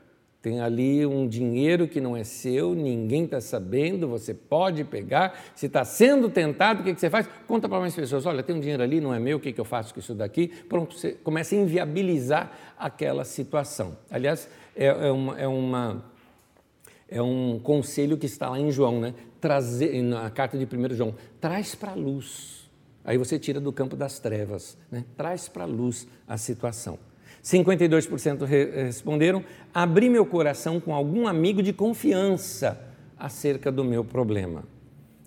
tem 0.47 0.61
ali 0.61 1.05
um 1.05 1.27
dinheiro 1.27 1.89
que 1.89 2.01
não 2.01 2.17
é 2.17 2.23
seu, 2.23 2.73
ninguém 2.73 3.25
está 3.25 3.41
sabendo, 3.41 4.07
você 4.07 4.33
pode 4.33 4.85
pegar. 4.85 5.37
Se 5.57 5.67
está 5.67 5.85
sendo 5.85 6.31
tentado, 6.31 6.83
o 6.83 6.85
que, 6.85 6.95
que 6.95 7.01
você 7.01 7.11
faz? 7.11 7.29
Conta 7.49 7.69
para 7.69 7.81
mais 7.81 7.97
pessoas: 7.97 8.27
olha, 8.27 8.45
tem 8.45 8.55
um 8.55 8.61
dinheiro 8.61 8.81
ali, 8.81 9.01
não 9.01 9.13
é 9.13 9.19
meu, 9.19 9.39
o 9.39 9.41
que, 9.41 9.53
que 9.53 9.61
eu 9.61 9.65
faço 9.65 9.93
com 9.93 9.99
isso 9.99 10.15
daqui? 10.15 10.47
Pronto, 10.69 10.97
você 10.97 11.15
começa 11.15 11.57
a 11.57 11.59
inviabilizar 11.59 12.53
aquela 12.79 13.25
situação. 13.25 13.99
Aliás, 14.09 14.49
é, 14.77 14.87
é, 14.87 15.11
uma, 15.11 15.37
é, 15.41 15.49
uma, 15.49 16.05
é 17.09 17.21
um 17.21 17.59
conselho 17.59 18.17
que 18.17 18.27
está 18.27 18.49
lá 18.49 18.61
em 18.61 18.71
João, 18.71 19.01
né? 19.01 19.15
Trazer, 19.41 20.01
na 20.01 20.31
carta 20.31 20.57
de 20.57 20.65
1 20.65 20.95
João: 20.95 21.13
traz 21.41 21.75
para 21.75 21.91
a 21.91 21.97
luz. 21.97 22.71
Aí 23.05 23.19
você 23.19 23.37
tira 23.37 23.59
do 23.59 23.73
campo 23.73 23.97
das 23.97 24.21
trevas, 24.21 24.79
né? 24.93 25.05
traz 25.17 25.49
para 25.49 25.65
a 25.65 25.67
luz 25.67 26.07
a 26.29 26.37
situação. 26.37 27.01
52% 27.47 28.45
responderam: 28.45 29.45
abri 29.73 30.11
meu 30.11 30.27
coração 30.27 30.81
com 30.81 30.93
algum 30.93 31.29
amigo 31.29 31.63
de 31.63 31.73
confiança 31.73 32.81
acerca 33.17 33.71
do 33.71 33.85
meu 33.85 34.05
problema. 34.05 34.65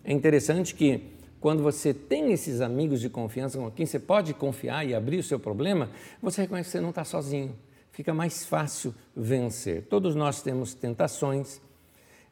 É 0.04 0.12
interessante 0.12 0.76
que 0.76 1.02
quando 1.40 1.64
você 1.64 1.94
tem 1.94 2.34
esses 2.34 2.60
amigos 2.60 3.00
de 3.00 3.10
confiança 3.10 3.58
com 3.58 3.72
quem 3.72 3.86
você 3.86 3.98
pode 3.98 4.34
confiar 4.34 4.86
e 4.86 4.94
abrir 4.94 5.20
o 5.20 5.24
seu 5.24 5.40
problema, 5.40 5.90
você 6.22 6.42
reconhece 6.42 6.68
que 6.68 6.72
você 6.74 6.82
não 6.82 6.90
está 6.90 7.06
sozinho. 7.06 7.56
Fica 7.94 8.14
mais 8.14 8.46
fácil 8.46 8.94
vencer. 9.16 9.84
Todos 9.84 10.14
nós 10.14 10.42
temos 10.42 10.74
tentações. 10.74 11.62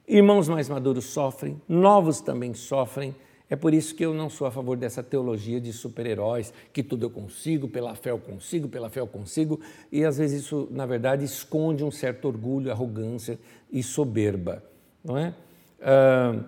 Irmãos 0.06 0.50
mais 0.50 0.68
maduros 0.68 1.06
sofrem, 1.06 1.62
novos 1.68 2.20
também 2.20 2.54
sofrem 2.54 3.16
é 3.50 3.56
por 3.56 3.74
isso 3.74 3.96
que 3.96 4.04
eu 4.04 4.14
não 4.14 4.30
sou 4.30 4.46
a 4.46 4.52
favor 4.52 4.76
dessa 4.76 5.02
teologia 5.02 5.60
de 5.62 5.72
super-heróis, 5.72 6.54
que 6.74 6.84
tudo 6.84 7.06
eu 7.06 7.10
consigo, 7.10 7.68
pela 7.68 7.96
fé 7.96 8.12
eu 8.12 8.20
consigo, 8.20 8.68
pela 8.68 8.90
fé 8.90 9.00
eu 9.00 9.08
consigo, 9.08 9.60
e 9.90 10.04
às 10.04 10.18
vezes 10.18 10.44
isso, 10.44 10.68
na 10.70 10.86
verdade, 10.86 11.24
esconde 11.24 11.84
um 11.84 11.92
certo 11.92 12.26
orgulho, 12.28 12.70
arrogância 12.70 13.40
e 13.72 13.82
soberba, 13.82 14.62
não 15.04 15.18
é? 15.18 15.34
Ah, 15.82 16.44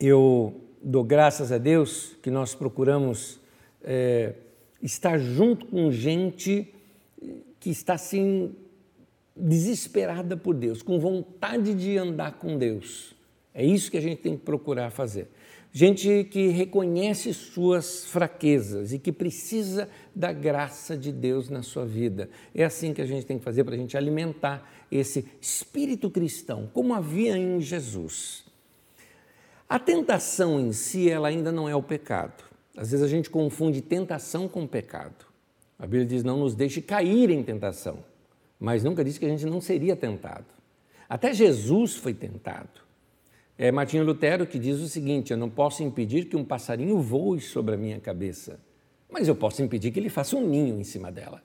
eu 0.00 0.60
dou 0.82 1.04
graças 1.04 1.52
a 1.52 1.58
Deus 1.58 2.16
que 2.20 2.30
nós 2.30 2.52
procuramos 2.52 3.38
é, 3.84 4.34
estar 4.82 5.18
junto 5.18 5.66
com 5.66 5.92
gente 5.92 6.74
que 7.60 7.70
está 7.70 7.94
assim 7.94 8.56
desesperada 9.36 10.36
por 10.36 10.54
Deus, 10.54 10.82
com 10.82 10.98
vontade 10.98 11.74
de 11.74 11.96
andar 11.96 12.32
com 12.32 12.58
Deus. 12.58 13.14
É 13.54 13.64
isso 13.64 13.88
que 13.88 13.96
a 13.96 14.00
gente 14.00 14.20
tem 14.20 14.36
que 14.36 14.44
procurar 14.44 14.90
fazer 14.90 15.28
gente 15.72 16.24
que 16.30 16.48
reconhece 16.48 17.32
suas 17.32 18.04
fraquezas 18.04 18.92
e 18.92 18.98
que 18.98 19.10
precisa 19.10 19.88
da 20.14 20.32
graça 20.32 20.96
de 20.96 21.10
Deus 21.10 21.48
na 21.48 21.62
sua 21.62 21.86
vida. 21.86 22.28
É 22.54 22.62
assim 22.62 22.92
que 22.92 23.00
a 23.00 23.06
gente 23.06 23.24
tem 23.24 23.38
que 23.38 23.44
fazer 23.44 23.64
para 23.64 23.74
a 23.74 23.78
gente 23.78 23.96
alimentar 23.96 24.70
esse 24.90 25.26
espírito 25.40 26.10
cristão, 26.10 26.68
como 26.74 26.92
havia 26.92 27.38
em 27.38 27.58
Jesus. 27.60 28.44
A 29.66 29.78
tentação 29.78 30.60
em 30.60 30.70
si, 30.72 31.08
ela 31.08 31.28
ainda 31.28 31.50
não 31.50 31.66
é 31.66 31.74
o 31.74 31.82
pecado. 31.82 32.44
Às 32.76 32.90
vezes 32.90 33.04
a 33.04 33.08
gente 33.08 33.30
confunde 33.30 33.80
tentação 33.80 34.46
com 34.46 34.66
pecado. 34.66 35.24
A 35.78 35.84
Bíblia 35.84 36.04
diz: 36.04 36.22
não 36.22 36.38
nos 36.38 36.54
deixe 36.54 36.82
cair 36.82 37.30
em 37.30 37.42
tentação, 37.42 38.04
mas 38.60 38.84
nunca 38.84 39.02
disse 39.02 39.18
que 39.18 39.24
a 39.24 39.30
gente 39.30 39.46
não 39.46 39.62
seria 39.62 39.96
tentado. 39.96 40.44
Até 41.08 41.32
Jesus 41.32 41.96
foi 41.96 42.12
tentado. 42.12 42.81
É 43.64 43.70
Martinho 43.70 44.02
Lutero 44.02 44.44
que 44.44 44.58
diz 44.58 44.80
o 44.80 44.88
seguinte: 44.88 45.30
Eu 45.30 45.36
não 45.36 45.48
posso 45.48 45.84
impedir 45.84 46.24
que 46.24 46.36
um 46.36 46.44
passarinho 46.44 47.00
voe 47.00 47.40
sobre 47.40 47.76
a 47.76 47.78
minha 47.78 48.00
cabeça, 48.00 48.58
mas 49.08 49.28
eu 49.28 49.36
posso 49.36 49.62
impedir 49.62 49.92
que 49.92 50.00
ele 50.00 50.08
faça 50.08 50.34
um 50.34 50.44
ninho 50.44 50.80
em 50.80 50.82
cima 50.82 51.12
dela. 51.12 51.40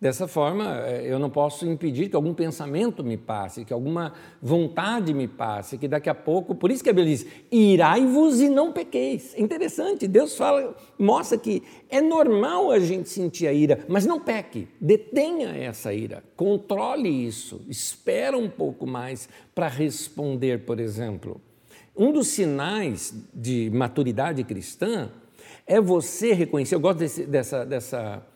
Dessa 0.00 0.28
forma, 0.28 0.80
é, 0.86 1.10
eu 1.10 1.18
não 1.18 1.30
posso 1.30 1.66
impedir 1.66 2.10
que 2.10 2.16
algum 2.16 2.34
pensamento 2.34 3.02
me 3.02 3.16
passe, 3.16 3.64
que 3.64 3.72
alguma 3.72 4.12
vontade 4.42 5.14
me 5.14 5.26
passe, 5.26 5.78
que 5.78 5.88
daqui 5.88 6.10
a 6.10 6.14
pouco. 6.14 6.54
Por 6.54 6.70
isso 6.70 6.84
que 6.84 6.90
a 6.90 6.92
Bíblia 6.92 7.16
diz: 7.16 7.26
irai-vos 7.50 8.40
e 8.40 8.48
não 8.48 8.72
pequeis. 8.72 9.34
É 9.34 9.40
interessante, 9.40 10.06
Deus 10.06 10.36
fala, 10.36 10.76
mostra 10.98 11.38
que 11.38 11.62
é 11.88 12.00
normal 12.00 12.70
a 12.70 12.78
gente 12.78 13.08
sentir 13.08 13.46
a 13.46 13.52
ira, 13.52 13.84
mas 13.88 14.04
não 14.04 14.20
peque, 14.20 14.68
detenha 14.80 15.56
essa 15.56 15.94
ira, 15.94 16.22
controle 16.36 17.08
isso, 17.08 17.62
espera 17.68 18.36
um 18.36 18.50
pouco 18.50 18.86
mais 18.86 19.28
para 19.54 19.68
responder, 19.68 20.64
por 20.64 20.80
exemplo. 20.80 21.40
Um 21.96 22.12
dos 22.12 22.26
sinais 22.28 23.14
de 23.32 23.70
maturidade 23.72 24.42
cristã 24.42 25.10
é 25.66 25.80
você 25.80 26.32
reconhecer, 26.32 26.74
eu 26.74 26.80
gosto 26.80 26.98
desse, 26.98 27.24
dessa, 27.24 27.64
dessa, 27.64 28.26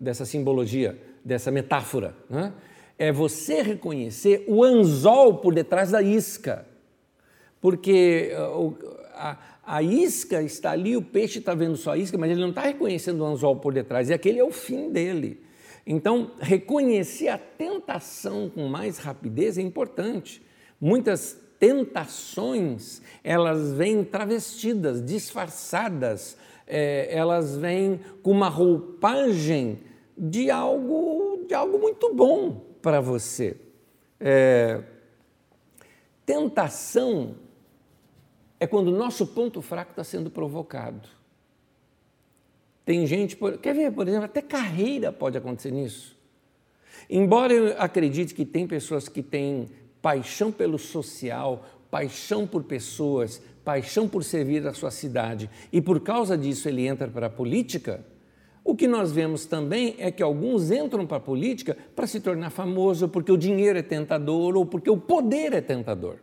dessa 0.00 0.24
simbologia, 0.24 0.98
dessa 1.24 1.50
metáfora, 1.50 2.14
né? 2.28 2.52
é 2.98 3.12
você 3.12 3.62
reconhecer 3.62 4.44
o 4.48 4.64
anzol 4.64 5.38
por 5.38 5.54
detrás 5.54 5.90
da 5.90 6.02
isca. 6.02 6.66
Porque 7.60 8.32
uh, 8.34 8.76
a, 9.14 9.38
a 9.64 9.82
isca 9.82 10.42
está 10.42 10.72
ali, 10.72 10.96
o 10.96 11.02
peixe 11.02 11.38
está 11.38 11.54
vendo 11.54 11.76
só 11.76 11.92
a 11.92 11.98
isca, 11.98 12.16
mas 12.16 12.30
ele 12.30 12.40
não 12.40 12.50
está 12.50 12.62
reconhecendo 12.62 13.20
o 13.20 13.26
anzol 13.26 13.56
por 13.56 13.72
detrás, 13.72 14.08
e 14.08 14.14
aquele 14.14 14.38
é 14.38 14.44
o 14.44 14.50
fim 14.50 14.90
dele. 14.90 15.40
Então, 15.86 16.32
reconhecer 16.38 17.28
a 17.28 17.38
tentação 17.38 18.50
com 18.50 18.68
mais 18.68 18.98
rapidez 18.98 19.56
é 19.56 19.62
importante. 19.62 20.42
Muitas 20.80 21.40
tentações, 21.58 23.02
elas 23.24 23.72
vêm 23.72 24.04
travestidas, 24.04 25.04
disfarçadas, 25.04 26.36
é, 26.68 27.08
elas 27.10 27.56
vêm 27.56 28.00
com 28.22 28.30
uma 28.30 28.48
roupagem 28.48 29.80
de 30.16 30.50
algo, 30.50 31.44
de 31.48 31.54
algo 31.54 31.78
muito 31.78 32.14
bom 32.14 32.60
para 32.82 33.00
você. 33.00 33.56
É, 34.20 34.82
tentação 36.26 37.36
é 38.60 38.66
quando 38.66 38.88
o 38.88 38.96
nosso 38.96 39.26
ponto 39.26 39.62
fraco 39.62 39.92
está 39.92 40.04
sendo 40.04 40.30
provocado. 40.30 41.08
Tem 42.84 43.06
gente, 43.06 43.36
por, 43.36 43.58
quer 43.58 43.74
ver, 43.74 43.92
por 43.92 44.06
exemplo, 44.06 44.26
até 44.26 44.42
carreira 44.42 45.12
pode 45.12 45.38
acontecer 45.38 45.70
nisso. 45.70 46.16
Embora 47.08 47.52
eu 47.52 47.80
acredite 47.80 48.34
que 48.34 48.44
tem 48.44 48.66
pessoas 48.66 49.08
que 49.08 49.22
têm 49.22 49.68
paixão 50.02 50.50
pelo 50.50 50.78
social, 50.78 51.64
paixão 51.90 52.46
por 52.46 52.64
pessoas, 52.64 53.42
paixão 53.68 54.08
por 54.08 54.24
servir 54.24 54.66
a 54.66 54.72
sua 54.72 54.90
cidade, 54.90 55.50
e 55.70 55.78
por 55.78 56.00
causa 56.00 56.38
disso 56.38 56.70
ele 56.70 56.86
entra 56.86 57.06
para 57.06 57.26
a 57.26 57.30
política, 57.30 58.02
o 58.64 58.74
que 58.74 58.88
nós 58.88 59.12
vemos 59.12 59.44
também 59.44 59.94
é 59.98 60.10
que 60.10 60.22
alguns 60.22 60.70
entram 60.70 61.06
para 61.06 61.18
a 61.18 61.20
política 61.20 61.76
para 61.94 62.06
se 62.06 62.18
tornar 62.18 62.48
famoso 62.48 63.10
porque 63.10 63.30
o 63.30 63.36
dinheiro 63.36 63.78
é 63.78 63.82
tentador 63.82 64.56
ou 64.56 64.64
porque 64.64 64.88
o 64.88 64.96
poder 64.96 65.52
é 65.52 65.60
tentador. 65.60 66.16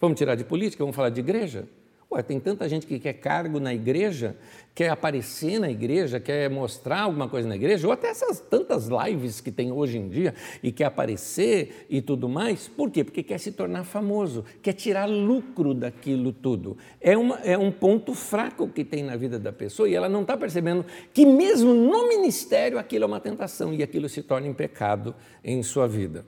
Vamos 0.00 0.16
tirar 0.16 0.36
de 0.36 0.44
política, 0.44 0.84
vamos 0.84 0.94
falar 0.94 1.10
de 1.10 1.18
igreja? 1.18 1.66
Ué, 2.08 2.22
tem 2.22 2.38
tanta 2.38 2.68
gente 2.68 2.86
que 2.86 3.00
quer 3.00 3.14
cargo 3.14 3.58
na 3.58 3.74
igreja, 3.74 4.36
quer 4.72 4.90
aparecer 4.90 5.58
na 5.58 5.68
igreja, 5.68 6.20
quer 6.20 6.48
mostrar 6.48 7.00
alguma 7.00 7.28
coisa 7.28 7.48
na 7.48 7.56
igreja, 7.56 7.84
ou 7.84 7.92
até 7.92 8.08
essas 8.08 8.38
tantas 8.38 8.86
lives 8.86 9.40
que 9.40 9.50
tem 9.50 9.72
hoje 9.72 9.98
em 9.98 10.08
dia 10.08 10.32
e 10.62 10.70
quer 10.70 10.84
aparecer 10.84 11.84
e 11.90 12.00
tudo 12.00 12.28
mais. 12.28 12.68
Por 12.68 12.92
quê? 12.92 13.02
Porque 13.02 13.24
quer 13.24 13.40
se 13.40 13.50
tornar 13.50 13.82
famoso, 13.82 14.44
quer 14.62 14.74
tirar 14.74 15.06
lucro 15.06 15.74
daquilo 15.74 16.32
tudo. 16.32 16.76
É, 17.00 17.18
uma, 17.18 17.40
é 17.40 17.58
um 17.58 17.72
ponto 17.72 18.14
fraco 18.14 18.68
que 18.68 18.84
tem 18.84 19.02
na 19.02 19.16
vida 19.16 19.36
da 19.36 19.52
pessoa 19.52 19.88
e 19.88 19.94
ela 19.94 20.08
não 20.08 20.22
está 20.22 20.36
percebendo 20.36 20.86
que, 21.12 21.26
mesmo 21.26 21.74
no 21.74 22.08
ministério, 22.08 22.78
aquilo 22.78 23.02
é 23.02 23.06
uma 23.08 23.20
tentação 23.20 23.74
e 23.74 23.82
aquilo 23.82 24.08
se 24.08 24.22
torna 24.22 24.46
em 24.46 24.54
pecado 24.54 25.12
em 25.42 25.60
sua 25.60 25.88
vida. 25.88 26.24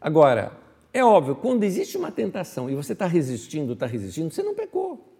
Agora, 0.00 0.63
é 0.94 1.04
óbvio, 1.04 1.34
quando 1.34 1.64
existe 1.64 1.98
uma 1.98 2.12
tentação 2.12 2.70
e 2.70 2.74
você 2.76 2.92
está 2.92 3.08
resistindo, 3.08 3.72
está 3.72 3.84
resistindo, 3.84 4.32
você 4.32 4.44
não 4.44 4.54
pecou. 4.54 5.12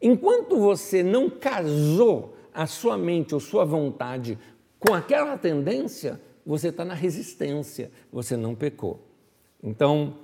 Enquanto 0.00 0.56
você 0.56 1.02
não 1.02 1.28
casou 1.28 2.36
a 2.54 2.68
sua 2.68 2.96
mente 2.96 3.34
ou 3.34 3.40
sua 3.40 3.64
vontade 3.64 4.38
com 4.78 4.94
aquela 4.94 5.36
tendência, 5.36 6.20
você 6.46 6.68
está 6.68 6.84
na 6.84 6.94
resistência, 6.94 7.90
você 8.12 8.36
não 8.36 8.54
pecou. 8.54 9.00
Então, 9.60 10.18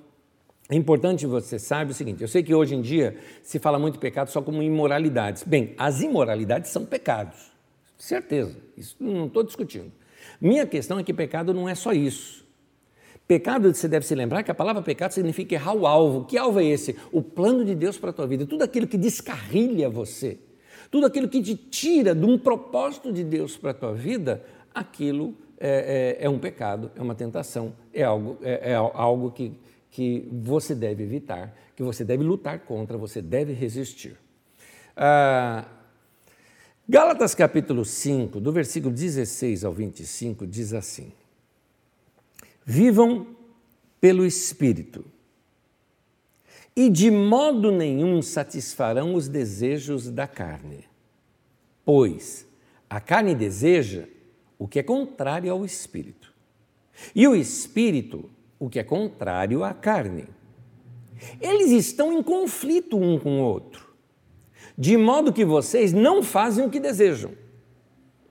é 0.69 0.77
importante 0.77 1.27
você 1.27 1.59
saiba 1.59 1.91
o 1.91 1.95
seguinte: 1.95 2.23
eu 2.23 2.29
sei 2.29 2.45
que 2.45 2.55
hoje 2.55 2.77
em 2.77 2.81
dia 2.81 3.17
se 3.43 3.59
fala 3.59 3.81
muito 3.81 3.99
pecado 3.99 4.31
só 4.31 4.41
como 4.41 4.63
imoralidades. 4.63 5.43
Bem, 5.43 5.75
as 5.77 6.03
imoralidades 6.03 6.71
são 6.71 6.87
pecados, 6.87 7.51
certeza, 7.97 8.57
isso 8.77 8.97
não 9.01 9.27
estou 9.27 9.43
discutindo. 9.43 9.91
Minha 10.41 10.67
questão 10.67 11.01
é 11.01 11.03
que 11.03 11.13
pecado 11.13 11.53
não 11.53 11.69
é 11.69 11.75
só 11.75 11.93
isso. 11.93 12.47
Pecado, 13.29 13.75
você 13.75 13.87
deve 13.87 14.07
se 14.07 14.15
lembrar 14.15 14.43
que 14.43 14.51
a 14.51 14.55
palavra 14.55 14.81
pecado 14.81 15.13
significa 15.13 15.55
errar 15.55 15.75
o 15.75 15.87
alvo. 15.87 16.25
Que 16.25 16.39
alvo 16.39 16.61
é 16.61 16.65
esse? 16.65 16.97
O 17.13 17.23
plano 17.23 17.63
de 17.63 17.75
Deus 17.75 17.99
para 17.99 18.09
a 18.09 18.13
tua 18.13 18.27
vida. 18.27 18.47
Tudo 18.47 18.65
aquilo 18.65 18.87
que 18.87 18.97
descarrilha 18.97 19.91
você, 19.91 20.39
tudo 20.91 21.05
aquilo 21.05 21.29
que 21.29 21.43
te 21.43 21.55
tira 21.55 22.15
de 22.15 22.25
um 22.25 22.39
propósito 22.39 23.13
de 23.13 23.23
Deus 23.23 23.55
para 23.55 23.73
a 23.73 23.75
tua 23.75 23.93
vida, 23.93 24.43
aquilo 24.75 25.35
é, 25.61 26.17
é, 26.19 26.25
é, 26.25 26.31
um 26.31 26.39
pecado, 26.39 26.91
é 26.97 27.03
uma 27.03 27.15
tentação, 27.15 27.75
é 27.93 28.03
algo, 28.03 28.39
é, 28.41 28.73
é 28.73 28.75
algo 28.75 29.31
que, 29.31 29.53
que 29.91 30.27
você 30.33 30.75
deve 30.75 31.03
evitar, 31.03 31.55
que 31.77 31.83
você 31.83 32.05
deve 32.05 32.25
lutar 32.25 32.61
contra, 32.61 32.97
você 32.97 33.21
deve 33.21 33.53
resistir. 33.53 34.17
Ah, 34.97 35.67
Gálatas 36.89 37.35
capítulo 37.35 37.85
5, 37.85 38.41
do 38.41 38.51
versículo 38.51 38.95
16 38.95 39.67
ao 39.67 39.73
25, 39.75 40.47
diz 40.47 40.73
assim: 40.73 41.13
Vivam 42.71 43.27
pelo 44.01 44.27
Espírito, 44.27 45.05
e 46.77 46.91
de 46.91 47.11
modo 47.11 47.73
nenhum 47.73 48.21
satisfarão 48.21 49.15
os 49.15 49.27
desejos 49.27 50.11
da 50.11 50.29
carne, 50.29 50.85
pois 51.85 52.47
a 52.89 53.01
carne 53.01 53.35
deseja 53.35 54.05
o 54.59 54.69
que 54.69 54.79
é 54.79 54.83
contrário 54.83 55.51
ao 55.51 55.65
Espírito, 55.65 56.33
e 57.15 57.27
o 57.27 57.35
Espírito 57.35 58.29
o 58.59 58.69
que 58.69 58.79
é 58.79 58.85
contrário 58.85 59.65
à 59.65 59.73
carne. 59.73 60.27
Eles 61.41 61.71
estão 61.71 62.13
em 62.13 62.23
conflito 62.23 62.99
um 62.99 63.19
com 63.19 63.41
o 63.41 63.43
outro 63.43 63.89
de 64.79 64.97
modo 64.97 65.33
que 65.33 65.45
vocês 65.45 65.93
não 65.93 66.23
fazem 66.23 66.65
o 66.65 66.71
que 66.71 66.79
desejam. 66.79 67.33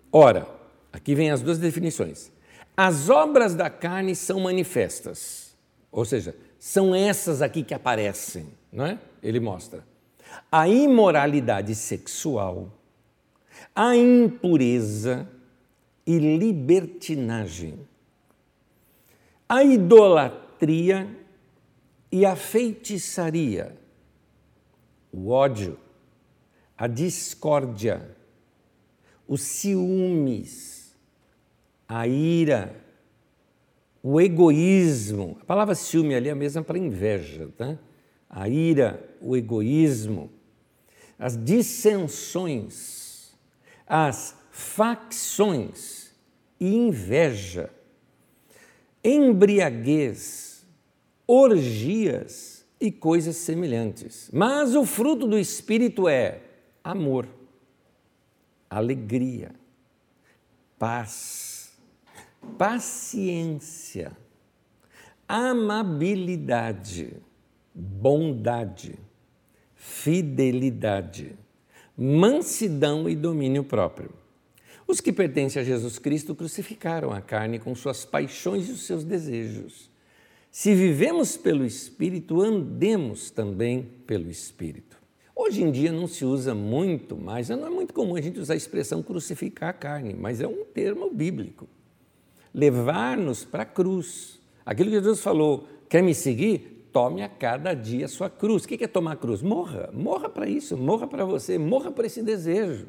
Ora, 0.10 0.48
aqui 0.94 1.14
vem 1.14 1.30
as 1.30 1.42
duas 1.42 1.60
definições. 1.60 2.32
As 2.80 3.10
obras 3.10 3.56
da 3.56 3.72
carne 3.72 4.16
são 4.16 4.40
manifestas, 4.40 5.58
ou 5.92 6.06
seja, 6.06 6.36
são 6.60 6.94
essas 6.94 7.42
aqui 7.42 7.64
que 7.64 7.74
aparecem, 7.74 8.54
não 8.72 8.86
é? 8.86 9.00
Ele 9.24 9.40
mostra. 9.40 9.84
A 10.52 10.70
imoralidade 10.70 11.74
sexual, 11.74 12.72
a 13.74 13.96
impureza 13.96 15.28
e 16.06 16.20
libertinagem, 16.20 17.80
a 19.50 19.64
idolatria 19.64 21.10
e 22.12 22.28
a 22.28 22.36
feitiçaria, 22.36 23.76
o 25.12 25.30
ódio, 25.30 25.80
a 26.78 26.86
discórdia, 26.86 28.16
os 29.28 29.42
ciúmes, 29.42 30.77
a 31.88 32.08
ira, 32.08 32.76
o 34.04 34.20
egoísmo. 34.20 35.38
A 35.42 35.46
palavra 35.46 35.76
ciúme 35.76 36.16
ali 36.16 36.30
é 36.30 36.32
a 36.32 36.36
mesma 36.36 36.64
para 36.64 36.78
inveja, 36.78 37.50
tá? 37.58 37.78
A 38.30 38.50
ira, 38.50 39.04
o 39.22 39.38
egoísmo, 39.38 40.30
as 41.18 41.38
dissensões, 41.42 43.34
as 43.88 44.36
facções 44.52 46.12
e 46.60 46.76
inveja, 46.76 47.70
embriaguez, 49.04 50.66
orgias 51.26 52.66
e 52.80 52.92
coisas 52.92 53.38
semelhantes. 53.38 54.30
Mas 54.34 54.76
o 54.76 54.86
fruto 54.86 55.26
do 55.26 55.40
Espírito 55.40 56.08
é 56.08 56.42
amor, 56.84 57.28
alegria, 58.70 59.52
paz, 60.78 61.47
paciência, 62.58 64.12
amabilidade, 65.28 67.14
bondade, 67.74 68.98
fidelidade, 69.76 71.38
mansidão 71.98 73.10
e 73.10 73.16
domínio 73.16 73.64
próprio. 73.64 74.12
Os 74.88 75.02
que 75.02 75.12
pertencem 75.12 75.62
a 75.62 75.66
Jesus 75.66 76.00
Cristo 76.00 76.34
crucificaram 76.34 77.12
a 77.12 77.22
carne 77.22 77.60
com 77.60 77.76
suas 77.76 78.06
paixões 78.06 78.70
e 78.70 78.72
os 78.72 78.86
seus 78.86 79.04
desejos. 79.04 79.90
Se 80.50 80.74
vivemos 80.74 81.36
pelo 81.36 81.66
Espírito, 81.66 82.42
andemos 82.42 83.30
também 83.30 83.84
pelo 84.08 84.30
Espírito. 84.30 84.98
Hoje 85.36 85.62
em 85.62 85.70
dia 85.70 85.92
não 85.92 86.08
se 86.08 86.26
usa 86.26 86.56
muito 86.56 87.16
mais, 87.16 87.50
não 87.50 87.68
é 87.68 87.70
muito 87.70 87.94
comum 87.94 88.16
a 88.16 88.22
gente 88.22 88.40
usar 88.40 88.54
a 88.54 88.58
expressão 88.58 89.04
crucificar 89.04 89.70
a 89.70 89.74
carne, 89.74 90.16
mas 90.16 90.42
é 90.42 90.48
um 90.48 90.64
termo 90.66 91.14
bíblico. 91.14 91.68
Levar-nos 92.58 93.46
para 93.46 93.64
a 93.64 93.66
cruz. 93.66 94.40
Aquilo 94.66 94.90
que 94.90 94.96
Jesus 94.96 95.22
falou, 95.22 95.68
quer 95.88 96.02
me 96.02 96.16
seguir? 96.16 96.90
Tome 96.92 97.22
a 97.22 97.30
cada 97.30 97.76
dia 97.76 98.06
a 98.06 98.10
sua 98.10 98.30
cruz. 98.30 98.64
O 98.64 98.68
que 98.68 98.84
é 98.84 98.88
tomar 98.88 99.12
a 99.12 99.16
cruz? 99.16 99.44
Morra, 99.44 99.92
morra 99.94 100.28
para 100.28 100.50
isso, 100.50 100.76
morra 100.76 101.06
para 101.06 101.24
você, 101.24 101.60
morra 101.60 101.92
para 101.92 102.08
esse 102.08 102.24
desejo. 102.24 102.88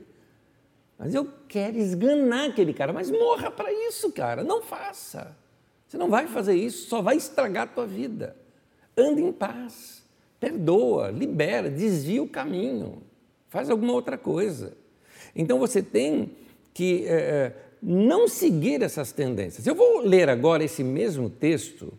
Mas 0.99 1.15
eu 1.15 1.29
quero 1.47 1.77
esganar 1.77 2.49
aquele 2.49 2.73
cara, 2.73 2.93
mas 2.93 3.11
morra 3.11 3.51
para 3.51 3.71
isso, 3.71 4.11
cara, 4.11 4.43
não 4.43 4.63
faça. 4.63 5.37
Você 5.87 5.99
não 5.99 6.09
vai 6.09 6.27
fazer 6.27 6.55
isso, 6.55 6.89
só 6.89 7.03
vai 7.03 7.17
estragar 7.17 7.65
a 7.65 7.67
tua 7.67 7.87
vida. 7.87 8.35
Ande 8.97 9.23
em 9.23 9.31
paz 9.31 9.99
perdoa, 10.41 11.11
libera, 11.11 11.71
desvia 11.71 12.23
o 12.23 12.29
caminho, 12.29 13.03
faz 13.49 13.69
alguma 13.71 13.93
outra 13.93 14.17
coisa. 14.17 14.77
Então 15.35 15.59
você 15.59 15.83
tem 15.83 16.31
que 16.73 17.05
é, 17.07 17.55
não 17.83 18.29
seguir 18.29 18.83
essas 18.83 19.13
tendências. 19.13 19.67
Eu 19.67 19.75
vou 19.75 20.01
ler 20.01 20.29
agora 20.29 20.65
esse 20.65 20.83
mesmo 20.83 21.31
texto 21.31 21.93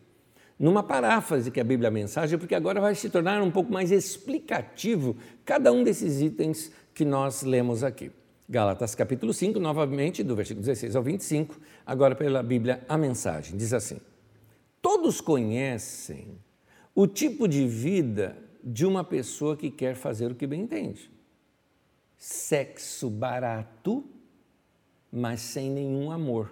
numa 0.60 0.84
paráfrase 0.84 1.50
que 1.50 1.60
é 1.60 1.64
a 1.64 1.66
Bíblia 1.66 1.90
Mensagem, 1.90 2.38
porque 2.38 2.54
agora 2.54 2.82
vai 2.82 2.94
se 2.94 3.10
tornar 3.10 3.42
um 3.42 3.50
pouco 3.50 3.72
mais 3.72 3.92
explicativo 3.92 5.16
cada 5.46 5.72
um 5.72 5.84
desses 5.84 6.22
itens 6.22 6.72
que 6.94 7.06
nós 7.06 7.44
lemos 7.44 7.84
aqui. 7.84 8.12
Gálatas 8.48 8.94
capítulo 8.96 9.34
5, 9.34 9.60
novamente, 9.60 10.24
do 10.24 10.36
versículo 10.36 10.66
16 10.66 10.96
ao 10.96 11.04
25, 11.04 11.58
agora 11.86 12.16
pela 12.16 12.44
Bíblia 12.44 12.84
a 12.90 12.98
Mensagem, 12.98 13.56
diz 13.56 13.74
assim: 13.74 14.02
Todos 14.82 15.22
conhecem 15.22 16.38
o 16.94 17.08
tipo 17.08 17.48
de 17.48 17.68
vida 17.68 18.36
de 18.64 18.86
uma 18.86 19.04
pessoa 19.04 19.56
que 19.56 19.70
quer 19.70 19.96
fazer 19.96 20.32
o 20.32 20.36
que 20.36 20.48
bem 20.48 20.62
entende. 20.62 21.10
Sexo 22.18 23.10
barato, 23.10 24.04
mas 25.12 25.42
sem 25.42 25.70
nenhum 25.70 26.12
amor. 26.12 26.52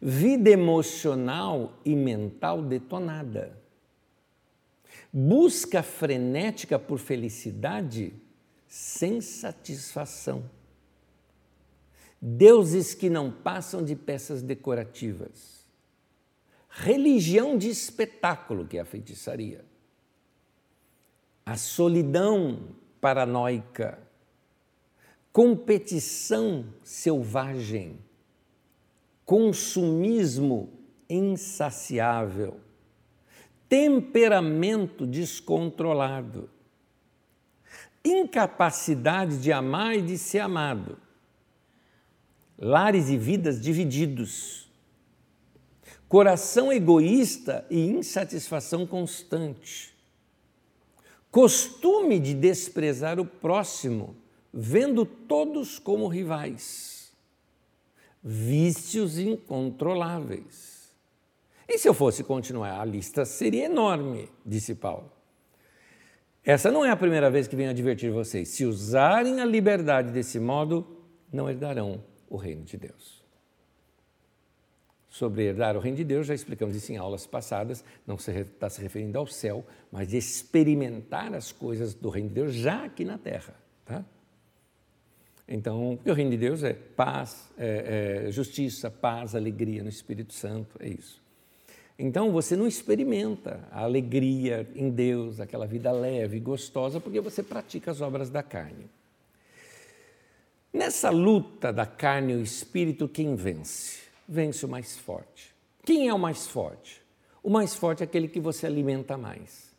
Vida 0.00 0.50
emocional 0.50 1.78
e 1.84 1.94
mental 1.94 2.62
detonada. 2.62 3.56
Busca 5.12 5.82
frenética 5.82 6.78
por 6.78 6.98
felicidade 6.98 8.12
sem 8.66 9.20
satisfação. 9.20 10.48
Deuses 12.20 12.94
que 12.94 13.10
não 13.10 13.30
passam 13.30 13.84
de 13.84 13.94
peças 13.94 14.42
decorativas 14.42 15.62
religião 16.72 17.58
de 17.58 17.68
espetáculo, 17.68 18.66
que 18.66 18.78
é 18.78 18.80
a 18.80 18.84
feitiçaria, 18.84 19.64
a 21.44 21.56
solidão 21.56 22.70
paranoica, 23.00 23.98
competição 25.32 26.66
selvagem, 26.82 27.98
consumismo 29.24 30.70
insaciável, 31.08 32.60
temperamento 33.68 35.06
descontrolado, 35.06 36.50
incapacidade 38.04 39.38
de 39.38 39.52
amar 39.52 39.96
e 39.96 40.02
de 40.02 40.18
ser 40.18 40.40
amado, 40.40 40.98
lares 42.58 43.08
e 43.08 43.16
vidas 43.16 43.60
divididos 43.60 44.62
coração 46.12 46.70
egoísta 46.70 47.66
e 47.70 47.86
insatisfação 47.86 48.86
constante, 48.86 49.94
costume 51.30 52.20
de 52.20 52.34
desprezar 52.34 53.18
o 53.18 53.24
próximo, 53.24 54.14
vendo 54.52 55.06
todos 55.06 55.78
como 55.78 56.08
rivais, 56.08 57.12
vícios 58.22 59.18
incontroláveis. 59.18 60.92
E 61.68 61.78
se 61.78 61.88
eu 61.88 61.94
fosse 61.94 62.22
continuar, 62.22 62.80
a 62.80 62.84
lista 62.84 63.24
seria 63.24 63.64
enorme, 63.64 64.28
disse 64.44 64.74
Paulo. 64.74 65.10
Essa 66.44 66.70
não 66.70 66.84
é 66.84 66.90
a 66.90 66.96
primeira 66.96 67.30
vez 67.30 67.46
que 67.46 67.54
venho 67.54 67.70
advertir 67.70 68.10
vocês. 68.10 68.48
Se 68.48 68.66
usarem 68.66 69.40
a 69.40 69.44
liberdade 69.44 70.10
desse 70.10 70.40
modo, 70.40 70.84
não 71.32 71.48
herdarão 71.48 72.02
o 72.28 72.36
reino 72.36 72.64
de 72.64 72.76
Deus. 72.76 73.22
Sobre 75.08 75.44
herdar 75.44 75.76
o 75.76 75.80
reino 75.80 75.98
de 75.98 76.04
Deus, 76.04 76.26
já 76.26 76.34
explicamos 76.34 76.74
isso 76.74 76.90
em 76.90 76.96
aulas 76.96 77.26
passadas, 77.26 77.84
não 78.06 78.18
se 78.18 78.32
está 78.32 78.68
se 78.68 78.80
referindo 78.80 79.18
ao 79.18 79.26
céu, 79.26 79.64
mas 79.90 80.08
de 80.08 80.16
experimentar 80.16 81.34
as 81.34 81.52
coisas 81.52 81.94
do 81.94 82.08
reino 82.08 82.28
de 82.28 82.34
Deus 82.34 82.54
já 82.54 82.84
aqui 82.84 83.04
na 83.04 83.18
terra. 83.18 83.54
Tá? 83.84 84.04
Então, 85.46 85.98
o 86.04 86.12
reino 86.12 86.30
de 86.30 86.36
Deus 86.36 86.62
é 86.62 86.72
paz, 86.72 87.50
é, 87.58 88.26
é 88.26 88.32
justiça, 88.32 88.90
paz, 88.90 89.34
alegria 89.34 89.82
no 89.82 89.88
Espírito 89.88 90.32
Santo, 90.32 90.76
é 90.80 90.88
isso. 90.88 91.22
Então 91.98 92.32
você 92.32 92.56
não 92.56 92.66
experimenta 92.66 93.60
a 93.70 93.82
alegria 93.82 94.68
em 94.74 94.90
Deus, 94.90 95.38
aquela 95.38 95.66
vida 95.66 95.92
leve, 95.92 96.40
gostosa, 96.40 97.00
porque 97.00 97.20
você 97.20 97.42
pratica 97.42 97.90
as 97.90 98.00
obras 98.00 98.30
da 98.30 98.42
carne. 98.42 98.90
Nessa 100.72 101.10
luta 101.10 101.72
da 101.72 101.84
carne 101.84 102.32
e 102.32 102.36
o 102.36 102.42
espírito, 102.42 103.06
quem 103.06 103.36
vence? 103.36 104.00
Vence 104.26 104.64
o 104.64 104.68
mais 104.68 104.96
forte. 104.96 105.54
Quem 105.84 106.08
é 106.08 106.14
o 106.14 106.18
mais 106.18 106.46
forte? 106.46 107.02
O 107.42 107.50
mais 107.50 107.74
forte 107.74 108.02
é 108.02 108.04
aquele 108.04 108.26
que 108.26 108.40
você 108.40 108.66
alimenta 108.66 109.18
mais. 109.18 109.70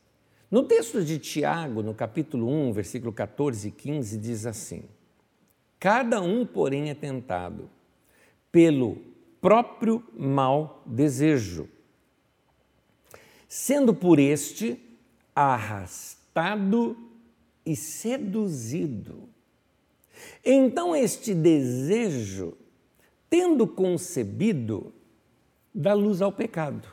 No 0.52 0.64
texto 0.64 1.04
de 1.04 1.18
Tiago, 1.18 1.82
no 1.82 1.96
capítulo 1.96 2.48
1, 2.48 2.74
versículo 2.74 3.12
14 3.12 3.70
e 3.70 3.72
15, 3.72 4.18
diz 4.18 4.46
assim: 4.46 4.84
Cada 5.84 6.22
um, 6.22 6.46
porém, 6.46 6.90
é 6.90 6.96
tentado 6.96 7.70
pelo 8.50 9.04
próprio 9.42 10.02
mau 10.18 10.82
desejo, 10.86 11.68
sendo 13.50 13.94
por 13.94 14.18
este 14.18 14.80
arrastado 15.36 16.96
e 17.66 17.76
seduzido. 17.76 19.28
Então, 20.42 20.96
este 20.96 21.36
desejo, 21.36 22.58
tendo 23.30 23.68
concebido, 23.68 24.94
dá 25.76 25.94
luz 25.94 26.22
ao 26.22 26.32
pecado. 26.32 26.88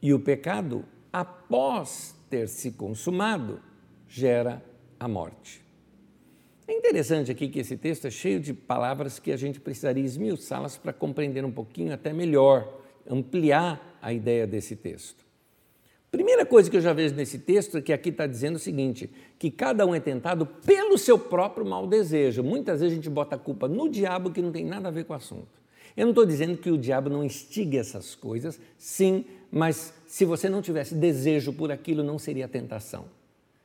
E 0.00 0.14
o 0.14 0.20
pecado, 0.20 0.86
após 1.12 2.14
ter 2.30 2.48
se 2.48 2.72
consumado, 2.72 3.60
gera 4.08 4.64
a 4.98 5.06
morte. 5.06 5.63
É 6.66 6.72
interessante 6.72 7.30
aqui 7.30 7.48
que 7.48 7.58
esse 7.58 7.76
texto 7.76 8.06
é 8.06 8.10
cheio 8.10 8.40
de 8.40 8.54
palavras 8.54 9.18
que 9.18 9.30
a 9.30 9.36
gente 9.36 9.60
precisaria 9.60 10.04
esmiuçá-las 10.04 10.78
para 10.78 10.92
compreender 10.92 11.44
um 11.44 11.52
pouquinho 11.52 11.92
até 11.92 12.12
melhor, 12.12 12.80
ampliar 13.08 13.98
a 14.00 14.12
ideia 14.12 14.46
desse 14.46 14.74
texto. 14.74 15.24
Primeira 16.10 16.46
coisa 16.46 16.70
que 16.70 16.76
eu 16.76 16.80
já 16.80 16.92
vejo 16.92 17.14
nesse 17.16 17.40
texto 17.40 17.76
é 17.76 17.82
que 17.82 17.92
aqui 17.92 18.08
está 18.08 18.26
dizendo 18.26 18.54
o 18.54 18.58
seguinte: 18.58 19.10
que 19.38 19.50
cada 19.50 19.84
um 19.84 19.94
é 19.94 20.00
tentado 20.00 20.46
pelo 20.46 20.96
seu 20.96 21.18
próprio 21.18 21.66
mau 21.66 21.86
desejo. 21.86 22.42
Muitas 22.42 22.80
vezes 22.80 22.92
a 22.92 22.96
gente 22.96 23.10
bota 23.10 23.34
a 23.34 23.38
culpa 23.38 23.66
no 23.66 23.88
diabo 23.88 24.30
que 24.30 24.40
não 24.40 24.52
tem 24.52 24.64
nada 24.64 24.88
a 24.88 24.90
ver 24.92 25.04
com 25.04 25.12
o 25.12 25.16
assunto. 25.16 25.48
Eu 25.96 26.06
não 26.06 26.12
estou 26.12 26.24
dizendo 26.24 26.56
que 26.56 26.70
o 26.70 26.78
diabo 26.78 27.10
não 27.10 27.24
instigue 27.24 27.78
essas 27.78 28.14
coisas, 28.14 28.60
sim, 28.78 29.24
mas 29.50 29.92
se 30.06 30.24
você 30.24 30.48
não 30.48 30.62
tivesse 30.62 30.94
desejo 30.94 31.52
por 31.52 31.70
aquilo, 31.70 32.02
não 32.02 32.18
seria 32.18 32.48
tentação. 32.48 33.06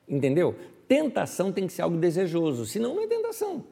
Entendeu? 0.08 0.56
Tentação 0.90 1.52
tem 1.52 1.68
que 1.68 1.74
ser 1.74 1.84
algo 1.84 1.98
desejoso, 1.98 2.66
senão 2.66 2.96
não 2.96 3.04
é 3.04 3.08
tentação. 3.08 3.64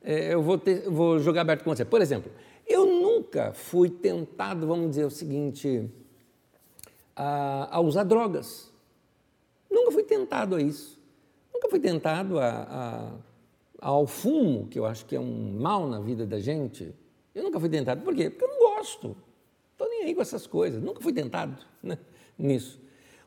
É, 0.00 0.32
eu 0.32 0.40
vou, 0.40 0.56
ter, 0.56 0.88
vou 0.88 1.18
jogar 1.18 1.40
aberto 1.40 1.64
com 1.64 1.74
você. 1.74 1.84
Por 1.84 2.00
exemplo, 2.00 2.30
eu 2.68 2.86
nunca 2.86 3.52
fui 3.52 3.90
tentado, 3.90 4.64
vamos 4.64 4.90
dizer 4.90 5.04
o 5.04 5.10
seguinte 5.10 5.90
a, 7.16 7.76
a 7.76 7.80
usar 7.80 8.04
drogas. 8.04 8.72
Nunca 9.68 9.90
fui 9.90 10.04
tentado 10.04 10.54
a 10.54 10.62
isso. 10.62 11.00
Nunca 11.52 11.68
fui 11.68 11.80
tentado 11.80 12.38
a, 12.38 12.48
a, 13.80 13.88
ao 13.88 14.06
fumo, 14.06 14.68
que 14.68 14.78
eu 14.78 14.86
acho 14.86 15.04
que 15.06 15.16
é 15.16 15.20
um 15.20 15.58
mal 15.58 15.88
na 15.88 15.98
vida 15.98 16.24
da 16.24 16.38
gente. 16.38 16.94
Eu 17.34 17.42
nunca 17.42 17.58
fui 17.58 17.68
tentado. 17.68 18.02
Por 18.02 18.14
quê? 18.14 18.30
Porque 18.30 18.44
eu 18.44 18.48
não 18.48 18.76
gosto. 18.76 19.16
Estou 19.72 19.88
nem 19.88 20.04
aí 20.04 20.14
com 20.14 20.22
essas 20.22 20.46
coisas. 20.46 20.80
Nunca 20.80 21.00
fui 21.00 21.12
tentado 21.12 21.60
né, 21.82 21.98
nisso. 22.38 22.80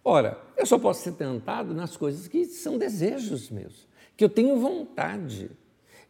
Ora, 0.03 0.37
eu 0.57 0.65
só 0.65 0.77
posso 0.77 1.01
ser 1.01 1.13
tentado 1.13 1.73
nas 1.73 1.95
coisas 1.95 2.27
que 2.27 2.45
são 2.45 2.77
desejos 2.77 3.49
meus, 3.49 3.87
que 4.17 4.23
eu 4.23 4.29
tenho 4.29 4.59
vontade. 4.59 5.49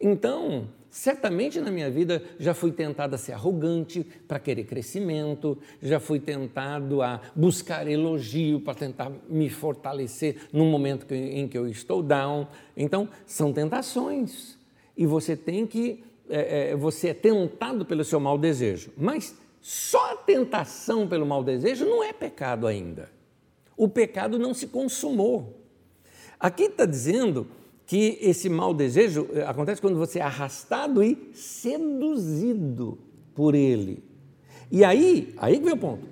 Então, 0.01 0.67
certamente 0.89 1.61
na 1.61 1.69
minha 1.69 1.89
vida 1.91 2.23
já 2.39 2.55
fui 2.55 2.71
tentado 2.71 3.13
a 3.13 3.17
ser 3.17 3.33
arrogante 3.33 4.03
para 4.27 4.39
querer 4.39 4.63
crescimento, 4.63 5.57
já 5.81 5.99
fui 5.99 6.19
tentado 6.19 7.03
a 7.03 7.21
buscar 7.35 7.87
elogio 7.87 8.59
para 8.59 8.73
tentar 8.73 9.11
me 9.29 9.47
fortalecer 9.47 10.49
num 10.51 10.69
momento 10.69 11.11
em 11.13 11.47
que 11.47 11.57
eu 11.57 11.67
estou 11.67 12.01
down. 12.01 12.47
Então, 12.75 13.07
são 13.27 13.53
tentações. 13.53 14.57
E 14.97 15.05
você 15.05 15.35
tem 15.35 15.67
que, 15.67 16.03
é, 16.29 16.71
é, 16.71 16.75
você 16.75 17.09
é 17.09 17.13
tentado 17.13 17.85
pelo 17.85 18.03
seu 18.03 18.19
mau 18.19 18.37
desejo. 18.39 18.91
Mas 18.97 19.35
só 19.61 20.13
a 20.13 20.17
tentação 20.17 21.07
pelo 21.07 21.25
mau 21.25 21.43
desejo 21.43 21.85
não 21.85 22.03
é 22.03 22.11
pecado 22.11 22.65
ainda. 22.65 23.09
O 23.75 23.87
pecado 23.87 24.37
não 24.37 24.53
se 24.53 24.67
consumou. 24.67 25.61
Aqui 26.39 26.63
está 26.63 26.85
dizendo 26.85 27.47
que 27.85 28.17
esse 28.21 28.49
mau 28.49 28.73
desejo 28.73 29.27
eh, 29.33 29.43
acontece 29.43 29.81
quando 29.81 29.97
você 29.97 30.19
é 30.19 30.21
arrastado 30.21 31.03
e 31.03 31.29
seduzido 31.33 32.97
por 33.35 33.55
ele. 33.55 34.03
E 34.71 34.83
aí, 34.83 35.33
aí 35.37 35.57
que 35.57 35.65
vem 35.65 35.73
o 35.73 35.77
ponto. 35.77 36.07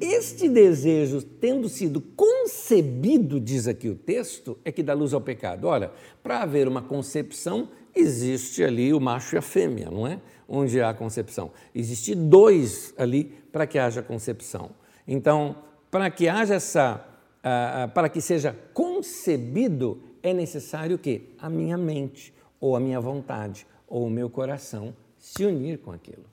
Este 0.00 0.48
desejo, 0.48 1.22
tendo 1.22 1.68
sido 1.68 2.00
concebido, 2.00 3.38
diz 3.38 3.68
aqui 3.68 3.88
o 3.88 3.94
texto, 3.94 4.58
é 4.64 4.72
que 4.72 4.82
dá 4.82 4.94
luz 4.94 5.14
ao 5.14 5.20
pecado. 5.20 5.68
Ora, 5.68 5.92
para 6.22 6.42
haver 6.42 6.66
uma 6.66 6.82
concepção, 6.82 7.68
existe 7.94 8.64
ali 8.64 8.92
o 8.92 9.00
macho 9.00 9.36
e 9.36 9.38
a 9.38 9.42
fêmea, 9.42 9.88
não 9.90 10.06
é? 10.06 10.20
Onde 10.48 10.80
há 10.80 10.92
concepção. 10.92 11.52
Existe 11.72 12.16
dois 12.16 12.92
ali 12.98 13.32
para 13.52 13.64
que 13.64 13.78
haja 13.78 14.02
concepção. 14.02 14.70
Então, 15.06 15.54
para 15.92 16.10
que 16.10 16.26
haja 16.26 16.54
essa, 16.54 17.06
uh, 17.44 17.92
para 17.92 18.08
que 18.08 18.18
seja 18.18 18.56
concebido, 18.72 20.02
é 20.22 20.32
necessário 20.32 20.96
que 20.96 21.34
a 21.38 21.50
minha 21.50 21.76
mente, 21.76 22.32
ou 22.58 22.74
a 22.74 22.80
minha 22.80 22.98
vontade, 22.98 23.66
ou 23.86 24.06
o 24.06 24.10
meu 24.10 24.30
coração 24.30 24.96
se 25.18 25.44
unir 25.44 25.80
com 25.80 25.92
aquilo. 25.92 26.24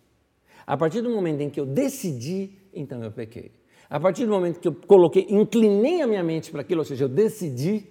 A 0.65 0.77
partir 0.77 1.01
do 1.01 1.09
momento 1.09 1.41
em 1.41 1.49
que 1.49 1.59
eu 1.59 1.65
decidi, 1.65 2.51
então 2.73 3.03
eu 3.03 3.11
pequei. 3.11 3.51
A 3.89 3.99
partir 3.99 4.25
do 4.25 4.31
momento 4.31 4.61
que 4.61 4.67
eu 4.69 4.73
coloquei, 4.73 5.27
inclinei 5.29 6.01
a 6.01 6.07
minha 6.07 6.23
mente 6.23 6.51
para 6.51 6.61
aquilo, 6.61 6.79
ou 6.79 6.85
seja, 6.85 7.03
eu 7.03 7.09
decidi, 7.09 7.85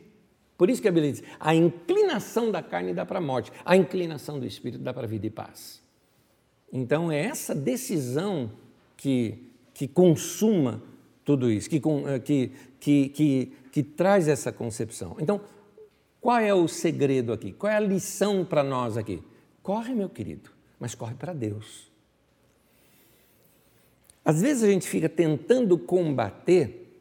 por 0.56 0.70
isso 0.70 0.80
que 0.80 0.88
a 0.88 0.92
Bíblia 0.92 1.12
diz: 1.12 1.22
a 1.38 1.54
inclinação 1.54 2.50
da 2.50 2.62
carne 2.62 2.94
dá 2.94 3.04
para 3.04 3.18
a 3.18 3.22
morte, 3.22 3.52
a 3.62 3.76
inclinação 3.76 4.40
do 4.40 4.46
espírito 4.46 4.82
dá 4.82 4.94
para 4.94 5.04
a 5.04 5.08
vida 5.08 5.26
e 5.26 5.30
paz. 5.30 5.82
Então 6.72 7.12
é 7.12 7.26
essa 7.26 7.54
decisão 7.54 8.50
que, 8.96 9.52
que 9.74 9.86
consuma 9.86 10.82
tudo 11.29 11.51
isso, 11.51 11.68
que, 11.68 11.76
eh, 11.76 12.18
que, 12.20 12.53
que, 12.81 13.09
que, 13.11 13.53
que 13.70 13.83
traz 13.83 14.29
essa 14.29 14.51
concepção. 14.51 15.14
Então, 15.20 15.43
qual 16.22 16.39
é 16.39 16.55
o 16.55 16.66
segredo 16.66 17.35
aqui? 17.35 17.53
Qual 17.53 17.70
é 17.70 17.76
a 17.76 17.81
lição 17.81 18.47
para 18.47 18.62
nós 18.62 18.97
aqui? 18.97 19.22
Corre, 19.62 19.95
meu 19.95 20.09
querido, 20.09 20.49
mas 20.81 20.95
corre 20.95 21.14
para 21.16 21.35
Deus. 21.35 21.93
Às 24.24 24.41
vezes 24.41 24.62
a 24.62 24.68
gente 24.68 24.89
fica 24.89 25.07
tentando 25.07 25.76
combater 25.76 26.99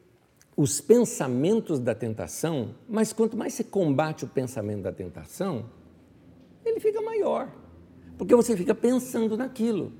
os 0.57 0.81
pensamentos 0.81 1.79
da 1.79 1.95
tentação, 1.95 2.75
mas 2.89 3.13
quanto 3.13 3.37
mais 3.37 3.53
você 3.53 3.63
combate 3.63 4.25
o 4.25 4.27
pensamento 4.27 4.81
da 4.81 4.91
tentação, 4.91 5.69
ele 6.65 6.81
fica 6.81 7.01
maior, 7.01 7.49
porque 8.17 8.35
você 8.35 8.57
fica 8.57 8.75
pensando 8.75 9.37
naquilo. 9.37 9.93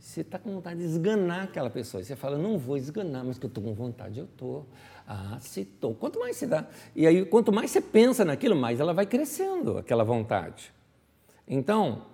Você 0.00 0.22
está 0.22 0.38
com 0.38 0.50
vontade 0.54 0.80
de 0.80 0.86
esganar 0.86 1.44
aquela 1.44 1.68
pessoa. 1.68 2.02
Você 2.02 2.16
fala, 2.16 2.38
não 2.38 2.56
vou 2.56 2.76
esganar, 2.76 3.22
mas 3.22 3.38
que 3.38 3.44
eu 3.44 3.48
estou 3.48 3.62
com 3.62 3.74
vontade, 3.74 4.18
eu 4.18 4.24
estou. 4.24 4.66
Ah, 5.06 5.36
citou. 5.40 5.94
Quanto 5.94 6.18
mais 6.18 6.36
você 6.36 6.46
dá. 6.46 6.66
E 6.96 7.06
aí, 7.06 7.24
quanto 7.26 7.52
mais 7.52 7.70
você 7.70 7.82
pensa 7.82 8.24
naquilo, 8.24 8.56
mais 8.56 8.80
ela 8.80 8.94
vai 8.94 9.04
crescendo, 9.04 9.76
aquela 9.76 10.02
vontade. 10.02 10.72
Então, 11.46 12.06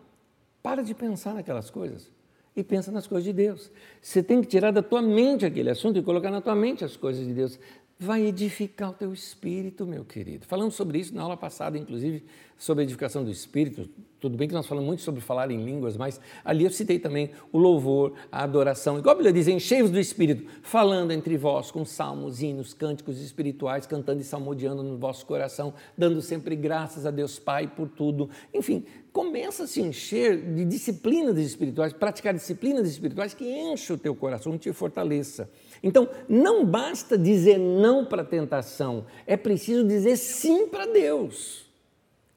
para 0.63 0.83
de 0.83 0.95
pensar 0.95 1.35
naquelas 1.35 1.71
coisas 1.71 2.11
e 2.57 2.65
pensa 2.65 2.91
nas 2.91 3.07
coisas 3.07 3.25
de 3.25 3.33
Deus. 3.33 3.71
Você 4.03 4.21
tem 4.21 4.41
que 4.41 4.49
tirar 4.49 4.73
da 4.73 4.83
tua 4.83 5.01
mente 5.01 5.47
aquele 5.47 5.71
assunto 5.71 5.97
e 5.99 6.03
colocar 6.03 6.31
na 6.31 6.41
tua 6.41 6.57
mente 6.57 6.85
as 6.85 6.97
coisas 6.97 7.25
de 7.25 7.33
Deus 7.33 7.57
vai 7.99 8.27
edificar 8.27 8.91
o 8.91 8.93
teu 8.93 9.13
espírito, 9.13 9.87
meu 9.87 10.05
querido. 10.05 10.47
Falamos 10.47 10.75
sobre 10.75 10.99
isso 10.99 11.15
na 11.15 11.23
aula 11.23 11.37
passada, 11.37 11.79
inclusive, 11.79 12.23
sobre 12.59 12.83
a 12.83 12.85
edificação 12.85 13.25
do 13.25 13.31
espírito. 13.31 13.89
Tudo 14.21 14.37
bem 14.37 14.47
que 14.47 14.55
nós 14.55 14.67
falamos 14.67 14.87
muito 14.87 15.03
sobre 15.03 15.23
falar 15.23 15.51
em 15.51 15.65
línguas, 15.65 15.97
mas 15.97 16.21
ali 16.45 16.65
eu 16.65 16.71
citei 16.71 16.99
também 16.99 17.31
o 17.51 17.59
louvor, 17.59 18.13
a 18.31 18.43
adoração. 18.43 18.99
Igual 18.99 19.15
a 19.15 19.17
Bíblia 19.17 19.33
diz, 19.33 19.49
encheios 19.49 19.91
do 19.91 19.99
espírito, 19.99 20.47
falando 20.63 21.11
entre 21.11 21.39
vós 21.39 21.71
com 21.71 21.87
salmos, 21.87 22.43
hinos, 22.43 22.75
cânticos 22.75 23.19
espirituais, 23.19 23.87
cantando 23.87 24.21
e 24.21 24.25
salmodiando 24.25 24.83
no 24.83 24.99
vosso 24.99 25.25
coração, 25.25 25.73
dando 25.97 26.21
sempre 26.21 26.55
graças 26.55 27.07
a 27.07 27.11
Deus 27.11 27.39
Pai 27.39 27.67
por 27.67 27.89
tudo. 27.89 28.29
Enfim, 28.53 28.85
começa 29.11 29.65
a 29.65 29.67
se 29.67 29.81
encher 29.81 30.37
de 30.55 30.67
disciplinas 30.67 31.39
espirituais, 31.39 31.95
praticar 31.95 32.35
disciplinas 32.35 32.87
espirituais 32.89 33.33
que 33.33 33.45
enchem 33.45 33.97
o 33.97 33.99
teu 33.99 34.15
coração, 34.15 34.59
te 34.59 34.71
fortaleça. 34.73 35.49
Então, 35.83 36.09
não 36.29 36.65
basta 36.65 37.17
dizer 37.17 37.59
não 37.59 38.05
para 38.05 38.23
a 38.23 38.25
tentação, 38.25 39.07
é 39.27 39.37
preciso 39.37 39.87
dizer 39.87 40.17
sim 40.17 40.67
para 40.69 40.87
Deus. 40.87 41.67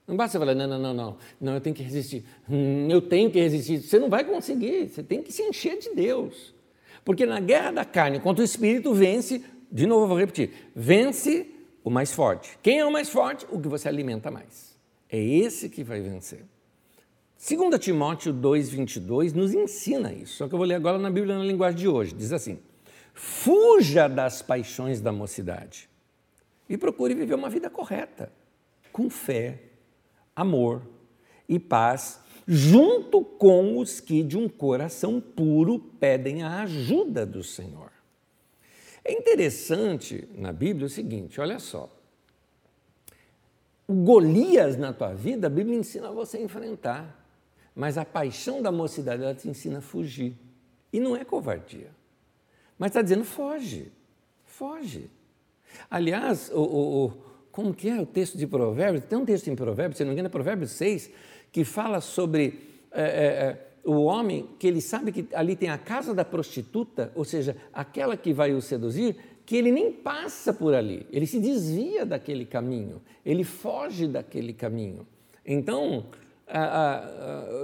Não 0.08 0.18
basta 0.18 0.40
falar, 0.40 0.56
não, 0.56 0.68
não, 0.68 0.80
não, 0.80 0.94
não, 0.94 1.18
não, 1.40 1.54
eu 1.54 1.62
tenho 1.62 1.76
que 1.76 1.84
resistir, 1.84 2.26
hum, 2.50 2.88
eu 2.90 3.00
tenho 3.00 3.30
que 3.30 3.40
resistir. 3.40 3.80
Você 3.82 4.00
não 4.00 4.10
vai 4.10 4.24
conseguir, 4.24 4.90
você 4.90 5.04
tem 5.04 5.22
que 5.22 5.32
se 5.32 5.44
encher 5.44 5.78
de 5.78 5.94
Deus. 5.94 6.54
Porque 7.06 7.26
na 7.26 7.40
guerra 7.40 7.72
da 7.72 7.86
carne 7.86 8.20
contra 8.20 8.42
o 8.42 8.46
espírito 8.46 8.94
vence, 8.94 9.44
de 9.72 9.86
novo 9.86 10.06
eu 10.06 10.08
vou 10.08 10.18
repetir, 10.18 10.52
vence 10.76 11.48
o 11.84 11.90
mais 11.90 12.12
forte. 12.12 12.58
Quem 12.64 12.80
é 12.80 12.86
o 12.86 12.92
mais 12.92 13.10
forte? 13.10 13.46
O 13.52 13.60
que 13.60 13.68
você 13.68 13.88
alimenta 13.88 14.32
mais. 14.32 14.76
É 15.10 15.20
esse 15.20 15.70
que 15.70 15.84
vai 15.84 16.02
vencer. 16.02 16.44
2 17.40 17.80
Timóteo 17.80 18.34
2,22 18.34 19.34
nos 19.34 19.54
ensina 19.54 20.12
isso, 20.12 20.38
só 20.38 20.48
que 20.48 20.54
eu 20.54 20.58
vou 20.58 20.68
ler 20.68 20.76
agora 20.76 20.98
na 20.98 21.10
Bíblia 21.10 21.38
na 21.38 21.44
linguagem 21.44 21.80
de 21.80 21.88
hoje. 21.88 22.14
Diz 22.14 22.34
assim: 22.34 22.60
Fuja 23.22 24.08
das 24.08 24.42
paixões 24.42 25.02
da 25.02 25.12
mocidade 25.12 25.90
e 26.70 26.78
procure 26.78 27.14
viver 27.14 27.34
uma 27.34 27.50
vida 27.50 27.70
correta, 27.70 28.32
com 28.94 29.10
fé, 29.10 29.60
amor 30.34 30.82
e 31.48 31.60
paz, 31.60 32.22
junto 32.48 33.22
com 33.22 33.78
os 33.78 34.00
que 34.00 34.24
de 34.24 34.38
um 34.38 34.48
coração 34.48 35.20
puro 35.20 35.80
pedem 36.00 36.44
a 36.44 36.62
ajuda 36.62 37.26
do 37.26 37.44
Senhor. 37.44 37.92
É 39.04 39.12
interessante 39.12 40.26
na 40.34 40.54
Bíblia 40.54 40.86
o 40.86 40.90
seguinte: 40.90 41.42
olha 41.42 41.60
só. 41.60 41.94
Golias 43.86 44.78
na 44.78 44.94
tua 44.94 45.14
vida, 45.14 45.48
a 45.48 45.50
Bíblia 45.50 45.78
ensina 45.78 46.10
você 46.10 46.38
a 46.38 46.42
enfrentar. 46.42 47.22
Mas 47.76 47.98
a 47.98 48.06
paixão 48.06 48.62
da 48.62 48.72
mocidade, 48.72 49.24
ela 49.24 49.36
te 49.36 49.50
ensina 49.50 49.80
a 49.80 49.82
fugir. 49.82 50.38
E 50.94 51.02
não 51.02 51.18
é 51.18 51.26
covardia. 51.26 51.99
Mas 52.80 52.92
está 52.92 53.02
dizendo, 53.02 53.26
foge, 53.26 53.92
foge. 54.46 55.12
Aliás, 55.92 56.50
o, 56.52 56.62
o, 56.62 57.06
o, 57.06 57.14
como 57.52 57.74
que 57.74 57.90
é 57.90 58.02
o 58.02 58.06
texto 58.06 58.38
de 58.38 58.48
Provérbios? 58.48 59.04
Tem 59.04 59.20
um 59.20 59.26
texto 59.26 59.50
em 59.50 59.56
Provérbios, 59.56 59.98
se 59.98 60.04
não 60.04 60.10
me 60.10 60.14
engano, 60.14 60.28
é 60.28 60.32
Provérbios 60.32 60.72
6, 60.72 61.12
que 61.52 61.66
fala 61.66 62.00
sobre 62.00 62.70
é, 62.92 63.04
é, 63.04 63.68
o 63.84 64.04
homem 64.04 64.48
que 64.58 64.66
ele 64.66 64.80
sabe 64.80 65.12
que 65.12 65.28
ali 65.34 65.58
tem 65.58 65.70
a 65.70 65.78
casa 65.78 66.14
da 66.14 66.24
prostituta, 66.24 67.12
ou 67.16 67.26
seja, 67.26 67.58
aquela 67.74 68.16
que 68.16 68.32
vai 68.34 68.54
o 68.54 68.62
seduzir, 68.62 69.16
que 69.46 69.58
ele 69.58 69.72
nem 69.72 69.92
passa 69.92 70.54
por 70.54 70.74
ali, 70.74 71.06
ele 71.12 71.26
se 71.26 71.40
desvia 71.40 72.06
daquele 72.06 72.46
caminho, 72.46 73.02
ele 73.26 73.44
foge 73.44 74.08
daquele 74.08 74.54
caminho. 74.54 75.06
Então, 75.46 76.06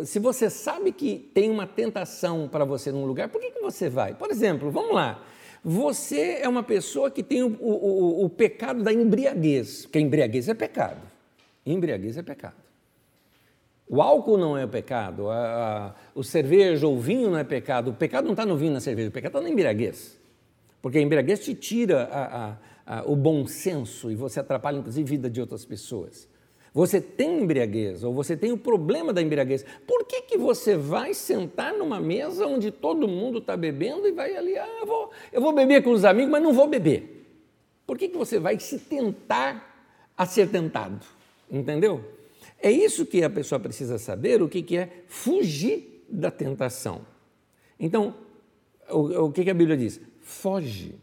se 0.06 0.20
você 0.20 0.50
sabe 0.50 0.92
que 0.92 1.18
tem 1.34 1.50
uma 1.50 1.66
tentação 1.66 2.48
para 2.48 2.64
você 2.66 2.92
num 2.92 3.06
lugar, 3.06 3.30
por 3.30 3.42
que, 3.42 3.52
que 3.52 3.62
você 3.62 3.90
vai? 3.90 4.14
Por 4.14 4.30
exemplo, 4.30 4.70
vamos 4.70 4.94
lá. 4.94 5.24
Você 5.64 6.40
é 6.42 6.48
uma 6.48 6.62
pessoa 6.62 7.10
que 7.10 7.24
tem 7.24 7.42
o, 7.42 7.48
o, 7.60 8.26
o 8.26 8.30
pecado 8.30 8.84
da 8.84 8.94
embriaguez, 8.94 9.84
porque 9.84 10.00
embriaguez 10.00 10.48
é 10.48 10.54
pecado. 10.54 11.02
Embriaguez 11.66 12.18
é 12.18 12.22
pecado. 12.22 12.56
O 13.88 14.02
álcool 14.02 14.38
não 14.38 14.58
é 14.58 14.66
pecado, 14.68 15.30
a, 15.30 15.36
a, 15.88 15.94
o 16.14 16.24
cerveja 16.24 16.88
ou 16.88 16.96
o 16.96 17.00
vinho 17.00 17.32
não 17.32 17.38
é 17.38 17.44
pecado. 17.44 17.92
O 17.92 17.94
pecado 17.94 18.26
não 18.26 18.34
está 18.34 18.46
no 18.46 18.56
vinho 18.56 18.74
na 18.74 18.80
cerveja, 18.80 19.10
o 19.10 19.12
pecado 19.12 19.32
está 19.32 19.42
na 19.42 19.50
embriaguez. 19.50 20.20
Porque 20.82 21.00
a 21.00 21.02
embriaguez 21.02 21.40
te 21.40 21.56
tira 21.56 22.08
a, 22.86 23.04
o 23.06 23.16
bom 23.16 23.48
senso 23.48 24.12
e 24.12 24.16
você 24.16 24.40
atrapalha, 24.40 24.78
inclusive, 24.78 25.08
a 25.08 25.10
vida 25.10 25.30
de 25.30 25.42
outras 25.42 25.66
pessoas 25.66 26.28
você 26.76 27.00
tem 27.00 27.42
embriaguez 27.42 28.04
ou 28.04 28.14
você 28.14 28.36
tem 28.36 28.52
o 28.52 28.58
problema 28.58 29.14
da 29.14 29.22
embriaguez, 29.22 29.66
por 29.88 30.04
que, 30.04 30.24
que 30.24 30.38
você 30.38 30.76
vai 30.76 31.14
sentar 31.14 31.74
numa 31.74 32.02
mesa 32.02 32.46
onde 32.46 32.70
todo 32.70 33.08
mundo 33.08 33.38
está 33.38 33.56
bebendo 33.56 34.06
e 34.06 34.12
vai 34.12 34.36
ali, 34.36 34.58
ah, 34.58 34.80
eu 34.82 34.86
vou, 34.86 35.10
eu 35.32 35.42
vou 35.42 35.54
beber 35.54 35.82
com 35.82 35.92
os 35.92 36.04
amigos, 36.04 36.30
mas 36.30 36.44
não 36.44 36.52
vou 36.52 36.68
beber? 36.68 37.26
Por 37.88 37.98
que, 37.98 38.10
que 38.10 38.18
você 38.18 38.40
vai 38.40 38.60
se 38.60 38.78
tentar 38.78 39.88
a 40.18 40.26
ser 40.26 40.50
tentado? 40.50 41.06
Entendeu? 41.50 42.04
É 42.62 42.70
isso 42.70 43.06
que 43.06 43.24
a 43.24 43.30
pessoa 43.30 43.58
precisa 43.58 43.98
saber, 43.98 44.42
o 44.42 44.50
que, 44.50 44.62
que 44.62 44.76
é 44.76 44.90
fugir 45.08 46.04
da 46.10 46.30
tentação. 46.30 47.04
Então, 47.80 48.16
o, 48.90 49.28
o 49.28 49.32
que, 49.32 49.46
que 49.46 49.50
a 49.50 49.54
Bíblia 49.54 49.78
diz? 49.78 50.02
Foge. 50.20 50.96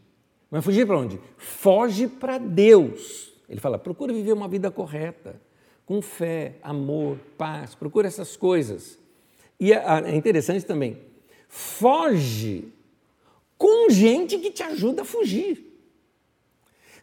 Mas 0.51 0.63
fugir 0.63 0.85
para 0.85 0.99
onde? 0.99 1.19
Foge 1.35 2.07
para 2.07 2.37
Deus. 2.37 3.33
Ele 3.49 3.59
fala, 3.59 3.79
procura 3.79 4.13
viver 4.13 4.33
uma 4.33 4.47
vida 4.47 4.69
correta 4.69 5.41
com 5.85 6.01
fé, 6.01 6.55
amor, 6.61 7.17
paz, 7.37 7.75
procura 7.75 8.07
essas 8.07 8.35
coisas. 8.35 8.97
E 9.59 9.73
é, 9.73 9.83
é 10.05 10.15
interessante 10.15 10.65
também, 10.65 10.97
foge 11.47 12.65
com 13.57 13.89
gente 13.89 14.37
que 14.39 14.51
te 14.51 14.63
ajuda 14.63 15.03
a 15.03 15.05
fugir. 15.05 15.73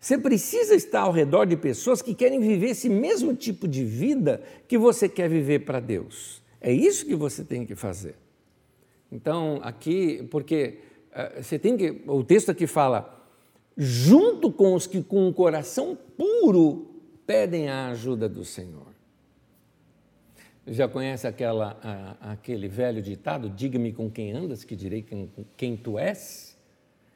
Você 0.01 0.17
precisa 0.17 0.75
estar 0.75 1.01
ao 1.01 1.13
redor 1.13 1.45
de 1.45 1.57
pessoas 1.57 2.01
que 2.01 2.15
querem 2.15 2.41
viver 2.41 2.71
esse 2.71 2.89
mesmo 2.89 3.35
tipo 3.35 3.69
de 3.69 3.85
vida 3.85 4.43
que 4.67 4.79
você 4.79 5.09
quer 5.09 5.29
viver 5.29 5.61
para 5.61 5.79
Deus. 5.79 6.43
É 6.59 6.73
isso 6.73 7.05
que 7.05 7.15
você 7.15 7.45
tem 7.45 7.67
que 7.67 7.75
fazer. 7.75 8.15
Então, 9.13 9.61
aqui, 9.63 10.27
porque 10.31 10.79
uh, 11.13 11.43
você 11.43 11.59
tem 11.59 11.77
que. 11.77 12.03
O 12.07 12.25
texto 12.25 12.51
aqui 12.51 12.67
fala, 12.67 13.27
junto 13.77 14.51
com 14.51 14.75
os 14.75 14.87
que 14.87 15.03
com 15.03 15.29
o 15.29 15.35
coração 15.35 15.97
puro 16.17 16.90
pedem 17.31 17.69
a 17.69 17.91
ajuda 17.91 18.29
do 18.29 18.45
Senhor. 18.45 18.89
Já 20.67 20.89
conhece 20.89 21.29
aquela, 21.29 21.79
a, 21.81 22.33
aquele 22.33 22.67
velho 22.67 23.01
ditado: 23.01 23.49
diga-me 23.49 23.93
com 23.93 24.11
quem 24.11 24.33
andas, 24.33 24.65
que 24.65 24.75
direi 24.75 25.03
quem, 25.03 25.31
quem 25.57 25.77
tu 25.77 25.97
és? 25.97 26.59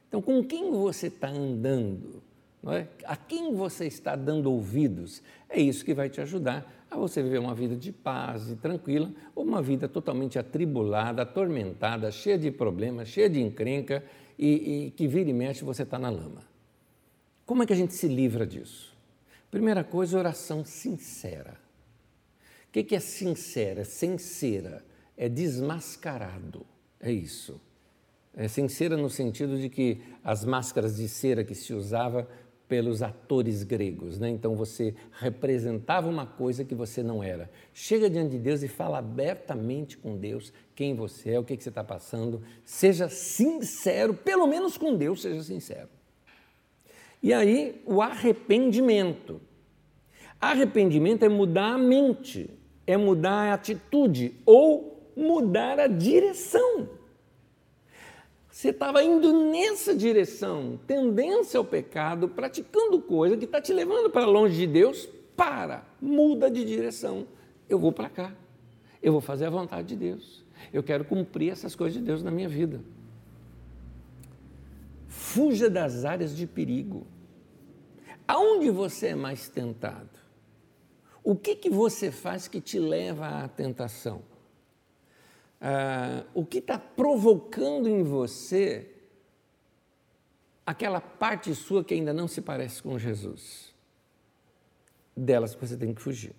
Então, 0.07 0.23
com 0.23 0.45
quem 0.45 0.71
você 0.71 1.09
está 1.09 1.27
andando? 1.29 2.23
É? 2.69 2.87
A 3.05 3.17
quem 3.17 3.57
você 3.57 3.87
está 3.87 4.15
dando 4.15 4.53
ouvidos? 4.53 5.21
É 5.49 5.61
isso 5.61 5.85
que 5.85 5.93
vai 5.93 6.09
te 6.09 6.21
ajudar 6.21 6.87
a 6.89 6.97
você 6.97 7.21
viver 7.21 7.39
uma 7.39 7.55
vida 7.55 7.75
de 7.75 7.91
paz 7.91 8.53
e 8.53 8.55
tranquila, 8.55 9.11
ou 9.35 9.43
uma 9.43 9.61
vida 9.61 9.89
totalmente 9.89 10.39
atribulada, 10.39 11.23
atormentada, 11.23 12.13
cheia 12.13 12.39
de 12.39 12.53
problemas, 12.53 13.09
cheia 13.09 13.29
de 13.29 13.43
encrenca 13.43 14.05
e, 14.39 14.87
e 14.87 14.91
que 14.93 15.09
vira 15.09 15.29
e 15.29 15.33
mexe 15.33 15.65
você 15.65 15.83
está 15.83 15.99
na 15.99 16.09
lama. 16.09 16.43
Como 17.45 17.65
é 17.65 17.67
que 17.67 17.73
a 17.73 17.77
gente 17.77 17.95
se 17.95 18.07
livra 18.07 18.47
disso? 18.47 18.94
Primeira 19.55 19.85
coisa, 19.85 20.19
oração 20.19 20.65
sincera. 20.65 21.57
O 22.67 22.73
que 22.73 22.93
é 22.93 22.99
sincera? 22.99 23.85
Sincera 23.85 24.85
é 25.17 25.29
desmascarado, 25.29 26.67
é 26.99 27.13
isso. 27.13 27.61
É 28.37 28.49
sincera 28.49 28.97
no 28.97 29.09
sentido 29.09 29.57
de 29.57 29.69
que 29.69 30.03
as 30.25 30.45
máscaras 30.45 30.97
de 30.97 31.09
cera 31.09 31.45
que 31.45 31.55
se 31.55 31.73
usava 31.73 32.29
pelos 32.67 33.01
atores 33.01 33.63
gregos, 33.63 34.19
né? 34.19 34.29
Então 34.29 34.57
você 34.57 34.93
representava 35.21 36.09
uma 36.09 36.27
coisa 36.27 36.65
que 36.65 36.75
você 36.75 37.01
não 37.01 37.23
era. 37.23 37.49
Chega 37.73 38.11
diante 38.11 38.33
de 38.33 38.41
Deus 38.41 38.61
e 38.65 38.67
fala 38.67 38.99
abertamente 38.99 39.97
com 39.97 40.17
Deus 40.17 40.53
quem 40.75 40.97
você 40.97 41.31
é, 41.31 41.39
o 41.39 41.45
que, 41.45 41.57
que 41.57 41.63
você 41.63 41.69
está 41.69 41.85
passando. 41.85 42.43
Seja 42.65 43.09
sincero, 43.09 44.15
pelo 44.15 44.49
menos 44.49 44.77
com 44.77 44.97
Deus, 44.97 45.23
seja 45.23 45.45
sincero. 45.45 45.94
E 47.25 47.33
aí, 47.33 47.83
o 47.87 48.03
arrependimento. 48.03 49.41
Arrependimento 50.39 51.25
é 51.25 51.29
mudar 51.29 51.73
a 51.73 51.79
mente, 51.79 52.51
é 52.87 52.99
mudar 52.99 53.51
a 53.51 53.55
atitude 53.55 54.35
ou 54.45 55.11
mudar 55.17 55.81
a 55.81 55.87
direção. 55.87 56.87
Você 58.51 58.69
estava 58.69 59.03
indo 59.03 59.51
nessa 59.51 59.95
direção, 59.95 60.79
tendência 60.87 61.57
ao 61.57 61.65
pecado, 61.65 62.29
praticando 62.29 63.01
coisa 63.01 63.39
que 63.39 63.47
está 63.47 63.59
te 63.59 63.73
levando 63.73 64.11
para 64.11 64.27
longe 64.27 64.59
de 64.59 64.67
Deus. 64.67 65.09
Para, 65.35 65.83
muda 66.03 66.51
de 66.51 66.63
direção. 66.63 67.27
Eu 67.71 67.79
vou 67.79 67.91
para 67.91 68.11
cá. 68.11 68.35
Eu 69.03 69.13
vou 69.13 69.23
fazer 69.23 69.47
a 69.47 69.51
vontade 69.51 69.89
de 69.89 69.97
Deus. 69.97 70.45
Eu 70.71 70.83
quero 70.83 71.07
cumprir 71.07 71.53
essas 71.53 71.75
coisas 71.75 71.99
de 71.99 72.05
Deus 72.05 72.23
na 72.23 72.31
minha 72.31 72.51
vida. 72.51 72.83
Fuja 75.09 75.71
das 75.71 76.05
áreas 76.05 76.37
de 76.37 76.47
perigo. 76.47 77.07
Aonde 78.27 78.71
você 78.71 79.09
é 79.09 79.15
mais 79.15 79.49
tentado? 79.49 80.19
O 81.23 81.35
que, 81.35 81.57
que 81.57 81.71
você 81.71 82.11
faz 82.11 82.49
que 82.49 82.61
te 82.61 82.79
leva 82.79 83.45
à 83.45 83.49
tentação? 83.49 84.23
Ah, 85.61 86.25
o 86.35 86.45
que 86.45 86.59
está 86.59 86.79
provocando 86.79 87.89
em 87.89 88.03
você 88.03 88.91
aquela 90.67 91.01
parte 91.01 91.55
sua 91.55 91.83
que 91.83 91.95
ainda 91.95 92.13
não 92.13 92.29
se 92.29 92.43
parece 92.43 92.83
com 92.83 92.99
Jesus? 92.99 93.75
Delas 95.17 95.55
você 95.55 95.77
tem 95.77 95.95
que 95.95 96.03
fugir. 96.03 96.35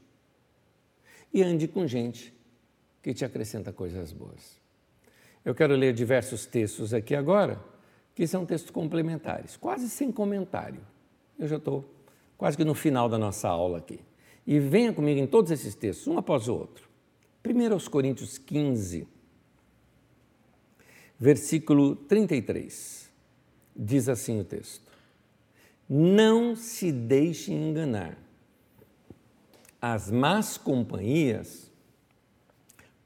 E 1.33 1.41
ande 1.41 1.67
com 1.67 1.87
gente 1.87 2.33
que 3.01 3.13
te 3.13 3.25
acrescenta 3.25 3.73
coisas 3.73 4.11
boas. 4.11 4.59
Eu 5.43 5.53
quero 5.53 5.75
ler 5.75 5.93
diversos 5.93 6.45
textos 6.45 6.93
aqui 6.93 7.15
agora, 7.15 7.59
que 8.15 8.25
são 8.25 8.45
textos 8.45 8.71
complementares, 8.71 9.57
quase 9.57 9.89
sem 9.89 10.11
comentário. 10.11 10.81
Eu 11.37 11.47
já 11.47 11.57
estou 11.57 11.85
quase 12.37 12.57
que 12.57 12.63
no 12.63 12.73
final 12.73 13.09
da 13.09 13.17
nossa 13.17 13.47
aula 13.49 13.79
aqui. 13.79 13.99
E 14.45 14.59
venha 14.59 14.93
comigo 14.93 15.19
em 15.19 15.27
todos 15.27 15.51
esses 15.51 15.73
textos, 15.75 16.07
um 16.07 16.17
após 16.17 16.47
o 16.47 16.53
outro. 16.53 16.87
Primeiro 17.41 17.73
aos 17.73 17.87
Coríntios 17.87 18.37
15, 18.37 19.07
versículo 21.19 21.95
33. 21.95 23.11
Diz 23.75 24.07
assim 24.07 24.39
o 24.39 24.43
texto: 24.43 24.89
Não 25.89 26.55
se 26.55 26.91
deixe 26.91 27.51
enganar. 27.51 28.17
as 29.81 30.09
más 30.09 30.57
companhias 30.57 31.71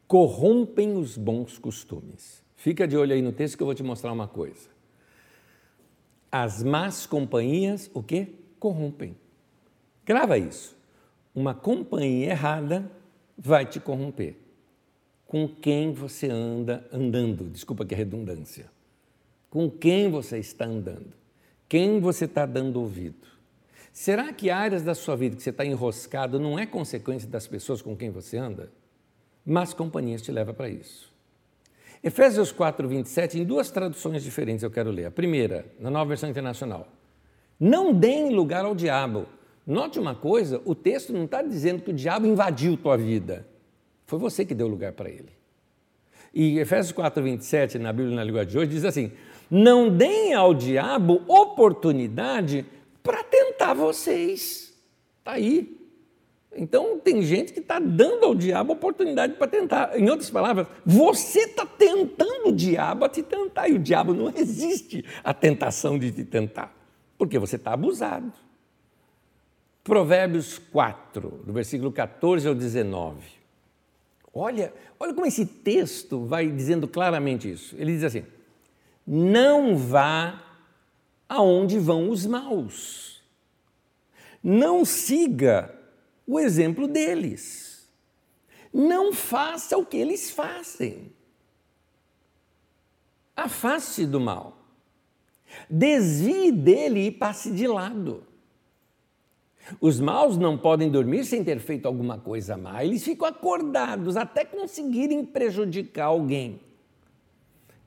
corrompem 0.07 0.95
os 0.95 1.17
bons 1.17 1.57
costumes. 1.57 2.41
Fica 2.55 2.87
de 2.87 2.95
olho 2.95 3.13
aí 3.13 3.21
no 3.21 3.33
texto 3.33 3.57
que 3.57 3.63
eu 3.63 3.67
vou 3.67 3.75
te 3.75 3.83
mostrar 3.83 4.13
uma 4.13 4.27
coisa. 4.27 4.69
As 6.31 6.63
más 6.63 7.05
companhias, 7.05 7.89
o 7.93 8.03
quê? 8.03 8.27
Corrompem. 8.59 9.15
Grava 10.05 10.37
isso. 10.37 10.77
Uma 11.33 11.53
companhia 11.53 12.31
errada 12.31 12.91
vai 13.37 13.65
te 13.65 13.79
corromper. 13.79 14.37
Com 15.25 15.47
quem 15.47 15.93
você 15.93 16.27
anda 16.29 16.87
andando? 16.91 17.45
Desculpa 17.45 17.85
que 17.85 17.93
é 17.93 17.97
redundância. 17.97 18.69
Com 19.49 19.69
quem 19.69 20.09
você 20.09 20.37
está 20.39 20.65
andando? 20.65 21.13
Quem 21.67 21.99
você 21.99 22.25
está 22.25 22.45
dando 22.45 22.79
ouvido? 22.79 23.27
Será 23.91 24.31
que 24.33 24.49
áreas 24.49 24.83
da 24.83 24.95
sua 24.95 25.15
vida 25.15 25.35
que 25.35 25.43
você 25.43 25.49
está 25.49 25.65
enroscado 25.65 26.39
não 26.39 26.57
é 26.57 26.65
consequência 26.65 27.29
das 27.29 27.47
pessoas 27.47 27.81
com 27.81 27.95
quem 27.95 28.09
você 28.09 28.37
anda? 28.37 28.71
Mas 29.45 29.73
companhias 29.73 30.21
te 30.21 30.31
leva 30.31 30.53
para 30.53 30.69
isso. 30.69 31.08
Efésios 32.03 32.51
4, 32.51 32.87
27, 32.87 33.39
em 33.39 33.43
duas 33.43 33.69
traduções 33.69 34.23
diferentes 34.23 34.63
eu 34.63 34.71
quero 34.71 34.89
ler. 34.89 35.05
A 35.05 35.11
primeira, 35.11 35.65
na 35.79 35.89
nova 35.89 36.05
versão 36.05 36.29
internacional. 36.29 36.87
Não 37.59 37.93
deem 37.93 38.33
lugar 38.33 38.63
ao 38.63 38.73
diabo. 38.73 39.25
Note 39.67 39.99
uma 39.99 40.15
coisa: 40.15 40.61
o 40.63 40.73
texto 40.73 41.11
não 41.11 41.25
está 41.25 41.41
dizendo 41.41 41.83
que 41.83 41.91
o 41.91 41.93
diabo 41.93 42.25
invadiu 42.25 42.77
tua 42.77 42.97
vida. 42.97 43.45
Foi 44.05 44.17
você 44.17 44.45
que 44.45 44.55
deu 44.55 44.67
lugar 44.67 44.93
para 44.93 45.09
ele. 45.09 45.29
E 46.33 46.57
Efésios 46.59 46.91
4, 46.93 47.21
27, 47.21 47.77
na 47.77 47.91
Bíblia 47.91 48.15
na 48.15 48.23
língua 48.23 48.45
de 48.45 48.57
hoje, 48.57 48.71
diz 48.71 48.85
assim: 48.85 49.11
Não 49.51 49.89
deem 49.89 50.33
ao 50.33 50.53
diabo 50.53 51.21
oportunidade 51.27 52.65
para 53.03 53.23
tentar 53.23 53.73
vocês. 53.73 54.73
Está 55.19 55.33
aí. 55.33 55.78
Então, 56.55 56.99
tem 56.99 57.21
gente 57.21 57.53
que 57.53 57.59
está 57.59 57.79
dando 57.79 58.25
ao 58.25 58.33
diabo 58.33 58.73
oportunidade 58.73 59.33
para 59.33 59.47
tentar. 59.47 59.97
Em 59.97 60.09
outras 60.09 60.29
palavras, 60.29 60.67
você 60.85 61.41
está 61.41 61.65
tentando 61.65 62.49
o 62.49 62.51
diabo 62.51 63.05
a 63.05 63.09
te 63.09 63.21
tentar, 63.21 63.69
e 63.69 63.73
o 63.73 63.79
diabo 63.79 64.13
não 64.13 64.31
resiste 64.31 65.05
à 65.23 65.33
tentação 65.33 65.97
de 65.97 66.11
te 66.11 66.23
tentar, 66.25 66.75
porque 67.17 67.37
você 67.37 67.55
está 67.55 67.73
abusado. 67.73 68.33
Provérbios 69.83 70.57
4, 70.57 71.43
do 71.45 71.53
versículo 71.53 71.91
14 71.91 72.47
ao 72.47 72.55
19. 72.55 73.39
Olha, 74.33 74.73
olha 74.99 75.13
como 75.13 75.25
esse 75.25 75.45
texto 75.45 76.25
vai 76.25 76.47
dizendo 76.47 76.87
claramente 76.87 77.51
isso. 77.51 77.75
Ele 77.77 77.93
diz 77.93 78.03
assim: 78.03 78.23
Não 79.05 79.75
vá 79.77 80.43
aonde 81.27 81.79
vão 81.79 82.09
os 82.09 82.25
maus. 82.25 83.21
Não 84.43 84.85
siga 84.85 85.78
o 86.29 86.39
exemplo 86.39 86.87
deles. 86.87 87.89
Não 88.71 89.11
faça 89.11 89.75
o 89.75 89.85
que 89.85 89.97
eles 89.97 90.29
fazem. 90.29 91.11
Afaste 93.35 94.05
do 94.05 94.19
mal. 94.19 94.55
Desvie 95.67 96.51
dele 96.51 97.07
e 97.07 97.11
passe 97.11 97.51
de 97.51 97.65
lado. 97.65 98.23
Os 99.81 99.99
maus 99.99 100.37
não 100.37 100.55
podem 100.55 100.91
dormir 100.91 101.25
sem 101.25 101.43
ter 101.43 101.59
feito 101.59 101.87
alguma 101.87 102.19
coisa 102.19 102.55
má. 102.55 102.83
Eles 102.83 103.03
ficam 103.03 103.27
acordados 103.27 104.15
até 104.15 104.45
conseguirem 104.45 105.25
prejudicar 105.25 106.05
alguém. 106.05 106.61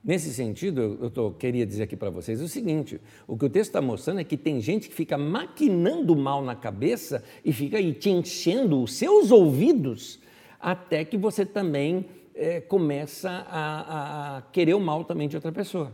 Nesse 0.03 0.33
sentido, 0.33 0.97
eu 1.01 1.09
tô, 1.09 1.31
queria 1.31 1.65
dizer 1.65 1.83
aqui 1.83 1.95
para 1.95 2.09
vocês 2.09 2.41
o 2.41 2.47
seguinte: 2.49 2.99
o 3.25 3.37
que 3.37 3.45
o 3.45 3.49
texto 3.49 3.69
está 3.69 3.81
mostrando 3.81 4.19
é 4.19 4.23
que 4.25 4.35
tem 4.35 4.59
gente 4.59 4.89
que 4.89 4.95
fica 4.95 5.17
maquinando 5.17 6.13
mal 6.13 6.43
na 6.43 6.55
cabeça 6.55 7.23
e 7.45 7.53
fica 7.53 7.77
aí 7.77 7.93
te 7.93 8.09
enchendo 8.09 8.83
os 8.83 8.93
seus 8.95 9.31
ouvidos 9.31 10.19
até 10.59 11.05
que 11.05 11.17
você 11.17 11.45
também 11.45 12.05
é, 12.35 12.59
começa 12.59 13.29
a, 13.29 14.37
a, 14.37 14.41
querer 14.41 14.73
o 14.73 14.79
mal 14.79 15.05
também 15.05 15.29
de 15.29 15.37
outra 15.37 15.53
pessoa. 15.53 15.93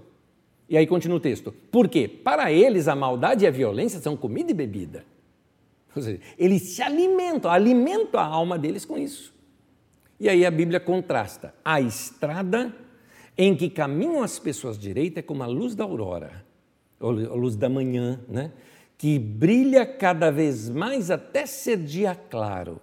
E 0.68 0.76
aí 0.76 0.88
continua 0.88 1.18
o 1.18 1.22
texto. 1.22 1.51
Por 1.72 1.88
quê? 1.88 2.07
Para 2.07 2.51
eles, 2.51 2.88
a 2.88 2.95
maldade 2.95 3.45
e 3.45 3.47
a 3.47 3.51
violência 3.51 3.99
são 3.99 4.18
comida 4.18 4.49
e 4.49 4.55
bebida. 4.55 5.05
Ou 5.95 6.01
seja, 6.01 6.20
eles 6.38 6.62
se 6.64 6.82
alimentam, 6.82 7.49
alimentam 7.51 8.20
a 8.20 8.26
alma 8.26 8.57
deles 8.57 8.86
com 8.86 8.97
isso. 8.97 9.34
E 10.20 10.28
aí 10.28 10.45
a 10.45 10.51
Bíblia 10.51 10.80
contrasta 10.80 11.53
a 11.64 11.80
estrada 11.80 12.76
em 13.42 13.56
que 13.56 13.70
caminham 13.70 14.22
as 14.22 14.38
pessoas 14.38 14.78
direitas 14.78 15.20
é 15.20 15.26
como 15.26 15.44
a 15.44 15.48
luz 15.48 15.74
da 15.74 15.86
aurora, 15.86 16.46
ou 17.00 17.12
a 17.12 17.36
luz 17.36 17.56
da 17.56 17.70
manhã, 17.70 18.20
né? 18.28 18.52
que 18.98 19.18
brilha 19.18 19.86
cada 19.86 20.30
vez 20.30 20.70
mais 20.70 21.10
até 21.10 21.46
ser 21.46 21.78
dia 21.78 22.14
claro. 22.14 22.82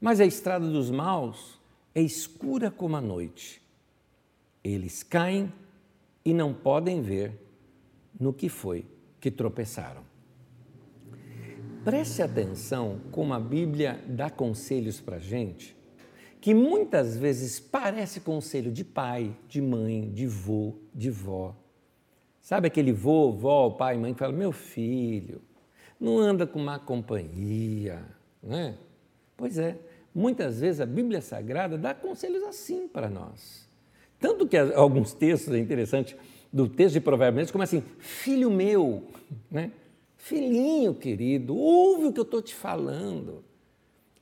Mas 0.00 0.20
a 0.20 0.24
estrada 0.24 0.70
dos 0.70 0.92
maus 0.92 1.58
é 1.92 2.00
escura 2.00 2.70
como 2.70 2.94
a 2.94 3.00
noite. 3.00 3.60
Eles 4.62 5.02
caem 5.02 5.52
e 6.24 6.32
não 6.32 6.54
podem 6.54 7.02
ver 7.02 7.32
no 8.18 8.32
que 8.32 8.48
foi 8.48 8.86
que 9.20 9.28
tropeçaram. 9.28 10.04
Preste 11.84 12.22
atenção 12.22 13.00
como 13.10 13.34
a 13.34 13.40
Bíblia 13.40 14.00
dá 14.06 14.30
conselhos 14.30 15.00
para 15.00 15.16
a 15.16 15.20
gente 15.20 15.74
que 16.44 16.52
muitas 16.52 17.16
vezes 17.16 17.58
parece 17.58 18.20
conselho 18.20 18.70
de 18.70 18.84
pai, 18.84 19.34
de 19.48 19.62
mãe, 19.62 20.10
de 20.10 20.26
vô, 20.26 20.74
de 20.94 21.08
vó. 21.08 21.56
Sabe 22.42 22.66
aquele 22.66 22.92
vô, 22.92 23.32
vó, 23.32 23.70
pai, 23.70 23.96
mãe 23.96 24.12
que 24.12 24.18
fala: 24.18 24.34
meu 24.34 24.52
filho, 24.52 25.40
não 25.98 26.18
anda 26.18 26.46
com 26.46 26.58
má 26.58 26.78
companhia, 26.78 28.04
né? 28.42 28.74
Pois 29.38 29.56
é, 29.56 29.78
muitas 30.14 30.60
vezes 30.60 30.82
a 30.82 30.86
Bíblia 30.86 31.22
Sagrada 31.22 31.78
dá 31.78 31.94
conselhos 31.94 32.42
assim 32.42 32.88
para 32.88 33.08
nós. 33.08 33.66
Tanto 34.20 34.46
que 34.46 34.58
alguns 34.58 35.14
textos, 35.14 35.54
é 35.54 35.58
interessante, 35.58 36.14
do 36.52 36.68
texto 36.68 36.92
de 36.92 37.00
Provérbios, 37.00 37.50
como 37.50 37.64
assim: 37.64 37.82
filho 38.00 38.50
meu, 38.50 39.02
né? 39.50 39.72
filhinho 40.18 40.94
querido, 40.94 41.56
ouve 41.56 42.08
o 42.08 42.12
que 42.12 42.20
eu 42.20 42.24
estou 42.24 42.42
te 42.42 42.54
falando. 42.54 43.43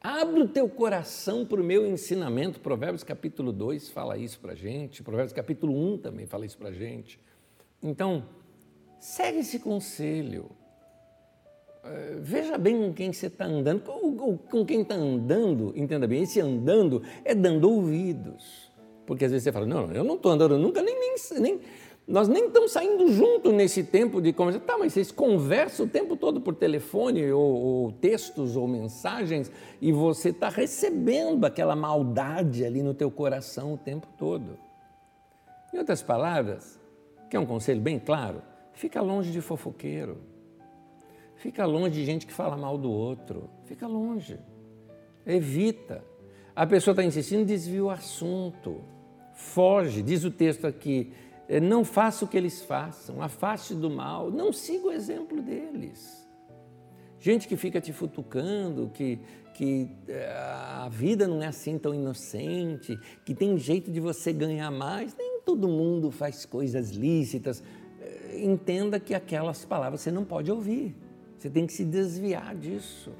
Abre 0.02 0.42
o 0.42 0.48
teu 0.48 0.68
coração 0.68 1.46
para 1.46 1.60
o 1.60 1.64
meu 1.64 1.86
ensinamento. 1.86 2.58
Provérbios 2.58 3.04
capítulo 3.04 3.52
2 3.52 3.88
fala 3.90 4.18
isso 4.18 4.40
para 4.40 4.52
a 4.52 4.54
gente. 4.56 5.00
Provérbios 5.00 5.32
capítulo 5.32 5.72
1 5.94 5.98
também 5.98 6.26
fala 6.26 6.44
isso 6.44 6.58
para 6.58 6.70
a 6.70 6.72
gente. 6.72 7.20
Então, 7.80 8.24
segue 8.98 9.38
esse 9.38 9.60
conselho. 9.60 10.50
Eh, 11.84 12.16
veja 12.20 12.58
bem 12.58 12.76
com 12.76 12.92
quem 12.92 13.12
você 13.12 13.26
está 13.26 13.44
andando. 13.44 13.80
Com 14.50 14.66
quem 14.66 14.82
está 14.82 14.96
andando, 14.96 15.72
entenda 15.76 16.08
bem, 16.08 16.24
esse 16.24 16.40
andando 16.40 17.00
é 17.24 17.32
dando 17.32 17.70
ouvidos. 17.70 18.72
Porque 19.06 19.24
às 19.24 19.30
vezes 19.30 19.44
você 19.44 19.52
fala, 19.52 19.66
não, 19.66 19.92
eu 19.92 20.02
não 20.02 20.16
estou 20.16 20.32
andando 20.32 20.58
nunca, 20.58 20.82
nem, 20.82 20.98
nem, 20.98 21.14
nem 21.40 21.60
nós 22.06 22.26
nem 22.28 22.46
estamos 22.46 22.72
saindo 22.72 23.12
junto 23.12 23.52
nesse 23.52 23.84
tempo 23.84 24.20
de 24.20 24.32
conversa. 24.32 24.60
Tá, 24.60 24.76
mas 24.76 24.92
vocês 24.92 25.12
conversam 25.12 25.86
o 25.86 25.88
tempo 25.88 26.16
todo 26.16 26.40
por 26.40 26.54
telefone, 26.54 27.30
ou, 27.30 27.54
ou 27.54 27.92
textos, 27.92 28.56
ou 28.56 28.66
mensagens, 28.66 29.50
e 29.80 29.92
você 29.92 30.30
está 30.30 30.48
recebendo 30.48 31.44
aquela 31.44 31.76
maldade 31.76 32.64
ali 32.64 32.82
no 32.82 32.92
teu 32.92 33.10
coração 33.10 33.74
o 33.74 33.78
tempo 33.78 34.08
todo. 34.18 34.58
Em 35.72 35.78
outras 35.78 36.02
palavras, 36.02 36.78
que 37.30 37.36
é 37.36 37.40
um 37.40 37.46
conselho 37.46 37.80
bem 37.80 37.98
claro, 37.98 38.42
fica 38.74 39.00
longe 39.00 39.30
de 39.30 39.40
fofoqueiro. 39.40 40.18
Fica 41.36 41.64
longe 41.64 41.94
de 41.94 42.04
gente 42.04 42.26
que 42.26 42.32
fala 42.32 42.56
mal 42.56 42.78
do 42.78 42.90
outro. 42.90 43.50
Fica 43.64 43.86
longe. 43.86 44.38
Evita. 45.26 46.04
A 46.54 46.66
pessoa 46.66 46.92
está 46.92 47.02
insistindo, 47.02 47.44
desvia 47.44 47.82
o 47.82 47.90
assunto. 47.90 48.82
Foge. 49.34 50.02
Diz 50.02 50.24
o 50.24 50.30
texto 50.30 50.66
aqui, 50.66 51.12
não 51.60 51.84
faça 51.84 52.24
o 52.24 52.28
que 52.28 52.36
eles 52.36 52.62
façam, 52.62 53.20
afaste 53.22 53.74
do 53.74 53.90
mal, 53.90 54.30
não 54.30 54.52
siga 54.52 54.86
o 54.86 54.92
exemplo 54.92 55.42
deles. 55.42 56.22
Gente 57.20 57.46
que 57.46 57.56
fica 57.56 57.80
te 57.80 57.92
futucando, 57.92 58.90
que, 58.92 59.20
que 59.54 59.88
é, 60.08 60.26
a 60.26 60.88
vida 60.90 61.28
não 61.28 61.40
é 61.40 61.46
assim 61.46 61.78
tão 61.78 61.94
inocente, 61.94 62.98
que 63.24 63.32
tem 63.32 63.56
jeito 63.56 63.92
de 63.92 64.00
você 64.00 64.32
ganhar 64.32 64.70
mais, 64.72 65.14
nem 65.16 65.40
todo 65.44 65.68
mundo 65.68 66.10
faz 66.10 66.44
coisas 66.44 66.90
lícitas. 66.90 67.62
É, 68.00 68.42
entenda 68.42 68.98
que 68.98 69.14
aquelas 69.14 69.64
palavras 69.64 70.00
você 70.00 70.10
não 70.10 70.24
pode 70.24 70.50
ouvir, 70.50 70.96
você 71.38 71.48
tem 71.48 71.64
que 71.64 71.72
se 71.72 71.84
desviar 71.84 72.56
disso. 72.56 73.12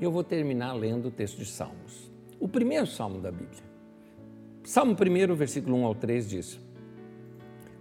E 0.00 0.04
eu 0.04 0.10
vou 0.10 0.24
terminar 0.24 0.72
lendo 0.72 1.06
o 1.06 1.10
texto 1.10 1.38
de 1.38 1.46
Salmos. 1.46 2.10
O 2.38 2.48
primeiro 2.48 2.86
salmo 2.86 3.20
da 3.20 3.30
Bíblia. 3.30 3.64
Salmo 4.64 4.94
1, 4.94 5.34
versículo 5.36 5.76
1 5.76 5.86
ao 5.86 5.94
3 5.94 6.28
diz: 6.28 6.65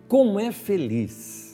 como 0.07 0.39
é 0.39 0.51
feliz 0.51 1.45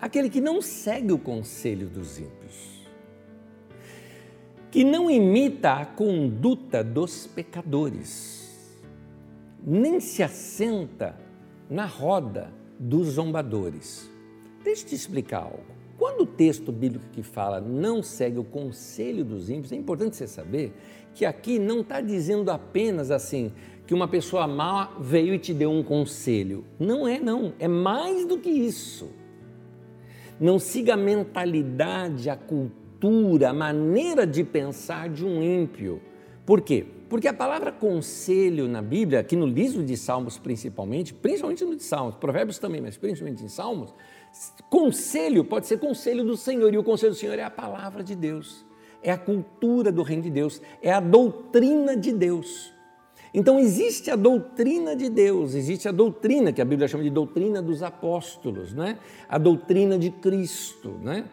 aquele 0.00 0.30
que 0.30 0.40
não 0.40 0.62
segue 0.62 1.12
o 1.12 1.18
conselho 1.18 1.88
dos 1.88 2.18
ímpios, 2.18 2.86
que 4.70 4.84
não 4.84 5.10
imita 5.10 5.72
a 5.72 5.86
conduta 5.86 6.84
dos 6.84 7.26
pecadores, 7.26 8.78
nem 9.64 9.98
se 9.98 10.22
assenta 10.22 11.18
na 11.68 11.84
roda 11.84 12.52
dos 12.78 13.08
zombadores. 13.08 14.08
Deixa 14.62 14.84
eu 14.84 14.88
te 14.88 14.94
explicar 14.94 15.42
algo. 15.42 15.78
Quando 15.98 16.20
o 16.20 16.26
texto 16.26 16.70
bíblico 16.70 17.06
que 17.10 17.24
fala 17.24 17.60
não 17.60 18.02
segue 18.02 18.38
o 18.38 18.44
conselho 18.44 19.24
dos 19.24 19.50
ímpios, 19.50 19.72
é 19.72 19.76
importante 19.76 20.14
você 20.14 20.28
saber 20.28 20.72
que 21.12 21.26
aqui 21.26 21.58
não 21.58 21.80
está 21.80 22.00
dizendo 22.00 22.50
apenas 22.50 23.10
assim 23.10 23.52
que 23.88 23.94
uma 23.94 24.06
pessoa 24.06 24.46
má 24.46 24.90
veio 25.00 25.32
e 25.32 25.38
te 25.38 25.54
deu 25.54 25.70
um 25.70 25.82
conselho. 25.82 26.62
Não 26.78 27.08
é, 27.08 27.18
não. 27.18 27.54
É 27.58 27.66
mais 27.66 28.26
do 28.26 28.36
que 28.36 28.50
isso. 28.50 29.08
Não 30.38 30.58
siga 30.58 30.92
a 30.92 30.96
mentalidade, 30.96 32.28
a 32.28 32.36
cultura, 32.36 33.48
a 33.48 33.54
maneira 33.54 34.26
de 34.26 34.44
pensar 34.44 35.08
de 35.08 35.24
um 35.24 35.42
ímpio. 35.42 36.02
Por 36.44 36.60
quê? 36.60 36.84
Porque 37.08 37.26
a 37.26 37.32
palavra 37.32 37.72
conselho 37.72 38.68
na 38.68 38.82
Bíblia, 38.82 39.20
aqui 39.20 39.34
no 39.34 39.46
livro 39.46 39.82
de 39.82 39.96
Salmos 39.96 40.36
principalmente, 40.36 41.14
principalmente 41.14 41.64
no 41.64 41.74
de 41.74 41.82
Salmos, 41.82 42.14
Provérbios 42.16 42.58
também, 42.58 42.82
mas 42.82 42.98
principalmente 42.98 43.42
em 43.42 43.48
Salmos, 43.48 43.94
conselho 44.68 45.42
pode 45.44 45.66
ser 45.66 45.78
conselho 45.78 46.22
do 46.22 46.36
Senhor, 46.36 46.74
e 46.74 46.76
o 46.76 46.84
conselho 46.84 47.12
do 47.12 47.18
Senhor 47.18 47.38
é 47.38 47.44
a 47.44 47.50
palavra 47.50 48.04
de 48.04 48.14
Deus, 48.14 48.66
é 49.02 49.10
a 49.10 49.16
cultura 49.16 49.90
do 49.90 50.02
reino 50.02 50.24
de 50.24 50.30
Deus, 50.30 50.60
é 50.82 50.92
a 50.92 51.00
doutrina 51.00 51.96
de 51.96 52.12
Deus. 52.12 52.76
Então 53.32 53.58
existe 53.58 54.10
a 54.10 54.16
doutrina 54.16 54.96
de 54.96 55.08
Deus, 55.08 55.54
existe 55.54 55.88
a 55.88 55.92
doutrina 55.92 56.52
que 56.52 56.62
a 56.62 56.64
Bíblia 56.64 56.88
chama 56.88 57.04
de 57.04 57.10
doutrina 57.10 57.60
dos 57.60 57.82
apóstolos, 57.82 58.72
né? 58.72 58.98
a 59.28 59.38
doutrina 59.38 59.98
de 59.98 60.10
Cristo, 60.10 60.98
né? 61.02 61.24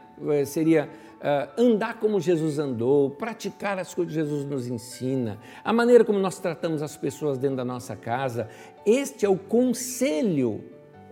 Seria 0.45 0.89
uh, 1.15 1.61
andar 1.61 1.99
como 1.99 2.19
Jesus 2.19 2.59
andou, 2.59 3.09
praticar 3.09 3.77
as 3.79 3.93
coisas 3.93 4.13
que 4.13 4.19
Jesus 4.21 4.45
nos 4.45 4.67
ensina, 4.67 5.39
a 5.63 5.73
maneira 5.73 6.05
como 6.05 6.19
nós 6.19 6.39
tratamos 6.39 6.81
as 6.81 6.95
pessoas 6.95 7.37
dentro 7.37 7.57
da 7.57 7.65
nossa 7.65 7.95
casa. 7.95 8.49
Este 8.85 9.25
é 9.25 9.29
o 9.29 9.37
conselho 9.37 10.63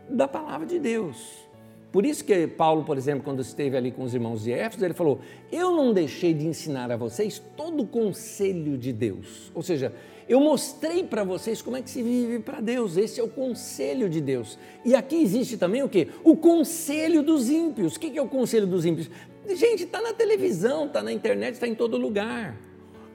da 0.09 0.27
palavra 0.27 0.65
de 0.65 0.79
Deus. 0.79 1.42
Por 1.93 2.07
isso 2.07 2.25
que 2.25 2.47
Paulo, 2.47 2.83
por 2.83 2.97
exemplo, 2.97 3.23
quando 3.23 3.43
esteve 3.43 3.77
ali 3.77 3.91
com 3.91 4.03
os 4.03 4.15
irmãos 4.15 4.41
de 4.41 4.51
Éfeso, 4.51 4.83
ele 4.83 4.95
falou: 4.95 5.19
Eu 5.51 5.71
não 5.71 5.93
deixei 5.93 6.33
de 6.33 6.47
ensinar 6.47 6.91
a 6.91 6.97
vocês 6.97 7.39
todo 7.55 7.83
o 7.83 7.87
conselho 7.87 8.75
de 8.79 8.91
Deus. 8.91 9.51
Ou 9.53 9.61
seja, 9.61 9.93
eu 10.27 10.39
mostrei 10.39 11.03
para 11.03 11.23
vocês 11.23 11.61
como 11.61 11.77
é 11.77 11.83
que 11.83 11.91
se 11.91 12.01
vive 12.01 12.39
para 12.39 12.59
Deus. 12.61 12.97
Esse 12.97 13.19
é 13.19 13.23
o 13.23 13.27
conselho 13.27 14.09
de 14.09 14.19
Deus. 14.19 14.57
E 14.83 14.95
aqui 14.95 15.21
existe 15.21 15.55
também 15.55 15.83
o 15.83 15.87
que? 15.87 16.07
O 16.23 16.35
conselho 16.35 17.21
dos 17.21 17.47
ímpios. 17.47 17.95
O 17.95 17.99
que 17.99 18.17
é 18.17 18.21
o 18.21 18.27
conselho 18.27 18.65
dos 18.65 18.85
ímpios? 18.85 19.07
Gente, 19.47 19.83
está 19.83 20.01
na 20.01 20.13
televisão, 20.13 20.87
está 20.87 21.03
na 21.03 21.13
internet, 21.13 21.53
está 21.53 21.67
em 21.67 21.75
todo 21.75 21.95
lugar. 21.95 22.57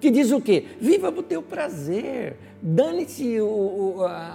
Que 0.00 0.08
diz 0.08 0.30
o 0.30 0.40
quê? 0.40 0.66
Viva 0.80 1.08
o 1.08 1.22
teu 1.24 1.42
prazer, 1.42 2.36
dane-se 2.62 3.38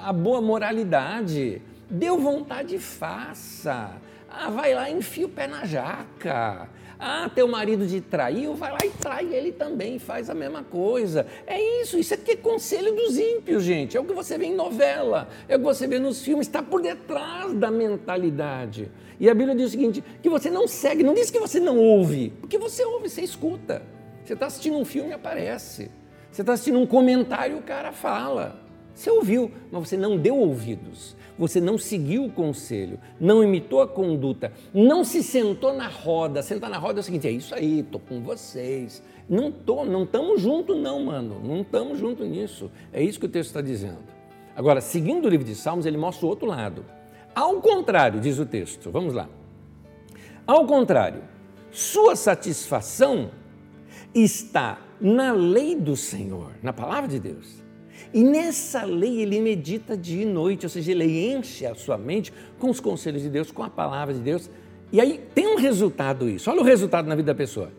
a 0.04 0.12
boa 0.12 0.42
moralidade, 0.42 1.62
deu 1.90 2.20
vontade, 2.20 2.78
faça. 2.78 4.02
Ah, 4.36 4.50
vai 4.50 4.74
lá 4.74 4.90
e 4.90 4.94
enfia 4.94 5.28
o 5.28 5.30
pé 5.30 5.46
na 5.46 5.64
jaca. 5.64 6.68
Ah, 7.00 7.30
teu 7.34 7.48
marido 7.48 7.86
te 7.86 8.02
traiu, 8.02 8.56
vai 8.56 8.72
lá 8.72 8.80
e 8.84 8.90
trai 8.90 9.32
ele 9.32 9.52
também, 9.52 10.00
faz 10.00 10.28
a 10.30 10.34
mesma 10.34 10.64
coisa. 10.64 11.28
É 11.46 11.62
isso, 11.82 12.00
isso 12.00 12.14
aqui 12.16 12.32
é 12.32 12.36
conselho 12.36 12.96
dos 12.96 13.18
ímpios, 13.18 13.64
gente. 13.64 13.96
É 13.96 14.00
o 14.00 14.06
que 14.06 14.14
você 14.14 14.38
vê 14.38 14.46
em 14.46 14.56
novela, 14.56 15.28
é 15.48 15.56
o 15.56 15.60
que 15.60 15.66
você 15.66 15.86
vê 15.86 16.00
nos 16.00 16.24
filmes, 16.24 16.48
está 16.48 16.64
por 16.64 16.82
detrás 16.82 17.54
da 17.54 17.70
mentalidade. 17.70 18.90
E 19.20 19.30
a 19.30 19.36
Bíblia 19.36 19.56
diz 19.56 19.68
o 19.68 19.72
seguinte: 19.72 20.04
que 20.22 20.30
você 20.30 20.50
não 20.50 20.68
segue, 20.68 21.04
não 21.04 21.14
diz 21.14 21.30
que 21.30 21.40
você 21.40 21.60
não 21.60 21.78
ouve, 21.78 22.34
porque 22.40 22.58
você 22.58 22.84
ouve, 22.84 23.10
você 23.10 23.22
escuta. 23.22 23.84
Você 24.26 24.34
está 24.34 24.48
assistindo 24.48 24.78
um 24.78 24.86
filme, 24.86 25.14
aparece. 25.14 25.92
Você 26.32 26.42
está 26.42 26.54
assistindo 26.54 26.80
um 26.80 26.88
comentário, 26.88 27.58
o 27.58 27.62
cara 27.62 27.92
fala. 27.92 28.63
Você 28.94 29.10
ouviu, 29.10 29.52
mas 29.72 29.90
você 29.90 29.98
não 29.98 30.18
deu 30.18 30.38
ouvidos 30.38 31.16
você 31.38 31.60
não 31.60 31.78
seguiu 31.78 32.26
o 32.26 32.32
conselho, 32.32 33.00
não 33.20 33.44
imitou 33.44 33.82
a 33.82 33.88
conduta, 33.88 34.52
não 34.74 35.04
se 35.04 35.24
sentou 35.24 35.74
na 35.74 35.88
roda. 35.88 36.42
Sentar 36.44 36.70
na 36.70 36.78
roda 36.78 37.00
é 37.00 37.02
o 37.02 37.04
seguinte: 37.04 37.28
é 37.28 37.32
isso 37.32 37.56
aí, 37.56 37.80
estou 37.80 38.00
com 38.00 38.22
vocês. 38.22 39.02
Não 39.28 39.52
tô, 39.52 39.86
não 39.86 40.04
estamos 40.04 40.42
juntos, 40.42 40.78
não, 40.78 41.04
mano. 41.06 41.40
Não 41.44 41.62
estamos 41.62 41.98
juntos 41.98 42.28
nisso. 42.28 42.70
É 42.92 43.02
isso 43.02 43.20
que 43.20 43.26
o 43.26 43.30
texto 43.30 43.50
está 43.50 43.62
dizendo. 43.62 44.00
Agora, 44.56 44.82
seguindo 44.82 45.26
o 45.26 45.30
livro 45.30 45.46
de 45.46 45.56
Salmos, 45.56 45.86
ele 45.86 45.98
mostra 45.98 46.26
o 46.26 46.30
outro 46.30 46.48
lado. 46.48 46.86
Ao 47.34 47.60
contrário, 47.62 48.20
diz 48.20 48.38
o 48.38 48.46
texto, 48.46 48.92
vamos 48.92 49.14
lá. 49.14 49.28
Ao 50.46 50.68
contrário, 50.68 51.24
sua 51.72 52.16
satisfação 52.16 53.32
está 54.14 54.80
na 55.02 55.32
lei 55.32 55.76
do 55.76 55.96
Senhor, 55.96 56.52
na 56.62 56.72
palavra 56.72 57.08
de 57.08 57.20
Deus. 57.20 57.63
E 58.12 58.24
nessa 58.24 58.84
lei 58.84 59.22
ele 59.22 59.40
medita 59.40 59.96
dia 59.96 60.24
e 60.24 60.26
noite, 60.26 60.66
ou 60.66 60.70
seja, 60.70 60.92
ele 60.92 61.32
enche 61.32 61.66
a 61.66 61.76
sua 61.76 61.98
mente 61.98 62.34
com 62.58 62.70
os 62.70 62.80
conselhos 62.80 63.22
de 63.22 63.30
Deus, 63.30 63.52
com 63.52 63.64
a 63.64 63.70
palavra 63.70 64.14
de 64.14 64.20
Deus. 64.20 64.50
E 64.92 65.00
aí 65.00 65.20
tem 65.34 65.48
um 65.48 65.58
resultado 65.58 66.30
isso. 66.30 66.50
Olha 66.50 66.62
o 66.62 66.64
resultado 66.64 67.08
na 67.08 67.16
vida 67.16 67.34
da 67.34 67.38
pessoa. 67.38 67.72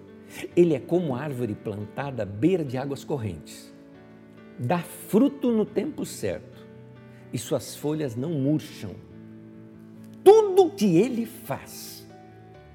Ele 0.57 0.75
é 0.75 0.81
como 0.81 1.15
árvore 1.15 1.55
plantada 1.55 2.23
à 2.23 2.27
beira 2.27 2.65
de 2.65 2.77
águas 2.77 3.05
correntes. 3.05 3.73
Dá 4.59 4.79
fruto 4.79 5.51
no 5.51 5.65
tempo 5.65 6.05
certo 6.05 6.67
e 7.33 7.39
suas 7.39 7.77
folhas 7.77 8.15
não 8.15 8.31
murcham. 8.31 8.95
Tudo 10.23 10.71
que 10.71 10.97
ele 10.97 11.27
faz 11.27 12.07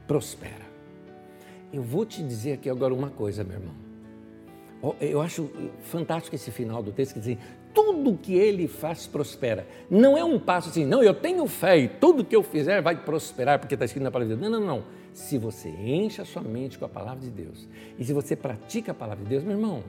prospera. 0.08 0.68
Eu 1.72 1.82
vou 1.82 2.06
te 2.06 2.24
dizer 2.24 2.54
aqui 2.54 2.70
agora 2.70 2.94
uma 2.94 3.10
coisa, 3.10 3.44
meu 3.44 3.58
irmão. 3.58 3.89
Eu 5.02 5.22
acho 5.22 5.50
fantástico 5.84 6.36
esse 6.36 6.52
final 6.52 6.82
do 6.82 6.92
texto 6.92 7.14
que 7.14 7.20
diz 7.20 7.30
assim, 7.30 7.38
tudo 7.74 8.18
que 8.18 8.34
ele 8.34 8.68
faz 8.68 9.06
prospera. 9.06 9.68
Não 9.90 10.18
é 10.18 10.24
um 10.24 10.40
passo 10.40 10.70
assim, 10.70 10.86
não, 10.86 11.04
eu 11.04 11.14
tenho 11.14 11.46
fé 11.48 11.78
e 11.78 11.88
tudo 11.88 12.24
que 12.24 12.36
eu 12.36 12.42
fizer 12.42 12.82
vai 12.82 12.96
prosperar 13.04 13.60
porque 13.60 13.74
está 13.74 13.86
escrito 13.86 14.04
na 14.04 14.12
palavra 14.12 14.34
de 14.34 14.40
Deus. 14.40 14.52
Não, 14.52 14.60
não, 14.60 14.68
não. 14.68 14.84
Se 15.14 15.38
você 15.38 15.70
enche 15.70 16.22
a 16.22 16.26
sua 16.26 16.42
mente 16.42 16.80
com 16.80 16.86
a 16.86 16.90
palavra 16.90 17.20
de 17.20 17.30
Deus 17.30 17.68
e 17.98 18.06
se 18.06 18.14
você 18.14 18.36
pratica 18.36 18.92
a 18.92 18.96
palavra 18.96 19.24
de 19.24 19.30
Deus, 19.30 19.44
meu 19.44 19.54
irmão, 19.54 19.84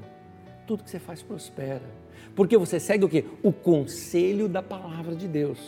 tudo 0.66 0.82
que 0.82 0.90
você 0.90 0.98
faz 0.98 1.22
prospera. 1.22 1.82
Porque 2.34 2.56
você 2.56 2.80
segue 2.80 3.04
o 3.04 3.08
quê? 3.08 3.24
O 3.42 3.52
conselho 3.52 4.48
da 4.48 4.62
palavra 4.62 5.14
de 5.14 5.28
Deus. 5.28 5.58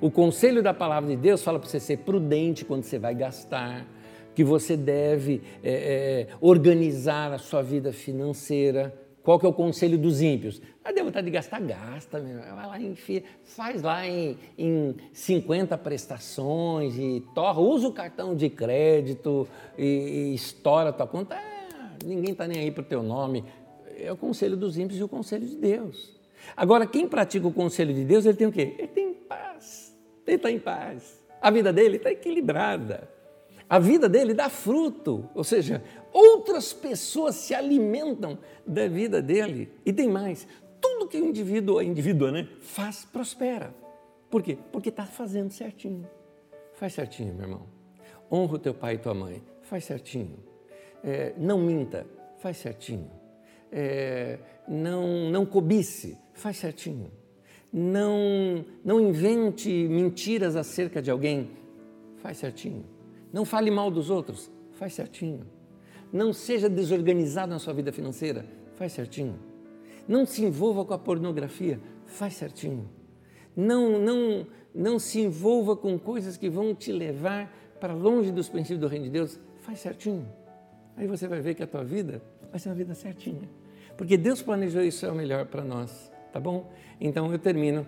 O 0.00 0.10
conselho 0.10 0.62
da 0.62 0.72
palavra 0.72 1.10
de 1.10 1.16
Deus 1.16 1.42
fala 1.42 1.58
para 1.58 1.68
você 1.68 1.80
ser 1.80 1.98
prudente 1.98 2.64
quando 2.64 2.84
você 2.84 2.98
vai 2.98 3.14
gastar, 3.14 3.84
que 4.38 4.44
você 4.44 4.76
deve 4.76 5.42
é, 5.64 5.72
é, 5.72 6.28
organizar 6.40 7.32
a 7.32 7.38
sua 7.38 7.60
vida 7.60 7.92
financeira. 7.92 8.96
Qual 9.20 9.36
que 9.36 9.44
é 9.44 9.48
o 9.48 9.52
conselho 9.52 9.98
dos 9.98 10.22
ímpios? 10.22 10.62
Ah, 10.84 10.92
deu 10.92 11.04
vontade 11.04 11.24
de 11.24 11.32
gastar, 11.32 11.60
gasta, 11.60 12.20
meu. 12.20 12.38
vai 12.38 12.66
lá, 12.68 12.80
enfia, 12.80 13.24
faz 13.42 13.82
lá 13.82 14.06
em, 14.06 14.38
em 14.56 14.94
50 15.12 15.76
prestações 15.78 16.96
e 16.96 17.20
torra, 17.34 17.60
usa 17.60 17.88
o 17.88 17.92
cartão 17.92 18.32
de 18.36 18.48
crédito 18.48 19.48
e, 19.76 20.30
e 20.30 20.34
estoura 20.36 20.90
a 20.90 20.92
tua 20.92 21.08
conta. 21.08 21.34
Ah, 21.34 21.96
ninguém 22.04 22.30
está 22.30 22.46
nem 22.46 22.60
aí 22.60 22.70
para 22.70 22.82
o 22.82 22.86
teu 22.86 23.02
nome. 23.02 23.44
É 23.98 24.12
o 24.12 24.16
conselho 24.16 24.56
dos 24.56 24.78
ímpios 24.78 25.00
e 25.00 25.02
o 25.02 25.08
conselho 25.08 25.48
de 25.48 25.56
Deus. 25.56 26.16
Agora, 26.56 26.86
quem 26.86 27.08
pratica 27.08 27.44
o 27.44 27.52
conselho 27.52 27.92
de 27.92 28.04
Deus, 28.04 28.24
ele 28.24 28.36
tem 28.36 28.46
o 28.46 28.52
quê? 28.52 28.76
Ele 28.78 28.86
tem 28.86 29.14
paz, 29.14 29.98
ele 30.24 30.36
está 30.36 30.48
em 30.48 30.60
paz. 30.60 31.20
A 31.42 31.50
vida 31.50 31.72
dele 31.72 31.96
está 31.96 32.12
equilibrada 32.12 33.17
a 33.68 33.78
vida 33.78 34.08
dele 34.08 34.32
dá 34.32 34.48
fruto, 34.48 35.28
ou 35.34 35.44
seja, 35.44 35.82
outras 36.10 36.72
pessoas 36.72 37.34
se 37.34 37.54
alimentam 37.54 38.38
da 38.66 38.88
vida 38.88 39.20
dele. 39.20 39.70
E 39.84 39.92
tem 39.92 40.08
mais, 40.08 40.48
tudo 40.80 41.06
que 41.06 41.20
o 41.20 41.24
indivíduo, 41.24 41.78
a 41.78 41.84
indivídua, 41.84 42.32
né, 42.32 42.48
faz 42.60 43.04
prospera. 43.04 43.74
Por 44.30 44.42
quê? 44.42 44.56
Porque 44.72 44.88
está 44.88 45.04
fazendo 45.04 45.50
certinho. 45.50 46.08
Faz 46.74 46.94
certinho, 46.94 47.34
meu 47.34 47.44
irmão. 47.44 47.66
Honra 48.30 48.54
o 48.54 48.58
teu 48.58 48.72
pai 48.72 48.94
e 48.94 48.98
tua 48.98 49.14
mãe. 49.14 49.42
Faz 49.62 49.84
certinho. 49.84 50.38
É, 51.04 51.34
não 51.36 51.58
minta. 51.58 52.06
Faz 52.38 52.58
certinho. 52.58 53.10
É, 53.70 54.38
não, 54.66 55.30
não 55.30 55.44
cobice. 55.44 56.16
Faz 56.32 56.58
certinho. 56.58 57.10
Não, 57.72 58.64
não 58.84 59.00
invente 59.00 59.70
mentiras 59.88 60.56
acerca 60.56 61.02
de 61.02 61.10
alguém. 61.10 61.50
Faz 62.18 62.38
certinho 62.38 62.97
não 63.32 63.44
fale 63.44 63.70
mal 63.70 63.90
dos 63.90 64.10
outros, 64.10 64.50
faz 64.72 64.94
certinho. 64.94 65.46
Não 66.12 66.32
seja 66.32 66.68
desorganizado 66.68 67.52
na 67.52 67.58
sua 67.58 67.74
vida 67.74 67.92
financeira, 67.92 68.46
faz 68.76 68.92
certinho. 68.92 69.38
Não 70.06 70.24
se 70.24 70.44
envolva 70.44 70.84
com 70.84 70.94
a 70.94 70.98
pornografia, 70.98 71.78
faz 72.06 72.34
certinho. 72.34 72.88
Não, 73.54 73.98
não, 73.98 74.46
não 74.74 74.98
se 74.98 75.20
envolva 75.20 75.76
com 75.76 75.98
coisas 75.98 76.36
que 76.36 76.48
vão 76.48 76.74
te 76.74 76.92
levar 76.92 77.52
para 77.78 77.92
longe 77.92 78.32
dos 78.32 78.48
princípios 78.48 78.80
do 78.80 78.88
reino 78.88 79.04
de 79.04 79.10
Deus, 79.10 79.38
faz 79.58 79.80
certinho. 79.80 80.26
Aí 80.96 81.06
você 81.06 81.28
vai 81.28 81.40
ver 81.40 81.54
que 81.54 81.62
a 81.62 81.66
tua 81.66 81.84
vida 81.84 82.22
vai 82.50 82.58
ser 82.58 82.70
uma 82.70 82.74
vida 82.74 82.94
certinha. 82.94 83.48
Porque 83.96 84.16
Deus 84.16 84.40
planejou 84.40 84.82
isso 84.82 85.04
é 85.04 85.10
o 85.10 85.14
melhor 85.14 85.46
para 85.46 85.62
nós, 85.62 86.10
tá 86.32 86.40
bom? 86.40 86.72
Então 87.00 87.30
eu 87.30 87.38
termino 87.38 87.86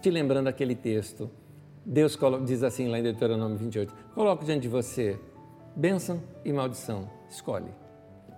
te 0.00 0.10
lembrando 0.10 0.48
aquele 0.48 0.74
texto 0.74 1.30
Deus 1.84 2.18
diz 2.44 2.62
assim 2.62 2.88
lá 2.88 2.98
em 2.98 3.02
Deuteronômio 3.02 3.56
28: 3.56 3.94
coloque 4.14 4.44
diante 4.44 4.62
de 4.62 4.68
você 4.68 5.18
bênção 5.74 6.22
e 6.44 6.52
maldição. 6.52 7.08
Escolhe. 7.28 7.72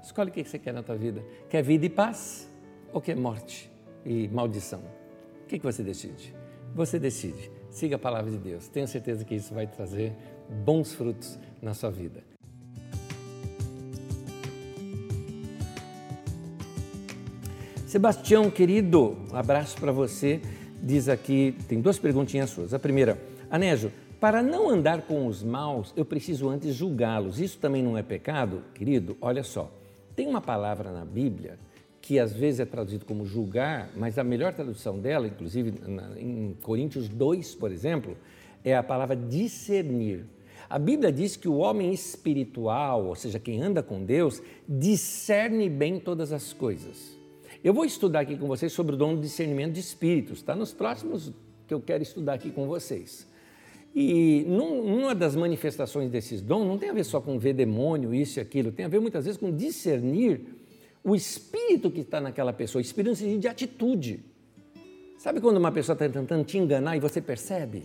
Escolhe 0.03 0.31
o 0.31 0.33
que 0.33 0.45
você 0.45 0.59
quer 0.59 0.73
na 0.73 0.83
tua 0.83 0.97
vida. 0.97 1.25
Quer 1.49 1.63
vida 1.63 1.87
e 1.87 1.89
paz 1.89 2.49
ou 2.93 3.01
quer 3.01 3.17
morte 3.17 3.71
e 4.05 4.29
maldição? 4.29 4.81
O 5.45 5.47
que 5.47 5.59
você 5.59 5.83
decide? 5.83 6.35
Você 6.75 6.99
decide. 6.99 7.51
Siga 7.71 7.97
a 7.97 7.99
palavra 7.99 8.31
de 8.31 8.39
Deus. 8.39 8.69
Tenho 8.69 8.89
certeza 8.89 9.25
que 9.25 9.35
isso 9.35 9.55
vai 9.55 9.67
trazer 9.67 10.13
bons 10.65 10.93
frutos 10.93 11.39
na 11.61 11.75
sua 11.75 11.91
vida. 11.91 12.23
Sebastião, 17.87 18.51
querido, 18.51 19.19
um 19.31 19.37
abraço 19.37 19.79
para 19.79 19.93
você. 19.93 20.41
Diz 20.83 21.09
aqui, 21.09 21.55
tem 21.69 21.81
duas 21.81 21.99
perguntinhas 21.99 22.51
suas. 22.51 22.75
A 22.75 22.79
primeira, 22.79 23.19
Anésio, 23.53 23.93
para 24.19 24.43
não 24.43 24.71
andar 24.71 25.03
com 25.03 25.27
os 25.27 25.43
maus, 25.43 25.93
eu 25.95 26.07
preciso 26.07 26.49
antes 26.49 26.75
julgá-los. 26.75 27.39
Isso 27.39 27.59
também 27.59 27.83
não 27.83 27.99
é 27.99 28.03
pecado? 28.03 28.63
Querido, 28.73 29.15
olha 29.21 29.43
só. 29.43 29.71
Tem 30.17 30.27
uma 30.27 30.41
palavra 30.41 30.91
na 30.91 31.05
Bíblia 31.05 31.59
que 32.01 32.19
às 32.19 32.33
vezes 32.33 32.61
é 32.61 32.65
traduzido 32.65 33.05
como 33.05 33.27
julgar, 33.27 33.91
mas 33.95 34.19
a 34.19 34.25
melhor 34.25 34.55
tradução 34.55 34.99
dela, 34.99 35.27
inclusive 35.27 35.75
em 36.17 36.57
Coríntios 36.63 37.11
2, 37.11 37.55
por 37.57 37.71
exemplo, 37.71 38.17
é 38.65 38.75
a 38.75 38.83
palavra 38.83 39.15
discernir. 39.15 40.25
A 40.71 40.79
Bíblia 40.79 41.13
diz 41.13 41.37
que 41.37 41.47
o 41.47 41.59
homem 41.59 41.93
espiritual, 41.93 43.05
ou 43.05 43.15
seja, 43.15 43.39
quem 43.39 43.61
anda 43.61 43.83
com 43.83 44.03
Deus, 44.03 44.43
discerne 44.67 45.69
bem 45.69 46.01
todas 46.01 46.33
as 46.33 46.55
coisas. 46.55 47.19
Eu 47.63 47.75
vou 47.75 47.85
estudar 47.85 48.21
aqui 48.21 48.35
com 48.35 48.47
vocês 48.47 48.73
sobre 48.73 48.95
o 48.95 48.99
dom 48.99 49.15
do 49.15 49.21
discernimento 49.21 49.75
de 49.75 49.81
espíritos, 49.81 50.39
está 50.39 50.57
nos 50.57 50.73
próximos 50.73 51.31
que 51.69 51.75
eu 51.75 51.83
quero 51.83 52.03
estudar 52.03 52.33
aqui 52.33 52.51
com 52.51 52.67
vocês. 52.67 53.31
E 53.95 54.45
numa 54.47 55.15
das 55.15 55.37
manifestações 55.37 56.11
desses 56.11 56.41
dons 56.41 56.67
não 56.67 56.79
tem 56.79 56.89
a 56.89 56.93
ver 56.95 57.05
só 57.05 57.21
com 57.21 57.39
ver 57.39 57.53
demônio, 57.53 58.15
isso 58.15 58.39
e 58.39 58.41
aquilo, 58.41 58.73
tem 58.73 58.87
a 58.87 58.89
ver 58.89 59.01
muitas 59.01 59.27
vezes 59.27 59.39
com 59.39 59.55
discernir 59.55 60.41
o 61.05 61.15
espírito 61.15 61.91
que 61.91 62.01
está 62.01 62.21
naquela 62.21 62.53
pessoa, 62.53 62.81
espírito 62.81 63.17
de 63.39 63.49
atitude. 63.49 64.21
Sabe 65.19 65.41
quando 65.41 65.59
uma 65.59 65.71
pessoa 65.71 65.95
está 65.95 66.09
tentando 66.09 66.45
te 66.45 66.59
enganar 66.59 66.97
e 66.97 67.01
você 67.01 67.21
percebe? 67.21 67.83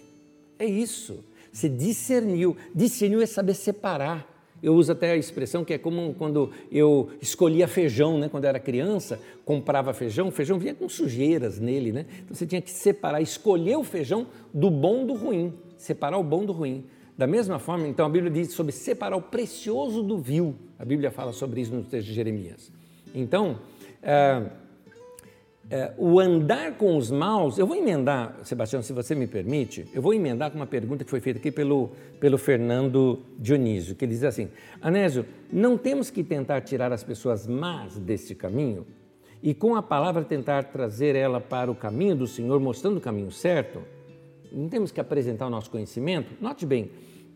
É 0.58 0.66
isso. 0.66 1.24
Você 1.52 1.68
discerniu. 1.68 2.56
Discernir 2.74 3.22
é 3.22 3.26
saber 3.26 3.54
separar. 3.54 4.38
Eu 4.62 4.74
uso 4.74 4.92
até 4.92 5.12
a 5.12 5.16
expressão 5.16 5.64
que 5.64 5.74
é 5.74 5.78
como 5.78 6.16
quando 6.16 6.52
eu 6.72 7.12
escolhia 7.22 7.68
feijão, 7.68 8.18
né? 8.18 8.28
quando 8.28 8.46
eu 8.46 8.50
era 8.50 8.60
criança, 8.60 9.20
comprava 9.46 9.94
feijão, 9.94 10.30
o 10.30 10.32
feijão 10.32 10.58
vinha 10.58 10.74
com 10.74 10.90
sujeiras 10.90 11.60
nele, 11.60 11.92
né? 11.92 12.08
Então 12.24 12.36
você 12.36 12.48
tinha 12.48 12.60
que 12.60 12.72
separar, 12.72 13.22
escolher 13.22 13.78
o 13.78 13.84
feijão 13.84 14.26
do 14.52 14.72
bom 14.72 15.06
do 15.06 15.14
ruim, 15.14 15.54
separar 15.78 16.18
o 16.18 16.24
bom 16.24 16.46
do 16.46 16.52
ruim. 16.52 16.86
Da 17.18 17.26
mesma 17.26 17.58
forma, 17.58 17.88
então 17.88 18.06
a 18.06 18.10
Bíblia 18.10 18.32
diz 18.32 18.54
sobre 18.54 18.72
separar 18.72 19.16
o 19.16 19.22
precioso 19.22 20.04
do 20.04 20.20
vil. 20.20 20.56
A 20.78 20.86
Bíblia 20.86 21.10
fala 21.10 21.32
sobre 21.32 21.62
isso 21.62 21.74
no 21.74 21.84
texto 21.84 22.08
de 22.08 22.14
Jeremias. 22.14 22.72
Então, 23.16 23.58
é, 24.04 24.44
é, 25.70 25.94
o 25.98 26.20
andar 26.20 26.78
com 26.78 26.96
os 26.96 27.12
maus, 27.12 27.58
eu 27.58 27.66
vou 27.66 27.76
emendar, 27.76 28.38
Sebastião, 28.44 28.82
se 28.82 28.94
você 28.94 29.14
me 29.16 29.28
permite, 29.28 29.86
eu 29.94 30.02
vou 30.02 30.14
emendar 30.14 30.52
com 30.52 30.58
uma 30.58 30.68
pergunta 30.68 31.04
que 31.04 31.10
foi 31.10 31.20
feita 31.20 31.40
aqui 31.40 31.52
pelo, 31.52 31.90
pelo 32.20 32.38
Fernando 32.38 33.20
Dionísio, 33.38 33.96
que 33.96 34.06
ele 34.06 34.14
diz 34.14 34.24
assim: 34.24 34.50
Anésio, 34.82 35.26
não 35.52 35.78
temos 35.78 36.10
que 36.10 36.24
tentar 36.24 36.62
tirar 36.62 36.94
as 36.94 37.04
pessoas 37.04 37.48
más 37.48 37.98
deste 37.98 38.34
caminho 38.34 38.86
e 39.42 39.54
com 39.54 39.76
a 39.76 39.84
palavra 39.84 40.24
tentar 40.24 40.66
trazer 40.66 41.16
ela 41.16 41.42
para 41.42 41.70
o 41.70 41.76
caminho 41.76 42.16
do 42.16 42.28
Senhor, 42.28 42.60
mostrando 42.60 42.98
o 42.98 43.02
caminho 43.02 43.32
certo? 43.32 43.82
Não 44.52 44.70
temos 44.70 44.92
que 44.92 45.00
apresentar 45.00 45.48
o 45.48 45.50
nosso 45.50 45.70
conhecimento? 45.70 46.36
Note 46.42 46.66
bem 46.66 46.92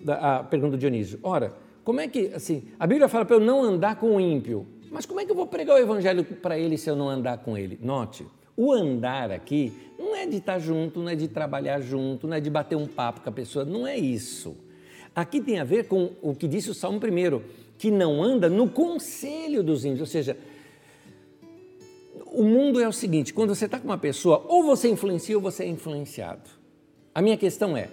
a 0.07 0.43
pergunta 0.43 0.71
do 0.71 0.77
Dionísio: 0.77 1.19
ora, 1.23 1.53
como 1.83 1.99
é 1.99 2.07
que, 2.07 2.27
assim, 2.33 2.63
a 2.79 2.87
Bíblia 2.87 3.07
fala 3.07 3.25
para 3.25 3.35
eu 3.35 3.39
não 3.39 3.63
andar 3.63 3.95
com 3.95 4.15
o 4.15 4.19
ímpio. 4.19 4.65
Mas 4.89 5.05
como 5.05 5.19
é 5.21 5.25
que 5.25 5.31
eu 5.31 5.35
vou 5.35 5.47
pregar 5.47 5.77
o 5.77 5.79
evangelho 5.79 6.23
para 6.23 6.59
ele 6.59 6.77
se 6.77 6.89
eu 6.89 6.95
não 6.95 7.09
andar 7.09 7.37
com 7.37 7.57
ele? 7.57 7.79
Note, 7.81 8.25
o 8.57 8.73
andar 8.73 9.31
aqui 9.31 9.71
não 9.97 10.13
é 10.13 10.25
de 10.25 10.37
estar 10.37 10.59
junto, 10.59 10.99
não 10.99 11.07
é 11.07 11.15
de 11.15 11.29
trabalhar 11.29 11.79
junto, 11.79 12.27
não 12.27 12.35
é 12.35 12.41
de 12.41 12.49
bater 12.49 12.75
um 12.75 12.85
papo 12.85 13.21
com 13.21 13.29
a 13.29 13.31
pessoa, 13.31 13.63
não 13.63 13.87
é 13.87 13.97
isso. 13.97 14.55
Aqui 15.15 15.39
tem 15.39 15.59
a 15.59 15.63
ver 15.63 15.87
com 15.87 16.11
o 16.21 16.35
que 16.35 16.45
disse 16.45 16.69
o 16.69 16.73
Salmo 16.73 16.99
primeiro, 16.99 17.43
que 17.77 17.89
não 17.89 18.21
anda 18.21 18.49
no 18.49 18.69
conselho 18.69 19.63
dos 19.63 19.85
índios, 19.85 20.01
ou 20.01 20.05
seja, 20.05 20.37
o 22.25 22.43
mundo 22.43 22.79
é 22.79 22.87
o 22.87 22.93
seguinte: 22.93 23.33
quando 23.33 23.55
você 23.55 23.65
está 23.65 23.79
com 23.79 23.85
uma 23.85 23.97
pessoa, 23.97 24.45
ou 24.47 24.63
você 24.63 24.89
influencia 24.89 25.37
ou 25.37 25.41
você 25.41 25.63
é 25.63 25.67
influenciado. 25.67 26.60
A 27.13 27.21
minha 27.21 27.37
questão 27.37 27.75
é: 27.75 27.89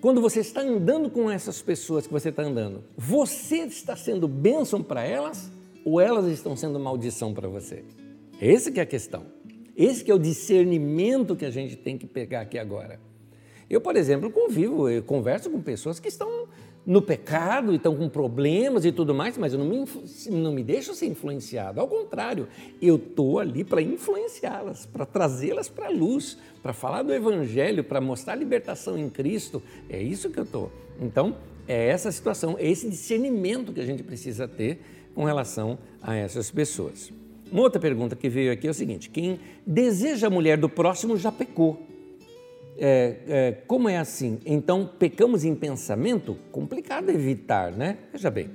quando 0.00 0.20
você 0.20 0.40
está 0.40 0.62
andando 0.62 1.10
com 1.10 1.30
essas 1.30 1.60
pessoas 1.60 2.06
que 2.06 2.12
você 2.12 2.30
está 2.30 2.42
andando, 2.42 2.84
você 2.96 3.58
está 3.58 3.96
sendo 3.96 4.26
bênção 4.26 4.82
para 4.82 5.04
elas 5.04 5.50
ou 5.84 6.00
elas 6.00 6.26
estão 6.26 6.56
sendo 6.56 6.78
maldição 6.80 7.34
para 7.34 7.48
você? 7.48 7.84
Esse 8.40 8.72
que 8.72 8.80
é 8.80 8.82
a 8.82 8.86
questão. 8.86 9.24
Esse 9.76 10.02
que 10.02 10.10
é 10.10 10.14
o 10.14 10.18
discernimento 10.18 11.36
que 11.36 11.44
a 11.44 11.50
gente 11.50 11.76
tem 11.76 11.98
que 11.98 12.06
pegar 12.06 12.40
aqui 12.40 12.58
agora. 12.58 12.98
Eu, 13.68 13.80
por 13.80 13.96
exemplo, 13.96 14.30
convivo, 14.30 14.88
eu 14.88 15.02
converso 15.02 15.50
com 15.50 15.60
pessoas 15.60 16.00
que 16.00 16.08
estão 16.08 16.46
no 16.86 17.02
pecado 17.02 17.72
e 17.72 17.76
estão 17.76 17.96
com 17.96 18.08
problemas 18.08 18.84
e 18.84 18.92
tudo 18.92 19.12
mais, 19.12 19.36
mas 19.36 19.52
eu 19.52 19.58
não 19.58 19.66
me, 19.66 19.84
não 20.30 20.52
me 20.52 20.62
deixo 20.62 20.94
ser 20.94 21.06
influenciado. 21.06 21.80
Ao 21.80 21.88
contrário, 21.88 22.46
eu 22.80 22.94
estou 22.94 23.40
ali 23.40 23.64
para 23.64 23.82
influenciá-las, 23.82 24.86
para 24.86 25.04
trazê-las 25.04 25.68
para 25.68 25.86
a 25.86 25.90
luz, 25.90 26.38
para 26.62 26.72
falar 26.72 27.02
do 27.02 27.12
Evangelho, 27.12 27.82
para 27.82 28.00
mostrar 28.00 28.34
a 28.34 28.36
libertação 28.36 28.96
em 28.96 29.10
Cristo. 29.10 29.60
É 29.90 30.00
isso 30.00 30.30
que 30.30 30.38
eu 30.38 30.44
estou. 30.44 30.70
Então, 31.00 31.36
é 31.66 31.88
essa 31.88 32.12
situação, 32.12 32.56
é 32.56 32.70
esse 32.70 32.88
discernimento 32.88 33.72
que 33.72 33.80
a 33.80 33.86
gente 33.86 34.04
precisa 34.04 34.46
ter 34.46 34.80
com 35.12 35.24
relação 35.24 35.78
a 36.00 36.14
essas 36.14 36.52
pessoas. 36.52 37.12
Uma 37.50 37.62
outra 37.62 37.80
pergunta 37.80 38.14
que 38.14 38.28
veio 38.28 38.52
aqui 38.52 38.68
é 38.68 38.70
o 38.70 38.74
seguinte: 38.74 39.10
quem 39.10 39.40
deseja 39.66 40.28
a 40.28 40.30
mulher 40.30 40.56
do 40.56 40.68
próximo 40.68 41.16
já 41.16 41.32
pecou. 41.32 41.84
É, 42.78 43.16
é, 43.26 43.52
como 43.66 43.88
é 43.88 43.96
assim? 43.96 44.38
Então, 44.44 44.86
pecamos 44.98 45.44
em 45.44 45.54
pensamento? 45.54 46.36
Complicado 46.52 47.10
evitar, 47.10 47.72
né? 47.72 47.98
Veja 48.12 48.30
bem, 48.30 48.50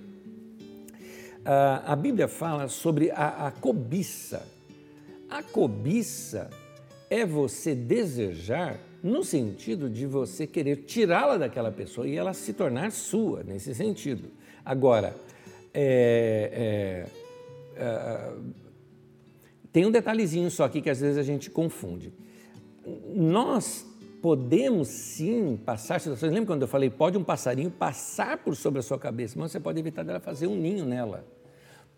a, 1.44 1.94
a 1.94 1.96
Bíblia 1.96 2.28
fala 2.28 2.68
sobre 2.68 3.10
a, 3.12 3.48
a 3.48 3.52
cobiça. 3.52 4.48
A 5.30 5.42
cobiça 5.42 6.50
é 7.10 7.26
você 7.26 7.74
desejar 7.74 8.80
no 9.04 9.24
sentido 9.24 9.90
de 9.90 10.06
você 10.06 10.46
querer 10.46 10.84
tirá-la 10.86 11.38
daquela 11.38 11.72
pessoa 11.72 12.08
e 12.08 12.16
ela 12.16 12.34
se 12.34 12.54
tornar 12.54 12.92
sua, 12.92 13.44
nesse 13.44 13.74
sentido. 13.74 14.30
Agora, 14.64 15.16
é, 15.74 17.08
é, 17.76 17.82
é, 17.82 18.34
tem 19.74 19.86
um 19.86 19.92
detalhezinho 19.92 20.52
só 20.52 20.66
aqui 20.66 20.82
que 20.82 20.90
às 20.90 21.00
vezes 21.02 21.18
a 21.18 21.24
gente 21.24 21.50
confunde. 21.50 22.14
Nós 23.16 23.91
podemos 24.22 24.88
sim 24.88 25.58
passar 25.66 26.00
situações. 26.00 26.32
Lembra 26.32 26.48
quando 26.48 26.62
eu 26.62 26.68
falei, 26.68 26.90
pode 26.90 27.18
um 27.18 27.24
passarinho 27.24 27.72
passar 27.72 28.38
por 28.38 28.56
sobre 28.56 28.80
a 28.80 28.84
sua 28.84 29.00
cabeça, 29.00 29.38
mas 29.38 29.52
você 29.52 29.60
pode 29.60 29.80
evitar 29.80 30.04
dela 30.04 30.20
fazer 30.20 30.48
um 30.48 30.56
ninho 30.56 30.86
nela. 30.86 31.26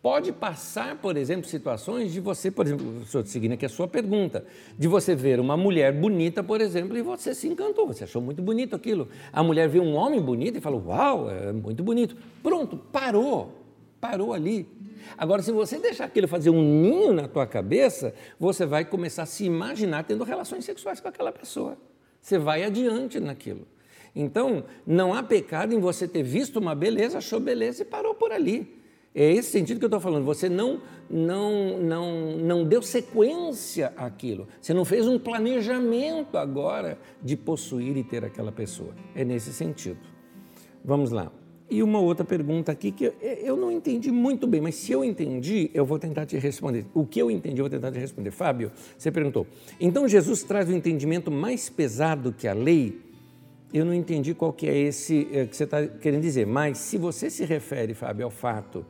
Pode 0.02 0.34
passar, 0.34 0.98
por 0.98 1.16
exemplo, 1.16 1.48
situações 1.48 2.12
de 2.12 2.20
você, 2.20 2.52
por 2.52 2.66
exemplo, 2.66 3.06
seguindo 3.26 3.54
aqui 3.54 3.66
a 3.66 3.70
sua 3.70 3.88
pergunta, 3.88 4.46
de 4.78 4.88
você 4.88 5.16
ver 5.16 5.40
uma 5.40 5.56
mulher 5.56 5.94
bonita, 5.94 6.44
por 6.44 6.60
exemplo, 6.60 6.98
e 6.98 7.02
você 7.02 7.34
se 7.34 7.48
encantou, 7.48 7.88
você 7.88 8.04
achou 8.04 8.22
muito 8.22 8.42
bonito 8.42 8.76
aquilo. 8.76 9.08
A 9.32 9.42
mulher 9.42 9.70
viu 9.70 9.82
um 9.82 9.96
homem 9.96 10.22
bonito 10.22 10.58
e 10.58 10.62
falou, 10.62 10.84
uau, 10.88 11.30
é 11.30 11.54
muito 11.54 11.82
bonito. 11.82 12.18
Pronto, 12.42 12.78
parou 12.78 13.64
parou 14.04 14.34
ali. 14.34 14.68
Agora, 15.18 15.42
se 15.42 15.50
você 15.54 15.80
deixar 15.80 16.04
aquilo 16.04 16.28
fazer 16.28 16.50
um 16.50 16.62
ninho 16.62 17.14
na 17.14 17.26
tua 17.26 17.48
cabeça, 17.48 18.14
você 18.38 18.66
vai 18.66 18.84
começar 18.84 19.24
a 19.24 19.26
se 19.26 19.46
imaginar 19.46 20.04
tendo 20.04 20.26
relações 20.26 20.66
sexuais 20.66 21.00
com 21.00 21.08
aquela 21.08 21.32
pessoa. 21.32 21.78
Você 22.24 22.40
vai 22.40 22.64
adiante 22.64 23.20
naquilo. 23.20 23.68
Então, 24.16 24.64
não 24.88 25.14
há 25.14 25.22
pecado 25.22 25.74
em 25.74 25.80
você 25.80 26.08
ter 26.08 26.24
visto 26.24 26.58
uma 26.58 26.74
beleza, 26.74 27.18
achou 27.18 27.38
beleza 27.38 27.82
e 27.82 27.86
parou 27.86 28.16
por 28.16 28.32
ali. 28.32 28.82
É 29.14 29.30
esse 29.30 29.52
sentido 29.52 29.78
que 29.78 29.84
eu 29.84 29.88
estou 29.88 30.00
falando. 30.00 30.24
Você 30.24 30.48
não, 30.48 30.82
não, 31.10 31.78
não, 31.80 32.38
não 32.38 32.64
deu 32.64 32.82
sequência 32.82 33.92
àquilo. 33.98 34.48
Você 34.62 34.74
não 34.74 34.86
fez 34.86 35.06
um 35.06 35.20
planejamento 35.20 36.38
agora 36.38 36.98
de 37.22 37.36
possuir 37.36 37.98
e 37.98 38.04
ter 38.04 38.24
aquela 38.24 38.54
pessoa. 38.54 38.96
É 39.14 39.26
nesse 39.26 39.52
sentido. 39.52 40.00
Vamos 40.84 41.12
lá. 41.12 41.30
E 41.74 41.82
uma 41.82 42.00
outra 42.00 42.24
pergunta 42.24 42.72
aqui 42.72 42.92
que 42.92 43.12
eu 43.20 43.58
não 43.58 43.72
entendi 43.72 44.12
muito 44.12 44.46
bem, 44.46 44.62
mas 44.62 44.76
se 44.76 44.92
eu 44.92 45.04
entendi, 45.04 45.72
eu 45.74 45.84
vou 45.84 45.98
tentar 45.98 46.24
te 46.24 46.38
responder. 46.38 46.86
O 46.94 47.04
que 47.04 47.20
eu 47.20 47.32
entendi, 47.32 47.60
eu 47.60 47.64
vou 47.64 47.70
tentar 47.72 47.92
te 47.92 47.98
responder. 47.98 48.30
Fábio, 48.30 48.72
você 48.96 49.12
perguntou. 49.12 49.48
Então 49.80 50.08
Jesus 50.08 50.44
traz 50.44 50.70
um 50.70 50.74
entendimento 50.74 51.32
mais 51.32 51.72
pesado 51.72 52.32
que 52.32 52.48
a 52.48 52.54
lei? 52.54 53.02
Eu 53.74 53.86
não 53.86 53.94
entendi 53.96 54.36
qual 54.36 54.54
que 54.54 54.68
é 54.68 54.78
esse 54.78 55.28
é, 55.34 55.48
que 55.48 55.58
você 55.58 55.64
está 55.64 55.88
querendo 55.88 56.22
dizer, 56.22 56.46
mas 56.46 56.78
se 56.78 56.96
você 56.96 57.28
se 57.28 57.44
refere, 57.44 57.96
Fábio, 57.96 58.26
ao 58.26 58.30
fato 58.30 58.86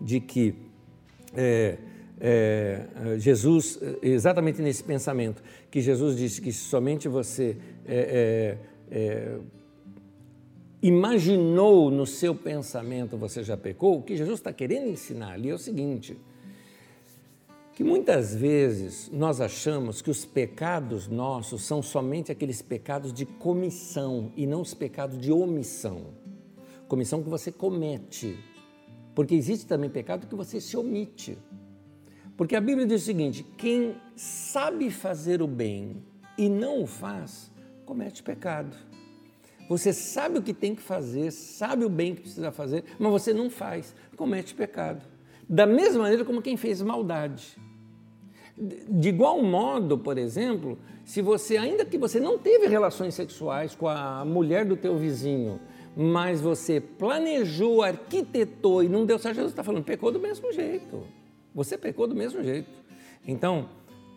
de 0.00 0.18
que 0.18 0.56
é, 1.36 1.78
é, 2.20 2.86
Jesus, 3.16 3.78
exatamente 4.02 4.60
nesse 4.60 4.82
pensamento, 4.82 5.40
que 5.70 5.80
Jesus 5.80 6.16
disse 6.16 6.40
que 6.40 6.52
somente 6.52 7.06
você 7.06 7.56
é, 7.86 8.56
imaginou 10.84 11.90
no 11.90 12.04
seu 12.04 12.34
pensamento 12.34 13.16
você 13.16 13.42
já 13.42 13.56
pecou, 13.56 13.96
o 13.96 14.02
que 14.02 14.18
Jesus 14.18 14.38
está 14.38 14.52
querendo 14.52 14.86
ensinar 14.86 15.32
ali 15.32 15.48
é 15.48 15.54
o 15.54 15.58
seguinte: 15.58 16.14
que 17.72 17.82
muitas 17.82 18.34
vezes 18.34 19.10
nós 19.10 19.40
achamos 19.40 20.02
que 20.02 20.10
os 20.10 20.26
pecados 20.26 21.08
nossos 21.08 21.62
são 21.62 21.82
somente 21.82 22.30
aqueles 22.30 22.60
pecados 22.60 23.14
de 23.14 23.24
comissão 23.24 24.30
e 24.36 24.46
não 24.46 24.60
os 24.60 24.74
pecados 24.74 25.16
de 25.16 25.32
omissão. 25.32 26.08
comissão 26.86 27.22
que 27.22 27.30
você 27.30 27.50
comete. 27.50 28.38
Porque 29.14 29.34
existe 29.34 29.66
também 29.66 29.88
pecado 29.88 30.26
que 30.26 30.34
você 30.34 30.60
se 30.60 30.76
omite. 30.76 31.38
Porque 32.36 32.56
a 32.56 32.60
Bíblia 32.60 32.86
diz 32.86 33.00
o 33.00 33.06
seguinte: 33.06 33.42
quem 33.56 33.96
sabe 34.14 34.90
fazer 34.90 35.40
o 35.40 35.46
bem 35.46 35.96
e 36.36 36.46
não 36.46 36.82
o 36.82 36.86
faz, 36.86 37.50
comete 37.86 38.22
pecado. 38.22 38.76
Você 39.68 39.92
sabe 39.92 40.38
o 40.38 40.42
que 40.42 40.52
tem 40.52 40.74
que 40.74 40.82
fazer, 40.82 41.30
sabe 41.30 41.84
o 41.84 41.88
bem 41.88 42.14
que 42.14 42.22
precisa 42.22 42.52
fazer, 42.52 42.84
mas 42.98 43.10
você 43.10 43.32
não 43.32 43.48
faz, 43.48 43.94
comete 44.16 44.54
pecado. 44.54 45.02
Da 45.48 45.66
mesma 45.66 46.02
maneira 46.02 46.24
como 46.24 46.42
quem 46.42 46.56
fez 46.56 46.82
maldade. 46.82 47.56
De 48.56 49.08
igual 49.08 49.42
modo, 49.42 49.98
por 49.98 50.16
exemplo, 50.16 50.78
se 51.04 51.20
você, 51.20 51.56
ainda 51.56 51.84
que 51.84 51.98
você 51.98 52.20
não 52.20 52.38
teve 52.38 52.66
relações 52.66 53.14
sexuais 53.14 53.74
com 53.74 53.88
a 53.88 54.24
mulher 54.24 54.64
do 54.64 54.76
teu 54.76 54.96
vizinho, 54.96 55.60
mas 55.96 56.40
você 56.40 56.80
planejou, 56.80 57.82
arquitetou 57.82 58.82
e 58.82 58.88
não 58.88 59.04
deu 59.04 59.18
certo, 59.18 59.36
Jesus 59.36 59.52
está 59.52 59.64
falando, 59.64 59.84
pecou 59.84 60.12
do 60.12 60.20
mesmo 60.20 60.52
jeito. 60.52 61.02
Você 61.54 61.76
pecou 61.76 62.06
do 62.06 62.14
mesmo 62.14 62.42
jeito. 62.42 62.70
Então, 63.26 63.68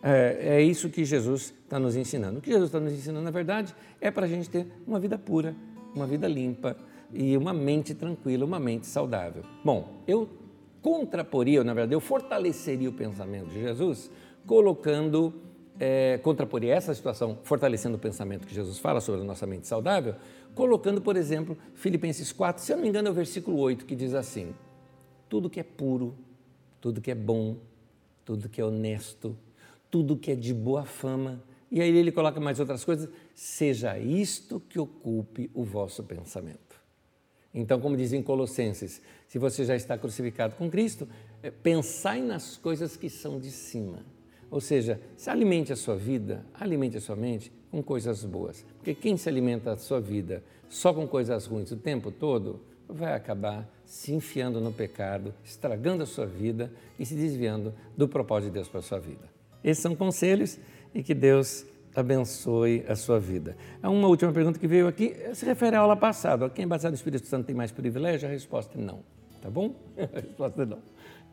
é, 0.02 0.56
é 0.56 0.62
isso 0.62 0.88
que 0.88 1.04
Jesus 1.04 1.54
está 1.64 1.78
nos 1.78 1.96
ensinando. 1.96 2.38
O 2.38 2.42
que 2.42 2.50
Jesus 2.50 2.68
está 2.68 2.80
nos 2.80 2.92
ensinando, 2.92 3.24
na 3.24 3.30
verdade, 3.30 3.74
é 4.00 4.10
para 4.10 4.26
a 4.26 4.28
gente 4.28 4.48
ter 4.48 4.66
uma 4.86 4.98
vida 5.00 5.18
pura, 5.18 5.54
uma 5.94 6.06
vida 6.06 6.28
limpa 6.28 6.76
e 7.12 7.36
uma 7.36 7.52
mente 7.52 7.94
tranquila, 7.94 8.44
uma 8.44 8.60
mente 8.60 8.86
saudável. 8.86 9.42
Bom, 9.64 10.02
eu 10.06 10.28
contraporia, 10.80 11.64
na 11.64 11.74
verdade, 11.74 11.94
eu 11.94 12.00
fortaleceria 12.00 12.88
o 12.88 12.92
pensamento 12.92 13.48
de 13.48 13.60
Jesus 13.60 14.10
colocando, 14.46 15.34
é, 15.78 16.18
contraporia 16.18 16.74
essa 16.74 16.94
situação, 16.94 17.38
fortalecendo 17.42 17.96
o 17.96 17.98
pensamento 17.98 18.46
que 18.46 18.54
Jesus 18.54 18.78
fala 18.78 19.00
sobre 19.00 19.20
a 19.20 19.24
nossa 19.24 19.46
mente 19.46 19.66
saudável, 19.66 20.14
colocando, 20.54 21.00
por 21.00 21.16
exemplo, 21.16 21.56
Filipenses 21.74 22.32
4, 22.32 22.62
se 22.62 22.72
eu 22.72 22.76
não 22.76 22.82
me 22.82 22.88
engano 22.88 23.08
é 23.08 23.10
o 23.10 23.14
versículo 23.14 23.58
8, 23.58 23.84
que 23.84 23.94
diz 23.94 24.14
assim: 24.14 24.54
tudo 25.28 25.50
que 25.50 25.60
é 25.60 25.62
puro, 25.62 26.14
tudo 26.80 27.00
que 27.00 27.10
é 27.10 27.14
bom, 27.14 27.56
tudo 28.24 28.48
que 28.48 28.60
é 28.60 28.64
honesto, 28.64 29.36
tudo 29.90 30.16
que 30.16 30.32
é 30.32 30.34
de 30.34 30.52
boa 30.52 30.84
fama. 30.84 31.42
E 31.70 31.80
aí 31.80 31.94
ele 31.96 32.10
coloca 32.10 32.40
mais 32.40 32.58
outras 32.58 32.84
coisas, 32.84 33.08
seja 33.34 33.98
isto 33.98 34.60
que 34.60 34.78
ocupe 34.78 35.50
o 35.52 35.64
vosso 35.64 36.02
pensamento. 36.02 36.58
Então, 37.52 37.80
como 37.80 37.96
dizem 37.96 38.22
Colossenses, 38.22 39.02
se 39.26 39.38
você 39.38 39.64
já 39.64 39.74
está 39.74 39.98
crucificado 39.98 40.54
com 40.56 40.70
Cristo, 40.70 41.08
é, 41.42 41.50
pensai 41.50 42.22
nas 42.22 42.56
coisas 42.56 42.96
que 42.96 43.10
são 43.10 43.38
de 43.38 43.50
cima. 43.50 44.04
Ou 44.50 44.60
seja, 44.60 45.00
se 45.16 45.28
alimente 45.28 45.72
a 45.72 45.76
sua 45.76 45.96
vida, 45.96 46.44
alimente 46.54 46.96
a 46.96 47.00
sua 47.00 47.16
mente 47.16 47.52
com 47.70 47.82
coisas 47.82 48.24
boas. 48.24 48.64
Porque 48.76 48.94
quem 48.94 49.16
se 49.16 49.28
alimenta 49.28 49.72
a 49.72 49.76
sua 49.76 50.00
vida 50.00 50.42
só 50.68 50.92
com 50.92 51.06
coisas 51.06 51.46
ruins 51.46 51.70
o 51.70 51.76
tempo 51.76 52.10
todo, 52.10 52.60
vai 52.88 53.14
acabar 53.14 53.68
se 53.84 54.12
enfiando 54.12 54.60
no 54.60 54.72
pecado, 54.72 55.34
estragando 55.44 56.02
a 56.02 56.06
sua 56.06 56.26
vida 56.26 56.72
e 56.98 57.04
se 57.04 57.14
desviando 57.14 57.74
do 57.96 58.08
propósito 58.08 58.50
de 58.50 58.54
Deus 58.54 58.68
para 58.68 58.80
a 58.80 58.82
sua 58.82 58.98
vida. 58.98 59.37
Esses 59.62 59.82
são 59.82 59.94
conselhos 59.94 60.58
e 60.94 61.02
que 61.02 61.14
Deus 61.14 61.66
abençoe 61.94 62.84
a 62.88 62.94
sua 62.94 63.18
vida. 63.18 63.56
Uma 63.82 64.08
última 64.08 64.32
pergunta 64.32 64.58
que 64.58 64.68
veio 64.68 64.86
aqui, 64.86 65.14
se 65.34 65.44
refere 65.44 65.76
à 65.76 65.80
aula 65.80 65.96
passada. 65.96 66.48
Quem 66.48 66.64
é 66.64 66.68
batizado 66.68 66.92
no 66.92 66.96
Espírito 66.96 67.26
Santo 67.26 67.46
tem 67.46 67.54
mais 67.54 67.72
privilégio? 67.72 68.28
A 68.28 68.30
resposta 68.30 68.78
é 68.78 68.80
não. 68.80 69.00
Tá 69.42 69.50
bom? 69.50 69.74
A 69.98 70.20
resposta 70.20 70.62
é 70.62 70.66
não. 70.66 70.78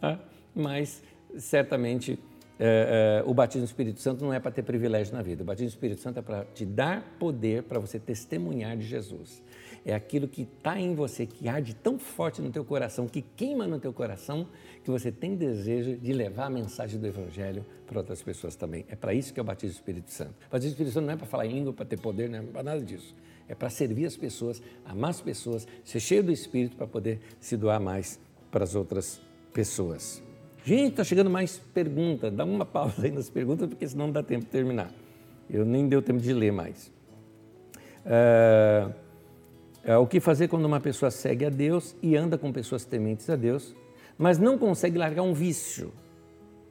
Tá? 0.01 0.19
Mas, 0.55 1.03
certamente, 1.37 2.19
é, 2.59 3.21
é, 3.23 3.29
o 3.29 3.33
batismo 3.33 3.61
no 3.61 3.65
Espírito 3.65 3.99
Santo 3.99 4.23
não 4.23 4.33
é 4.33 4.39
para 4.39 4.51
ter 4.51 4.63
privilégio 4.63 5.13
na 5.13 5.21
vida. 5.21 5.43
O 5.43 5.45
batismo 5.45 5.65
no 5.65 5.69
Espírito 5.69 6.01
Santo 6.01 6.19
é 6.19 6.21
para 6.21 6.45
te 6.45 6.65
dar 6.65 7.15
poder 7.19 7.63
para 7.63 7.79
você 7.79 7.99
testemunhar 7.99 8.77
de 8.77 8.85
Jesus. 8.85 9.43
É 9.85 9.93
aquilo 9.93 10.27
que 10.27 10.41
está 10.41 10.79
em 10.79 10.95
você, 10.95 11.27
que 11.27 11.47
arde 11.47 11.75
tão 11.75 11.99
forte 11.99 12.41
no 12.41 12.49
teu 12.49 12.65
coração, 12.65 13.07
que 13.07 13.21
queima 13.21 13.67
no 13.67 13.79
teu 13.79 13.93
coração, 13.93 14.47
que 14.83 14.89
você 14.89 15.11
tem 15.11 15.35
desejo 15.35 15.95
de 15.95 16.11
levar 16.11 16.47
a 16.47 16.49
mensagem 16.49 16.99
do 16.99 17.05
Evangelho 17.05 17.63
para 17.85 17.99
outras 17.99 18.23
pessoas 18.23 18.55
também. 18.55 18.83
É 18.89 18.95
para 18.95 19.13
isso 19.13 19.31
que 19.31 19.39
é 19.39 19.43
o 19.43 19.45
batismo 19.45 19.75
do 19.75 19.77
Espírito 19.77 20.09
Santo. 20.11 20.33
O 20.47 20.51
batismo 20.51 20.71
do 20.71 20.73
Espírito 20.73 20.93
Santo 20.93 21.05
não 21.05 21.13
é 21.13 21.17
para 21.17 21.27
falar 21.27 21.45
em 21.45 21.53
língua, 21.53 21.71
para 21.71 21.85
ter 21.85 21.99
poder, 21.99 22.27
não 22.27 22.39
é 22.39 22.41
para 22.41 22.63
nada 22.63 22.81
disso. 22.81 23.15
É 23.47 23.53
para 23.53 23.69
servir 23.69 24.07
as 24.07 24.17
pessoas, 24.17 24.59
amar 24.83 25.11
as 25.11 25.21
pessoas, 25.21 25.67
ser 25.83 25.99
cheio 25.99 26.23
do 26.23 26.31
Espírito 26.31 26.75
para 26.75 26.87
poder 26.87 27.19
se 27.39 27.55
doar 27.55 27.79
mais 27.79 28.19
para 28.49 28.63
as 28.63 28.73
outras 28.73 29.21
pessoas. 29.53 30.23
Gente, 30.63 30.91
está 30.91 31.03
chegando 31.03 31.29
mais 31.29 31.59
pergunta. 31.75 32.31
Dá 32.31 32.43
uma 32.43 32.65
pausa 32.65 33.05
aí 33.05 33.11
nas 33.11 33.29
perguntas, 33.29 33.69
porque 33.69 33.87
senão 33.87 34.07
não 34.07 34.13
dá 34.13 34.23
tempo 34.23 34.45
de 34.45 34.51
terminar. 34.51 34.91
Eu 35.47 35.63
nem 35.63 35.87
deu 35.87 36.01
tempo 36.01 36.19
de 36.19 36.33
ler 36.33 36.51
mais. 36.51 36.91
É, 38.03 38.89
é, 39.85 39.95
o 39.95 40.07
que 40.07 40.19
fazer 40.19 40.47
quando 40.47 40.65
uma 40.65 40.79
pessoa 40.79 41.11
segue 41.11 41.45
a 41.45 41.49
Deus 41.49 41.95
e 42.01 42.15
anda 42.15 42.37
com 42.37 42.51
pessoas 42.51 42.83
tementes 42.83 43.29
a 43.29 43.35
Deus, 43.35 43.75
mas 44.17 44.39
não 44.39 44.57
consegue 44.57 44.97
largar 44.97 45.21
um 45.21 45.33
vício? 45.33 45.93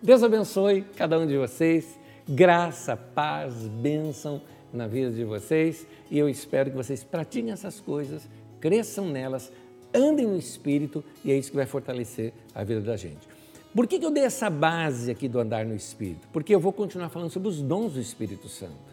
Deus 0.03 0.22
abençoe 0.22 0.82
cada 0.97 1.18
um 1.18 1.26
de 1.26 1.36
vocês 1.36 1.99
graça, 2.28 2.94
paz, 2.94 3.54
bênção 3.54 4.42
na 4.72 4.86
vida 4.86 5.10
de 5.10 5.24
vocês 5.24 5.86
e 6.10 6.18
eu 6.18 6.28
espero 6.28 6.70
que 6.70 6.76
vocês 6.76 7.02
pratiquem 7.02 7.50
essas 7.50 7.80
coisas, 7.80 8.28
cresçam 8.60 9.08
nelas, 9.08 9.50
andem 9.94 10.26
no 10.26 10.36
Espírito 10.36 11.02
e 11.24 11.32
é 11.32 11.38
isso 11.38 11.50
que 11.50 11.56
vai 11.56 11.64
fortalecer 11.64 12.34
a 12.54 12.62
vida 12.62 12.82
da 12.82 12.96
gente. 12.96 13.26
Por 13.74 13.86
que, 13.86 13.96
eu 14.04 14.10
dei 14.10 14.24
essa 14.24 14.50
base 14.50 15.10
aqui 15.10 15.28
do 15.28 15.38
andar 15.38 15.64
no 15.64 15.74
Espírito? 15.74 16.28
Porque 16.32 16.54
eu 16.54 16.60
vou 16.60 16.72
continuar 16.72 17.08
falando 17.08 17.30
sobre 17.30 17.48
os 17.48 17.62
dons 17.62 17.94
do 17.94 18.00
Espírito 18.00 18.48
Santo. 18.48 18.88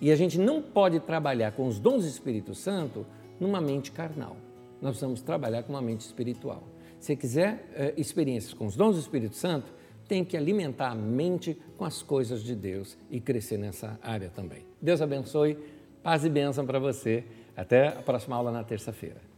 E 0.00 0.10
a 0.10 0.16
gente 0.16 0.38
não 0.38 0.62
pode 0.62 1.00
trabalhar 1.00 1.52
com 1.52 1.66
os 1.66 1.78
dons 1.78 2.04
do 2.04 2.08
Espírito 2.08 2.54
Santo 2.54 3.04
numa 3.38 3.60
mente 3.60 3.90
carnal. 3.92 4.36
Nós 4.80 4.92
precisamos 4.92 5.20
trabalhar 5.20 5.62
com 5.62 5.72
uma 5.72 5.82
mente 5.82 6.00
espiritual. 6.00 6.62
Se 6.98 7.16
quiser 7.16 7.66
eh, 7.74 7.94
experiências 7.96 8.54
com 8.54 8.66
os 8.66 8.76
dons 8.76 8.94
do 8.94 9.00
Espírito 9.00 9.36
Santo, 9.36 9.72
tem 10.10 10.24
que 10.24 10.36
alimentar 10.36 10.88
a 10.88 10.94
mente 10.96 11.56
com 11.78 11.84
as 11.84 12.02
coisas 12.02 12.42
de 12.42 12.56
Deus 12.56 12.98
e 13.08 13.20
crescer 13.20 13.56
nessa 13.56 13.96
área 14.02 14.28
também. 14.28 14.66
Deus 14.82 15.00
abençoe, 15.00 15.56
paz 16.02 16.24
e 16.24 16.28
bênção 16.28 16.66
para 16.66 16.80
você. 16.80 17.22
Até 17.56 17.86
a 17.86 18.02
próxima 18.02 18.34
aula 18.34 18.50
na 18.50 18.64
terça-feira. 18.64 19.29